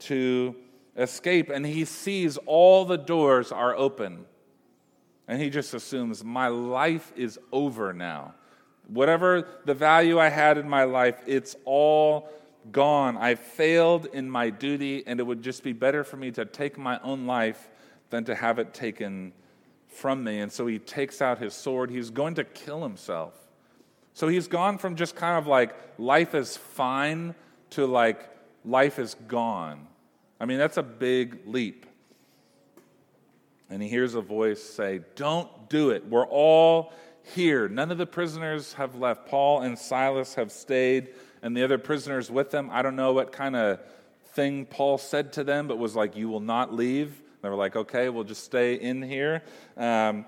to 0.00 0.54
escape. 0.96 1.50
And 1.50 1.66
he 1.66 1.84
sees 1.84 2.36
all 2.46 2.84
the 2.84 2.98
doors 2.98 3.52
are 3.52 3.74
open. 3.74 4.26
And 5.26 5.40
he 5.40 5.50
just 5.50 5.74
assumes, 5.74 6.22
my 6.22 6.48
life 6.48 7.12
is 7.16 7.38
over 7.50 7.92
now. 7.92 8.34
Whatever 8.88 9.48
the 9.64 9.74
value 9.74 10.18
I 10.18 10.28
had 10.28 10.58
in 10.58 10.68
my 10.68 10.84
life, 10.84 11.16
it's 11.26 11.56
all 11.64 12.28
gone. 12.70 13.16
I 13.16 13.34
failed 13.34 14.06
in 14.12 14.28
my 14.28 14.50
duty, 14.50 15.02
and 15.06 15.20
it 15.20 15.22
would 15.22 15.42
just 15.42 15.62
be 15.62 15.72
better 15.72 16.04
for 16.04 16.16
me 16.18 16.30
to 16.32 16.44
take 16.44 16.76
my 16.76 17.00
own 17.00 17.26
life 17.26 17.70
than 18.10 18.24
to 18.24 18.34
have 18.34 18.58
it 18.58 18.74
taken 18.74 19.32
from 19.88 20.22
me. 20.22 20.40
And 20.40 20.52
so 20.52 20.66
he 20.66 20.78
takes 20.78 21.22
out 21.22 21.38
his 21.38 21.54
sword. 21.54 21.90
He's 21.90 22.10
going 22.10 22.34
to 22.34 22.44
kill 22.44 22.82
himself. 22.82 23.32
So 24.14 24.28
he's 24.28 24.48
gone 24.48 24.78
from 24.78 24.96
just 24.96 25.16
kind 25.16 25.36
of 25.36 25.46
like 25.46 25.74
life 25.98 26.34
is 26.34 26.56
fine 26.56 27.34
to 27.70 27.86
like 27.86 28.28
life 28.64 28.98
is 28.98 29.14
gone. 29.28 29.86
I 30.40 30.46
mean, 30.46 30.58
that's 30.58 30.76
a 30.76 30.82
big 30.82 31.40
leap 31.46 31.86
and 33.70 33.82
he 33.82 33.88
hears 33.88 34.14
a 34.14 34.20
voice 34.20 34.62
say, 34.62 35.00
Don't 35.16 35.68
do 35.68 35.90
it. 35.90 36.06
We're 36.06 36.26
all 36.26 36.92
here. 37.34 37.68
None 37.68 37.90
of 37.90 37.98
the 37.98 38.06
prisoners 38.06 38.74
have 38.74 38.94
left. 38.94 39.26
Paul 39.26 39.62
and 39.62 39.78
Silas 39.78 40.34
have 40.34 40.52
stayed, 40.52 41.14
and 41.42 41.56
the 41.56 41.64
other 41.64 41.78
prisoners 41.78 42.30
with 42.30 42.50
them. 42.50 42.68
I 42.70 42.82
don't 42.82 42.96
know 42.96 43.12
what 43.12 43.32
kind 43.32 43.56
of 43.56 43.80
thing 44.28 44.66
Paul 44.66 44.98
said 44.98 45.32
to 45.34 45.44
them, 45.44 45.66
but 45.66 45.78
was 45.78 45.96
like, 45.96 46.16
You 46.16 46.28
will 46.28 46.40
not 46.40 46.72
leave. 46.72 47.20
They 47.42 47.48
were 47.48 47.56
like, 47.56 47.74
Okay, 47.74 48.08
we'll 48.10 48.24
just 48.24 48.44
stay 48.44 48.74
in 48.74 49.02
here. 49.02 49.42
Um, 49.76 50.26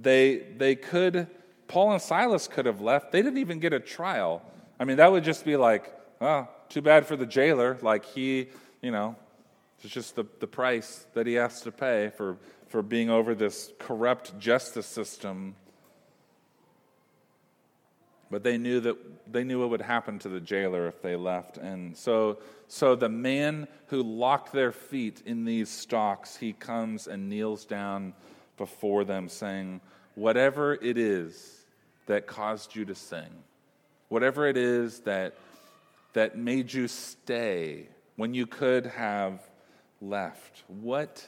they, 0.00 0.38
they 0.56 0.74
could, 0.74 1.28
Paul 1.70 1.92
and 1.92 2.02
Silas 2.02 2.48
could 2.48 2.66
have 2.66 2.80
left. 2.80 3.12
They 3.12 3.22
didn't 3.22 3.38
even 3.38 3.60
get 3.60 3.72
a 3.72 3.78
trial. 3.78 4.42
I 4.80 4.84
mean, 4.84 4.96
that 4.96 5.12
would 5.12 5.22
just 5.22 5.44
be 5.44 5.56
like, 5.56 5.94
Oh, 6.20 6.48
too 6.68 6.82
bad 6.82 7.06
for 7.06 7.14
the 7.16 7.24
jailer. 7.24 7.78
Like, 7.80 8.04
he, 8.04 8.48
you 8.82 8.90
know, 8.90 9.14
it's 9.78 9.92
just 9.94 10.16
the, 10.16 10.26
the 10.40 10.48
price 10.48 11.06
that 11.14 11.28
he 11.28 11.34
has 11.34 11.62
to 11.62 11.70
pay 11.70 12.10
for 12.16 12.36
for 12.68 12.82
being 12.82 13.08
over 13.08 13.36
this 13.36 13.72
corrupt 13.78 14.36
justice 14.38 14.86
system. 14.86 15.54
But 18.32 18.42
they 18.42 18.58
knew 18.58 18.80
that 18.80 18.96
they 19.32 19.44
knew 19.44 19.60
what 19.60 19.70
would 19.70 19.80
happen 19.80 20.18
to 20.20 20.28
the 20.28 20.40
jailer 20.40 20.88
if 20.88 21.00
they 21.00 21.14
left. 21.14 21.56
And 21.56 21.96
so, 21.96 22.38
so 22.66 22.96
the 22.96 23.08
man 23.08 23.68
who 23.86 24.02
locked 24.02 24.52
their 24.52 24.72
feet 24.72 25.22
in 25.24 25.44
these 25.44 25.68
stocks, 25.68 26.36
he 26.36 26.52
comes 26.52 27.06
and 27.06 27.28
kneels 27.28 27.64
down 27.64 28.12
before 28.56 29.04
them, 29.04 29.28
saying, 29.28 29.80
Whatever 30.16 30.74
it 30.74 30.98
is 30.98 31.59
that 32.10 32.26
caused 32.26 32.74
you 32.74 32.84
to 32.84 32.92
sing, 32.92 33.30
whatever 34.08 34.48
it 34.48 34.56
is 34.56 34.98
that, 35.02 35.36
that 36.12 36.36
made 36.36 36.72
you 36.72 36.88
stay 36.88 37.86
when 38.16 38.34
you 38.34 38.48
could 38.48 38.84
have 38.84 39.48
left, 40.00 40.64
what 40.66 41.24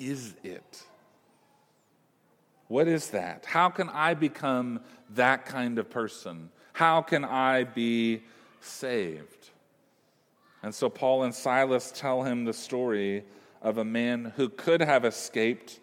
is 0.00 0.34
it? 0.42 0.82
What 2.66 2.88
is 2.88 3.10
that? 3.10 3.46
How 3.46 3.68
can 3.68 3.88
I 3.88 4.14
become 4.14 4.80
that 5.14 5.46
kind 5.46 5.78
of 5.78 5.88
person? 5.90 6.50
How 6.72 7.02
can 7.02 7.24
I 7.24 7.62
be 7.62 8.24
saved? 8.60 9.50
And 10.64 10.74
so 10.74 10.90
Paul 10.90 11.22
and 11.22 11.32
Silas 11.32 11.92
tell 11.94 12.24
him 12.24 12.44
the 12.44 12.52
story 12.52 13.22
of 13.62 13.78
a 13.78 13.84
man 13.84 14.32
who 14.34 14.48
could 14.48 14.80
have 14.80 15.04
escaped 15.04 15.78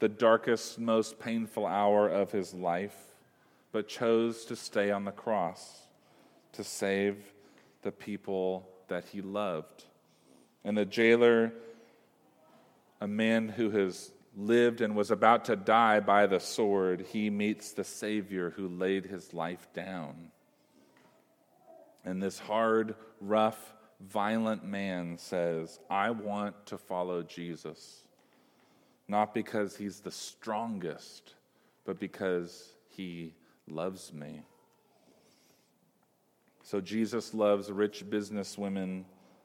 the 0.00 0.08
darkest, 0.08 0.80
most 0.80 1.20
painful 1.20 1.64
hour 1.64 2.08
of 2.08 2.32
his 2.32 2.52
life, 2.52 2.96
but 3.72 3.88
chose 3.88 4.44
to 4.46 4.56
stay 4.56 4.90
on 4.90 5.04
the 5.04 5.12
cross 5.12 5.86
to 6.52 6.64
save 6.64 7.16
the 7.82 7.92
people 7.92 8.68
that 8.88 9.04
he 9.04 9.20
loved. 9.20 9.84
And 10.64 10.76
the 10.76 10.84
jailer, 10.84 11.52
a 13.00 13.06
man 13.06 13.48
who 13.48 13.70
has 13.70 14.12
lived 14.36 14.80
and 14.80 14.94
was 14.94 15.10
about 15.10 15.44
to 15.46 15.56
die 15.56 16.00
by 16.00 16.26
the 16.26 16.40
sword, 16.40 17.06
he 17.12 17.30
meets 17.30 17.72
the 17.72 17.84
Savior 17.84 18.50
who 18.50 18.68
laid 18.68 19.06
his 19.06 19.32
life 19.32 19.68
down. 19.74 20.30
And 22.04 22.22
this 22.22 22.38
hard, 22.38 22.94
rough, 23.20 23.74
violent 24.00 24.64
man 24.64 25.18
says, 25.18 25.78
I 25.88 26.10
want 26.10 26.66
to 26.66 26.78
follow 26.78 27.22
Jesus, 27.22 28.02
not 29.08 29.34
because 29.34 29.76
he's 29.76 30.00
the 30.00 30.10
strongest, 30.10 31.34
but 31.84 31.98
because 31.98 32.72
he 32.88 33.34
loves 33.70 34.12
me. 34.12 34.42
So 36.62 36.80
Jesus 36.80 37.34
loves 37.34 37.70
rich 37.70 38.04
businesswomen 38.08 39.04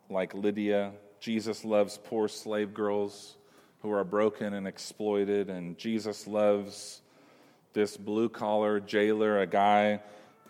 like 0.10 0.34
Lydia. 0.34 0.92
Jesus 1.20 1.66
loves 1.66 1.98
poor 2.04 2.28
slave 2.28 2.74
girls 2.74 3.36
who 3.82 3.92
are 3.92 4.04
broken 4.04 4.54
and 4.54 4.68
exploited. 4.68 5.50
And 5.50 5.78
Jesus 5.78 6.28
loves 6.28 7.02
this 7.74 7.98
blue 7.98 8.30
collar 8.30 8.80
jailer, 8.80 9.42
a 9.42 9.48
guy 9.48 10.02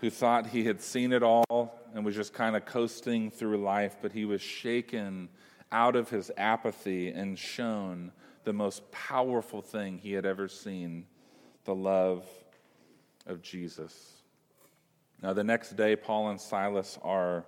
who 0.02 0.10
thought 0.10 0.48
he 0.48 0.66
had 0.66 0.82
seen 0.82 1.14
it 1.14 1.24
all 1.24 1.80
and 1.94 2.04
was 2.04 2.16
just 2.16 2.34
kind 2.34 2.56
of 2.56 2.66
coasting 2.66 3.32
through 3.32 3.58
life, 3.58 3.96
but 4.02 4.12
he 4.12 4.26
was 4.26 4.42
shaken 4.42 5.30
out 5.72 5.96
of 5.96 6.10
his 6.10 6.30
apathy 6.38 7.10
and 7.10 7.40
shown 7.40 8.12
the 8.44 8.54
most 8.54 8.92
powerful 8.92 9.62
thing 9.62 9.98
he 9.98 10.12
had 10.12 10.26
ever 10.26 10.48
seen 10.48 11.06
the 11.64 11.74
love 11.74 12.26
of 13.26 13.42
Jesus. 13.42 14.22
Now, 15.22 15.34
the 15.34 15.44
next 15.44 15.76
day, 15.76 15.96
Paul 15.96 16.30
and 16.30 16.40
Silas 16.40 17.00
are. 17.02 17.46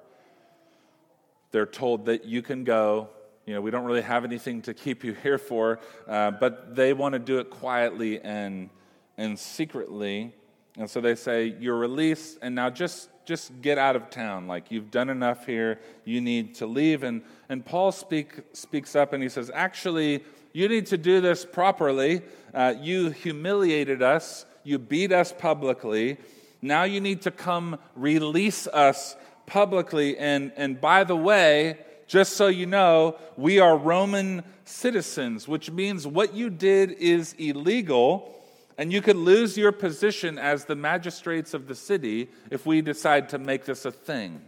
They're 1.51 1.65
told 1.65 2.07
that 2.07 2.25
you 2.25 2.41
can 2.41 2.65
go 2.65 3.09
you 3.47 3.53
know, 3.53 3.61
we 3.61 3.71
don't 3.71 3.85
really 3.85 4.01
have 4.01 4.25
anything 4.25 4.61
to 4.63 4.73
keep 4.73 5.05
you 5.05 5.13
here 5.13 5.37
for, 5.37 5.79
uh, 6.05 6.31
but 6.31 6.75
they 6.75 6.91
want 6.91 7.13
to 7.13 7.19
do 7.19 7.39
it 7.39 7.49
quietly 7.49 8.19
and, 8.19 8.69
and 9.17 9.39
secretly. 9.39 10.33
And 10.77 10.89
so 10.89 10.99
they 10.99 11.15
say, 11.15 11.55
You're 11.57 11.77
released, 11.77 12.39
and 12.41 12.53
now 12.53 12.69
just, 12.69 13.09
just 13.25 13.61
get 13.61 13.77
out 13.77 13.95
of 13.95 14.09
town. 14.09 14.47
Like, 14.47 14.69
you've 14.69 14.91
done 14.91 15.09
enough 15.09 15.45
here, 15.45 15.79
you 16.03 16.19
need 16.19 16.55
to 16.55 16.67
leave. 16.67 17.03
And, 17.03 17.21
and 17.47 17.65
Paul 17.65 17.93
speak, 17.93 18.33
speaks 18.51 18.97
up 18.97 19.13
and 19.13 19.23
he 19.23 19.29
says, 19.29 19.49
Actually, 19.53 20.25
you 20.51 20.67
need 20.67 20.87
to 20.87 20.97
do 20.97 21.21
this 21.21 21.45
properly. 21.45 22.23
Uh, 22.53 22.73
you 22.81 23.11
humiliated 23.11 24.01
us, 24.01 24.45
you 24.67 24.77
beat 24.77 25.13
us 25.13 25.33
publicly. 25.37 26.17
Now 26.61 26.83
you 26.83 26.99
need 26.99 27.21
to 27.21 27.31
come 27.31 27.79
release 27.95 28.67
us 28.67 29.15
publicly. 29.45 30.17
And, 30.17 30.51
and 30.57 30.81
by 30.81 31.05
the 31.05 31.15
way, 31.15 31.79
just 32.05 32.33
so 32.35 32.47
you 32.47 32.65
know, 32.65 33.17
we 33.37 33.59
are 33.59 33.77
Roman 33.77 34.43
citizens, 34.65 35.47
which 35.47 35.71
means 35.71 36.05
what 36.05 36.33
you 36.33 36.49
did 36.49 36.91
is 36.91 37.33
illegal, 37.39 38.35
and 38.77 38.91
you 38.91 39.01
could 39.01 39.15
lose 39.15 39.57
your 39.57 39.71
position 39.71 40.37
as 40.37 40.65
the 40.65 40.75
magistrates 40.75 41.53
of 41.53 41.67
the 41.67 41.75
city 41.75 42.29
if 42.51 42.65
we 42.65 42.81
decide 42.81 43.29
to 43.29 43.37
make 43.37 43.63
this 43.63 43.85
a 43.85 43.91
thing. 43.91 44.41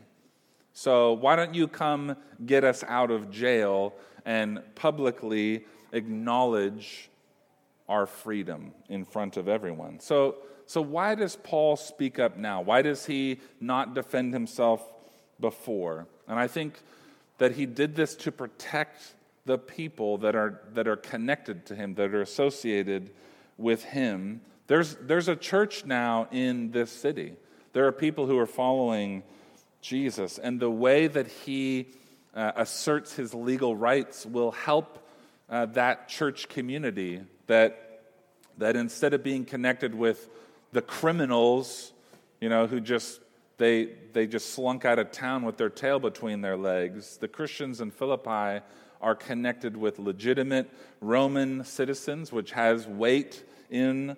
So, 0.73 1.13
why 1.13 1.35
don't 1.35 1.53
you 1.53 1.67
come 1.67 2.15
get 2.45 2.63
us 2.63 2.83
out 2.87 3.11
of 3.11 3.31
jail 3.31 3.93
and 4.25 4.61
publicly 4.75 5.65
acknowledge 5.91 7.08
our 7.89 8.05
freedom 8.05 8.71
in 8.87 9.03
front 9.03 9.35
of 9.35 9.49
everyone? 9.49 9.99
So, 9.99 10.37
so 10.65 10.81
why 10.81 11.15
does 11.15 11.35
Paul 11.35 11.75
speak 11.75 12.19
up 12.19 12.37
now? 12.37 12.61
Why 12.61 12.81
does 12.81 13.05
he 13.05 13.41
not 13.59 13.95
defend 13.95 14.33
himself 14.33 14.81
before? 15.39 16.07
And 16.27 16.39
I 16.39 16.47
think 16.47 16.79
that 17.39 17.53
he 17.53 17.65
did 17.65 17.95
this 17.95 18.15
to 18.15 18.31
protect 18.31 19.15
the 19.45 19.57
people 19.57 20.19
that 20.19 20.35
are, 20.35 20.61
that 20.73 20.87
are 20.87 20.95
connected 20.95 21.65
to 21.65 21.75
him, 21.75 21.95
that 21.95 22.13
are 22.13 22.21
associated 22.21 23.09
with 23.57 23.83
him. 23.83 24.41
There's, 24.67 24.95
there's 25.01 25.27
a 25.27 25.35
church 25.35 25.85
now 25.85 26.27
in 26.31 26.71
this 26.71 26.91
city. 26.91 27.33
There 27.73 27.87
are 27.87 27.91
people 27.91 28.27
who 28.27 28.37
are 28.37 28.45
following 28.45 29.23
Jesus, 29.81 30.37
and 30.37 30.59
the 30.59 30.69
way 30.69 31.07
that 31.07 31.27
he 31.27 31.87
uh, 32.35 32.51
asserts 32.55 33.15
his 33.15 33.33
legal 33.33 33.75
rights 33.75 34.25
will 34.25 34.51
help 34.51 35.07
uh, 35.49 35.65
that 35.67 36.09
church 36.09 36.47
community 36.47 37.21
that, 37.49 38.01
that 38.57 38.75
instead 38.75 39.13
of 39.13 39.23
being 39.23 39.43
connected 39.43 39.93
with 39.93 40.29
the 40.71 40.81
criminals, 40.81 41.91
you 42.39 42.47
know, 42.47 42.65
who 42.65 42.79
just 42.79 43.19
they, 43.57 43.89
they 44.13 44.25
just 44.25 44.53
slunk 44.53 44.85
out 44.85 44.99
of 44.99 45.11
town 45.11 45.43
with 45.43 45.57
their 45.57 45.69
tail 45.69 45.99
between 45.99 46.39
their 46.41 46.55
legs. 46.55 47.17
The 47.17 47.27
Christians 47.27 47.81
in 47.81 47.91
Philippi 47.91 48.63
are 49.01 49.15
connected 49.15 49.75
with 49.75 49.99
legitimate 49.99 50.69
Roman 51.01 51.65
citizens, 51.65 52.31
which 52.31 52.51
has 52.51 52.87
weight 52.87 53.43
in 53.69 54.15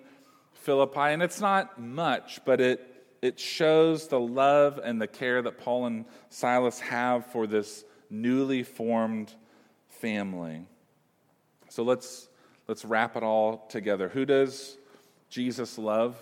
Philippi. 0.54 1.00
And 1.00 1.22
it's 1.22 1.40
not 1.40 1.80
much, 1.80 2.40
but 2.44 2.60
it, 2.60 3.04
it 3.20 3.40
shows 3.40 4.06
the 4.06 4.20
love 4.20 4.78
and 4.82 5.02
the 5.02 5.08
care 5.08 5.42
that 5.42 5.58
Paul 5.58 5.86
and 5.86 6.04
Silas 6.28 6.78
have 6.78 7.26
for 7.26 7.48
this 7.48 7.84
newly 8.10 8.62
formed 8.62 9.34
family. 9.88 10.66
So 11.68 11.82
let's, 11.82 12.28
let's 12.68 12.84
wrap 12.84 13.16
it 13.16 13.22
all 13.22 13.66
together. 13.68 14.08
Who 14.08 14.24
does 14.24 14.76
Jesus 15.28 15.78
love? 15.78 16.16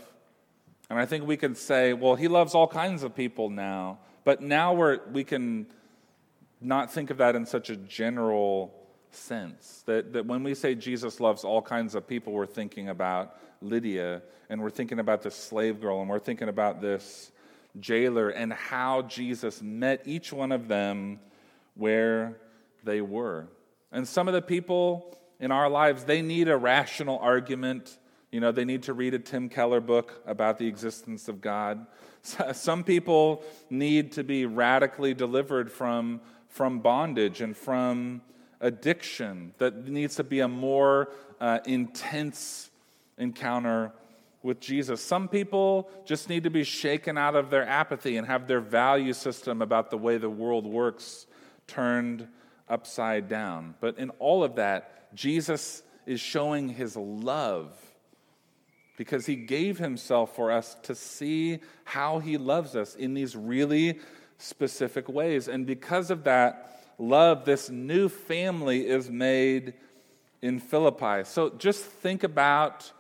And 0.89 0.99
I 0.99 1.07
think 1.07 1.27
we 1.27 1.37
can 1.37 1.55
say, 1.55 1.93
well, 1.93 2.17
he 2.17 2.29
loves 2.29 2.55
all 2.55 2.67
kinds 2.67 3.03
of 3.03 3.15
people 3.15 3.49
now. 3.49 3.99
But 4.25 4.43
now 4.43 4.75
we're, 4.75 5.01
we 5.13 5.25
can 5.25 5.67
not 6.61 6.93
think 6.93 7.11
of 7.11 7.19
that 7.19 7.37
in 7.37 7.47
such 7.47 7.71
a 7.71 7.77
general 7.77 8.75
sense. 9.11 9.83
That, 9.87 10.13
that 10.13 10.27
when 10.27 10.43
we 10.43 10.55
say 10.55 10.75
Jesus 10.75 11.21
loves 11.21 11.45
all 11.45 11.63
kinds 11.63 11.95
of 11.95 12.07
people, 12.07 12.33
we're 12.33 12.47
thinking 12.47 12.89
about 12.89 13.37
Lydia, 13.63 14.23
and 14.49 14.61
we're 14.61 14.71
thinking 14.71 14.99
about 14.99 15.23
this 15.23 15.35
slave 15.35 15.81
girl, 15.81 16.01
and 16.01 16.11
we're 16.11 16.19
thinking 16.19 16.49
about 16.49 16.81
this 16.81 17.31
jailer, 17.79 18.31
and 18.31 18.53
how 18.53 19.03
Jesus 19.03 19.63
met 19.63 20.03
each 20.07 20.33
one 20.33 20.51
of 20.51 20.67
them 20.69 21.21
where 21.75 22.37
they 22.85 23.01
were. 23.01 23.49
And 23.93 24.07
some 24.07 24.29
of 24.29 24.35
the 24.35 24.43
people 24.43 25.19
in 25.41 25.51
our 25.51 25.69
lives, 25.69 26.05
they 26.05 26.23
need 26.23 26.49
a 26.49 26.57
rational 26.57 27.19
argument 27.19 27.99
you 28.31 28.39
know, 28.39 28.53
they 28.53 28.65
need 28.65 28.85
to 28.85 28.93
read 28.93 29.15
a 29.15 29.19
Tim 29.19 29.49
Keller 29.49 29.81
book 29.81 30.23
about 30.25 30.59
the 30.59 30.67
existence 30.67 31.27
of 31.29 31.41
God. 31.41 31.87
Some 32.53 32.85
people 32.85 33.43
need 33.69 34.13
to 34.13 34.25
be 34.25 34.47
radically 34.47 35.15
delivered 35.15 35.71
from, 35.73 36.21
from 36.49 36.79
bondage 36.79 37.41
and 37.41 37.57
from 37.57 38.23
addiction. 38.61 39.53
That 39.59 39.89
needs 39.89 40.15
to 40.17 40.25
be 40.25 40.41
a 40.41 40.49
more 40.49 41.11
uh, 41.41 41.59
intense 41.67 42.71
encounter 43.19 43.93
with 44.45 44.61
Jesus. 44.61 45.03
Some 45.03 45.27
people 45.27 45.91
just 46.05 46.29
need 46.29 46.45
to 46.45 46.51
be 46.51 46.63
shaken 46.63 47.19
out 47.19 47.35
of 47.35 47.51
their 47.51 47.67
apathy 47.67 48.17
and 48.17 48.27
have 48.29 48.47
their 48.47 48.61
value 48.61 49.13
system 49.13 49.61
about 49.61 49.91
the 49.91 49.99
way 49.99 50.19
the 50.19 50.31
world 50.31 50.67
works 50.67 51.27
turned 51.67 52.29
upside 52.69 53.29
down. 53.29 53.75
But 53.81 53.99
in 53.99 54.11
all 54.21 54.45
of 54.45 54.55
that, 54.55 55.00
Jesus 55.15 55.83
is 56.07 56.21
showing 56.21 56.69
his 56.69 56.97
love 56.97 57.73
because 58.97 59.27
he 59.27 59.37
gave 59.37 59.79
himself 59.79 60.37
for 60.37 60.51
us 60.51 60.77
to 60.83 60.95
see 60.95 61.61
how 61.85 62.19
he 62.19 62.37
loves 62.37 62.77
us 62.77 62.95
in 62.95 63.15
these 63.15 63.35
really 63.35 63.99
specific 64.39 65.09
ways. 65.09 65.49
And 65.49 65.67
because 65.67 66.11
of 66.11 66.25
that 66.25 66.83
love, 66.99 67.45
this 67.45 67.71
new 67.71 68.09
family 68.09 68.87
is 68.87 69.09
made 69.11 69.75
in 70.43 70.61
Philippi. 70.61 71.25
So 71.25 71.51
just 71.51 71.83
think 71.83 72.25
about 72.25 72.93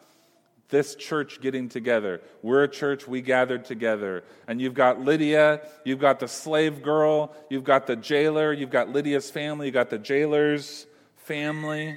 this 0.70 0.94
church 0.94 1.40
getting 1.40 1.68
together. 1.68 2.20
We're 2.42 2.62
a 2.62 2.68
church, 2.68 3.06
we 3.06 3.20
gathered 3.20 3.64
together. 3.64 4.24
And 4.46 4.60
you've 4.60 4.74
got 4.74 5.00
Lydia, 5.00 5.68
you've 5.84 5.98
got 5.98 6.20
the 6.20 6.28
slave 6.28 6.82
girl, 6.82 7.34
you've 7.50 7.64
got 7.64 7.86
the 7.86 7.96
jailer, 7.96 8.52
you've 8.52 8.70
got 8.70 8.88
Lydia's 8.88 9.30
family, 9.30 9.66
you've 9.66 9.74
got 9.74 9.90
the 9.90 9.98
jailer's 9.98 10.86
family. 11.30 11.96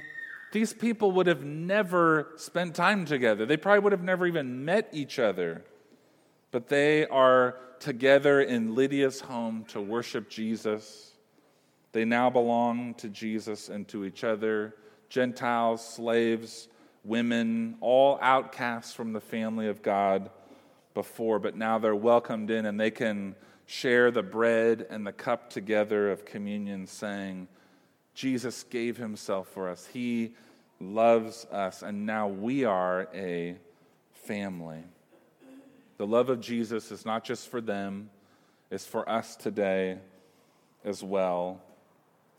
These 0.52 0.72
people 0.74 1.10
would 1.10 1.26
have 1.26 1.42
never 1.42 2.28
spent 2.36 2.76
time 2.76 3.04
together. 3.04 3.44
They 3.44 3.56
probably 3.56 3.80
would 3.80 3.90
have 3.90 4.04
never 4.04 4.28
even 4.28 4.64
met 4.64 4.88
each 4.92 5.18
other. 5.18 5.64
But 6.52 6.68
they 6.68 7.04
are 7.08 7.56
together 7.80 8.40
in 8.40 8.76
Lydia's 8.76 9.20
home 9.20 9.64
to 9.70 9.80
worship 9.80 10.30
Jesus. 10.30 11.10
They 11.90 12.04
now 12.04 12.30
belong 12.30 12.94
to 12.98 13.08
Jesus 13.08 13.68
and 13.68 13.88
to 13.88 14.04
each 14.04 14.22
other 14.22 14.76
Gentiles, 15.08 15.84
slaves, 15.84 16.68
women, 17.02 17.76
all 17.80 18.20
outcasts 18.22 18.94
from 18.94 19.12
the 19.12 19.20
family 19.20 19.66
of 19.66 19.82
God 19.82 20.30
before, 20.94 21.40
but 21.40 21.56
now 21.56 21.80
they're 21.80 21.96
welcomed 21.96 22.52
in 22.52 22.66
and 22.66 22.78
they 22.78 22.92
can 22.92 23.34
share 23.66 24.12
the 24.12 24.22
bread 24.22 24.86
and 24.90 25.04
the 25.04 25.12
cup 25.12 25.50
together 25.50 26.12
of 26.12 26.24
communion, 26.24 26.86
saying, 26.86 27.48
Jesus 28.14 28.62
gave 28.64 28.96
himself 28.96 29.48
for 29.48 29.68
us. 29.68 29.86
He 29.92 30.32
loves 30.80 31.46
us, 31.46 31.82
and 31.82 32.06
now 32.06 32.28
we 32.28 32.64
are 32.64 33.08
a 33.14 33.56
family. 34.12 34.82
The 35.98 36.06
love 36.06 36.28
of 36.28 36.40
Jesus 36.40 36.90
is 36.90 37.04
not 37.04 37.24
just 37.24 37.48
for 37.48 37.60
them, 37.60 38.10
it's 38.70 38.86
for 38.86 39.08
us 39.08 39.36
today 39.36 39.98
as 40.84 41.02
well. 41.02 41.60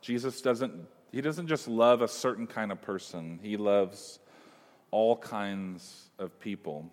Jesus 0.01 0.41
doesn't 0.41 0.73
he 1.11 1.21
doesn't 1.21 1.47
just 1.47 1.69
love 1.69 2.01
a 2.01 2.09
certain 2.09 2.45
kind 2.45 2.73
of 2.73 2.81
person. 2.81 3.39
He 3.41 3.55
loves 3.55 4.19
all 4.91 5.15
kinds 5.15 6.09
of 6.19 6.37
people. 6.41 6.91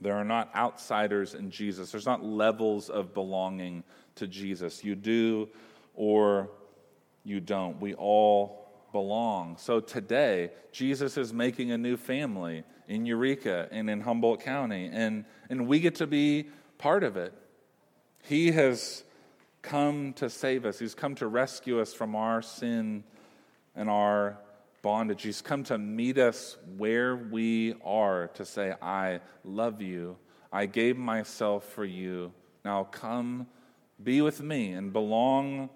There 0.00 0.14
are 0.14 0.24
not 0.24 0.50
outsiders 0.56 1.34
in 1.34 1.50
Jesus. 1.50 1.92
There's 1.92 2.06
not 2.06 2.24
levels 2.24 2.90
of 2.90 3.14
belonging 3.14 3.84
to 4.16 4.26
Jesus. 4.26 4.82
You 4.82 4.96
do 4.96 5.48
or 5.94 6.50
you 7.28 7.40
don't. 7.40 7.80
We 7.80 7.94
all 7.94 8.66
belong. 8.92 9.58
So 9.58 9.80
today, 9.80 10.50
Jesus 10.72 11.16
is 11.16 11.32
making 11.32 11.70
a 11.70 11.78
new 11.78 11.96
family 11.96 12.64
in 12.88 13.04
Eureka 13.04 13.68
and 13.70 13.90
in 13.90 14.00
Humboldt 14.00 14.40
County, 14.40 14.88
and, 14.90 15.24
and 15.50 15.68
we 15.68 15.78
get 15.78 15.96
to 15.96 16.06
be 16.06 16.48
part 16.78 17.04
of 17.04 17.16
it. 17.16 17.34
He 18.22 18.52
has 18.52 19.04
come 19.60 20.14
to 20.14 20.30
save 20.30 20.64
us, 20.64 20.78
He's 20.78 20.94
come 20.94 21.14
to 21.16 21.26
rescue 21.26 21.80
us 21.80 21.92
from 21.92 22.16
our 22.16 22.40
sin 22.40 23.04
and 23.76 23.90
our 23.90 24.38
bondage. 24.80 25.22
He's 25.22 25.42
come 25.42 25.64
to 25.64 25.76
meet 25.76 26.18
us 26.18 26.56
where 26.76 27.14
we 27.14 27.74
are 27.84 28.28
to 28.34 28.44
say, 28.44 28.74
I 28.80 29.20
love 29.44 29.82
you. 29.82 30.16
I 30.50 30.66
gave 30.66 30.96
myself 30.96 31.64
for 31.72 31.84
you. 31.84 32.32
Now 32.64 32.84
come 32.84 33.46
be 34.02 34.22
with 34.22 34.40
me 34.40 34.72
and 34.72 34.92
belong 34.92 35.68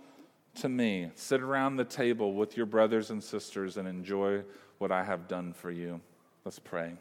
to 0.56 0.68
me. 0.68 1.10
Sit 1.14 1.40
around 1.40 1.76
the 1.76 1.84
table 1.84 2.34
with 2.34 2.56
your 2.56 2.66
brothers 2.66 3.10
and 3.10 3.22
sisters 3.22 3.76
and 3.76 3.88
enjoy 3.88 4.42
what 4.78 4.92
I 4.92 5.04
have 5.04 5.28
done 5.28 5.52
for 5.52 5.70
you. 5.70 6.00
Let's 6.44 6.58
pray. 6.58 6.94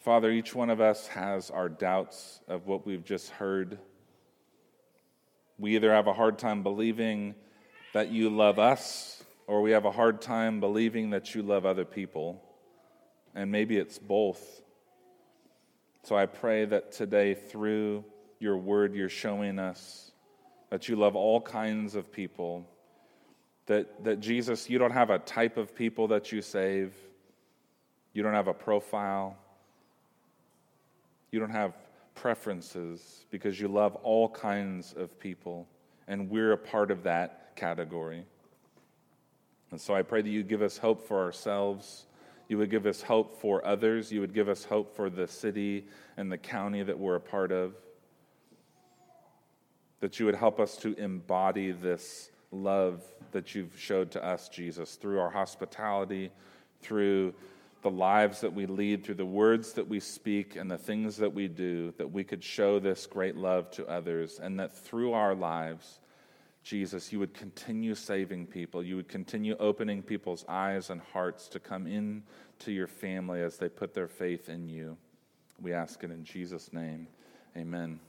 Father, 0.00 0.30
each 0.30 0.54
one 0.54 0.70
of 0.70 0.80
us 0.80 1.08
has 1.08 1.50
our 1.50 1.68
doubts 1.68 2.40
of 2.46 2.66
what 2.66 2.86
we've 2.86 3.04
just 3.04 3.30
heard. 3.30 3.78
We 5.58 5.74
either 5.74 5.92
have 5.92 6.06
a 6.06 6.12
hard 6.12 6.38
time 6.38 6.62
believing 6.62 7.34
that 7.92 8.10
you 8.10 8.30
love 8.30 8.58
us, 8.58 9.24
or 9.46 9.62
we 9.62 9.72
have 9.72 9.84
a 9.84 9.90
hard 9.90 10.20
time 10.20 10.60
believing 10.60 11.10
that 11.10 11.34
you 11.34 11.42
love 11.42 11.66
other 11.66 11.84
people. 11.84 12.42
And 13.34 13.50
maybe 13.50 13.76
it's 13.76 13.98
both. 13.98 14.62
So 16.04 16.16
I 16.16 16.26
pray 16.26 16.66
that 16.66 16.92
today, 16.92 17.34
through 17.34 18.04
your 18.38 18.56
word, 18.56 18.94
you're 18.94 19.08
showing 19.08 19.58
us 19.58 20.12
that 20.70 20.88
you 20.88 20.96
love 20.96 21.16
all 21.16 21.40
kinds 21.40 21.94
of 21.94 22.12
people. 22.12 22.66
That, 23.66 24.04
that 24.04 24.20
Jesus, 24.20 24.70
you 24.70 24.78
don't 24.78 24.92
have 24.92 25.10
a 25.10 25.18
type 25.18 25.56
of 25.56 25.74
people 25.74 26.08
that 26.08 26.30
you 26.30 26.40
save, 26.40 26.94
you 28.12 28.22
don't 28.22 28.34
have 28.34 28.48
a 28.48 28.54
profile, 28.54 29.36
you 31.32 31.40
don't 31.40 31.50
have 31.50 31.74
preferences 32.14 33.26
because 33.30 33.60
you 33.60 33.68
love 33.68 33.96
all 33.96 34.28
kinds 34.28 34.94
of 34.96 35.18
people, 35.18 35.66
and 36.06 36.30
we're 36.30 36.52
a 36.52 36.58
part 36.58 36.90
of 36.90 37.02
that 37.04 37.56
category. 37.56 38.24
And 39.70 39.80
so 39.80 39.94
I 39.94 40.02
pray 40.02 40.22
that 40.22 40.30
you 40.30 40.42
give 40.42 40.62
us 40.62 40.78
hope 40.78 41.06
for 41.06 41.22
ourselves. 41.22 42.06
You 42.48 42.58
would 42.58 42.70
give 42.70 42.86
us 42.86 43.02
hope 43.02 43.40
for 43.40 43.66
others. 43.66 44.12
You 44.12 44.20
would 44.20 44.32
give 44.32 44.48
us 44.48 44.64
hope 44.64 44.94
for 44.94 45.10
the 45.10 45.26
city 45.26 45.86
and 46.16 46.30
the 46.30 46.38
county 46.38 46.84
that 46.84 46.96
we're 46.96 47.16
a 47.16 47.20
part 47.20 47.50
of. 47.50 47.74
That 50.00 50.20
you 50.20 50.26
would 50.26 50.34
help 50.34 50.60
us 50.60 50.76
to 50.78 50.94
embody 50.94 51.72
this 51.72 52.30
love 52.52 53.02
that 53.32 53.54
you've 53.54 53.78
showed 53.78 54.10
to 54.12 54.24
us, 54.24 54.48
Jesus, 54.48 54.96
through 54.96 55.18
our 55.20 55.30
hospitality, 55.30 56.30
through 56.80 57.34
the 57.82 57.90
lives 57.90 58.40
that 58.40 58.52
we 58.52 58.66
lead, 58.66 59.04
through 59.04 59.14
the 59.14 59.26
words 59.26 59.72
that 59.74 59.88
we 59.88 60.00
speak, 60.00 60.56
and 60.56 60.70
the 60.70 60.78
things 60.78 61.16
that 61.16 61.32
we 61.32 61.48
do, 61.48 61.92
that 61.98 62.10
we 62.10 62.24
could 62.24 62.42
show 62.42 62.78
this 62.78 63.06
great 63.06 63.36
love 63.36 63.70
to 63.72 63.86
others, 63.86 64.38
and 64.40 64.58
that 64.58 64.76
through 64.76 65.12
our 65.12 65.34
lives, 65.34 66.00
Jesus, 66.62 67.12
you 67.12 67.20
would 67.20 67.32
continue 67.32 67.94
saving 67.94 68.46
people. 68.46 68.82
You 68.82 68.96
would 68.96 69.08
continue 69.08 69.56
opening 69.60 70.02
people's 70.02 70.44
eyes 70.48 70.90
and 70.90 71.00
hearts 71.12 71.46
to 71.48 71.60
come 71.60 71.86
in 71.86 72.24
to 72.60 72.72
your 72.72 72.88
family 72.88 73.40
as 73.40 73.56
they 73.56 73.68
put 73.68 73.94
their 73.94 74.08
faith 74.08 74.48
in 74.48 74.68
you. 74.68 74.96
We 75.60 75.72
ask 75.72 76.02
it 76.02 76.10
in 76.10 76.24
Jesus' 76.24 76.72
name. 76.72 77.06
Amen. 77.56 78.00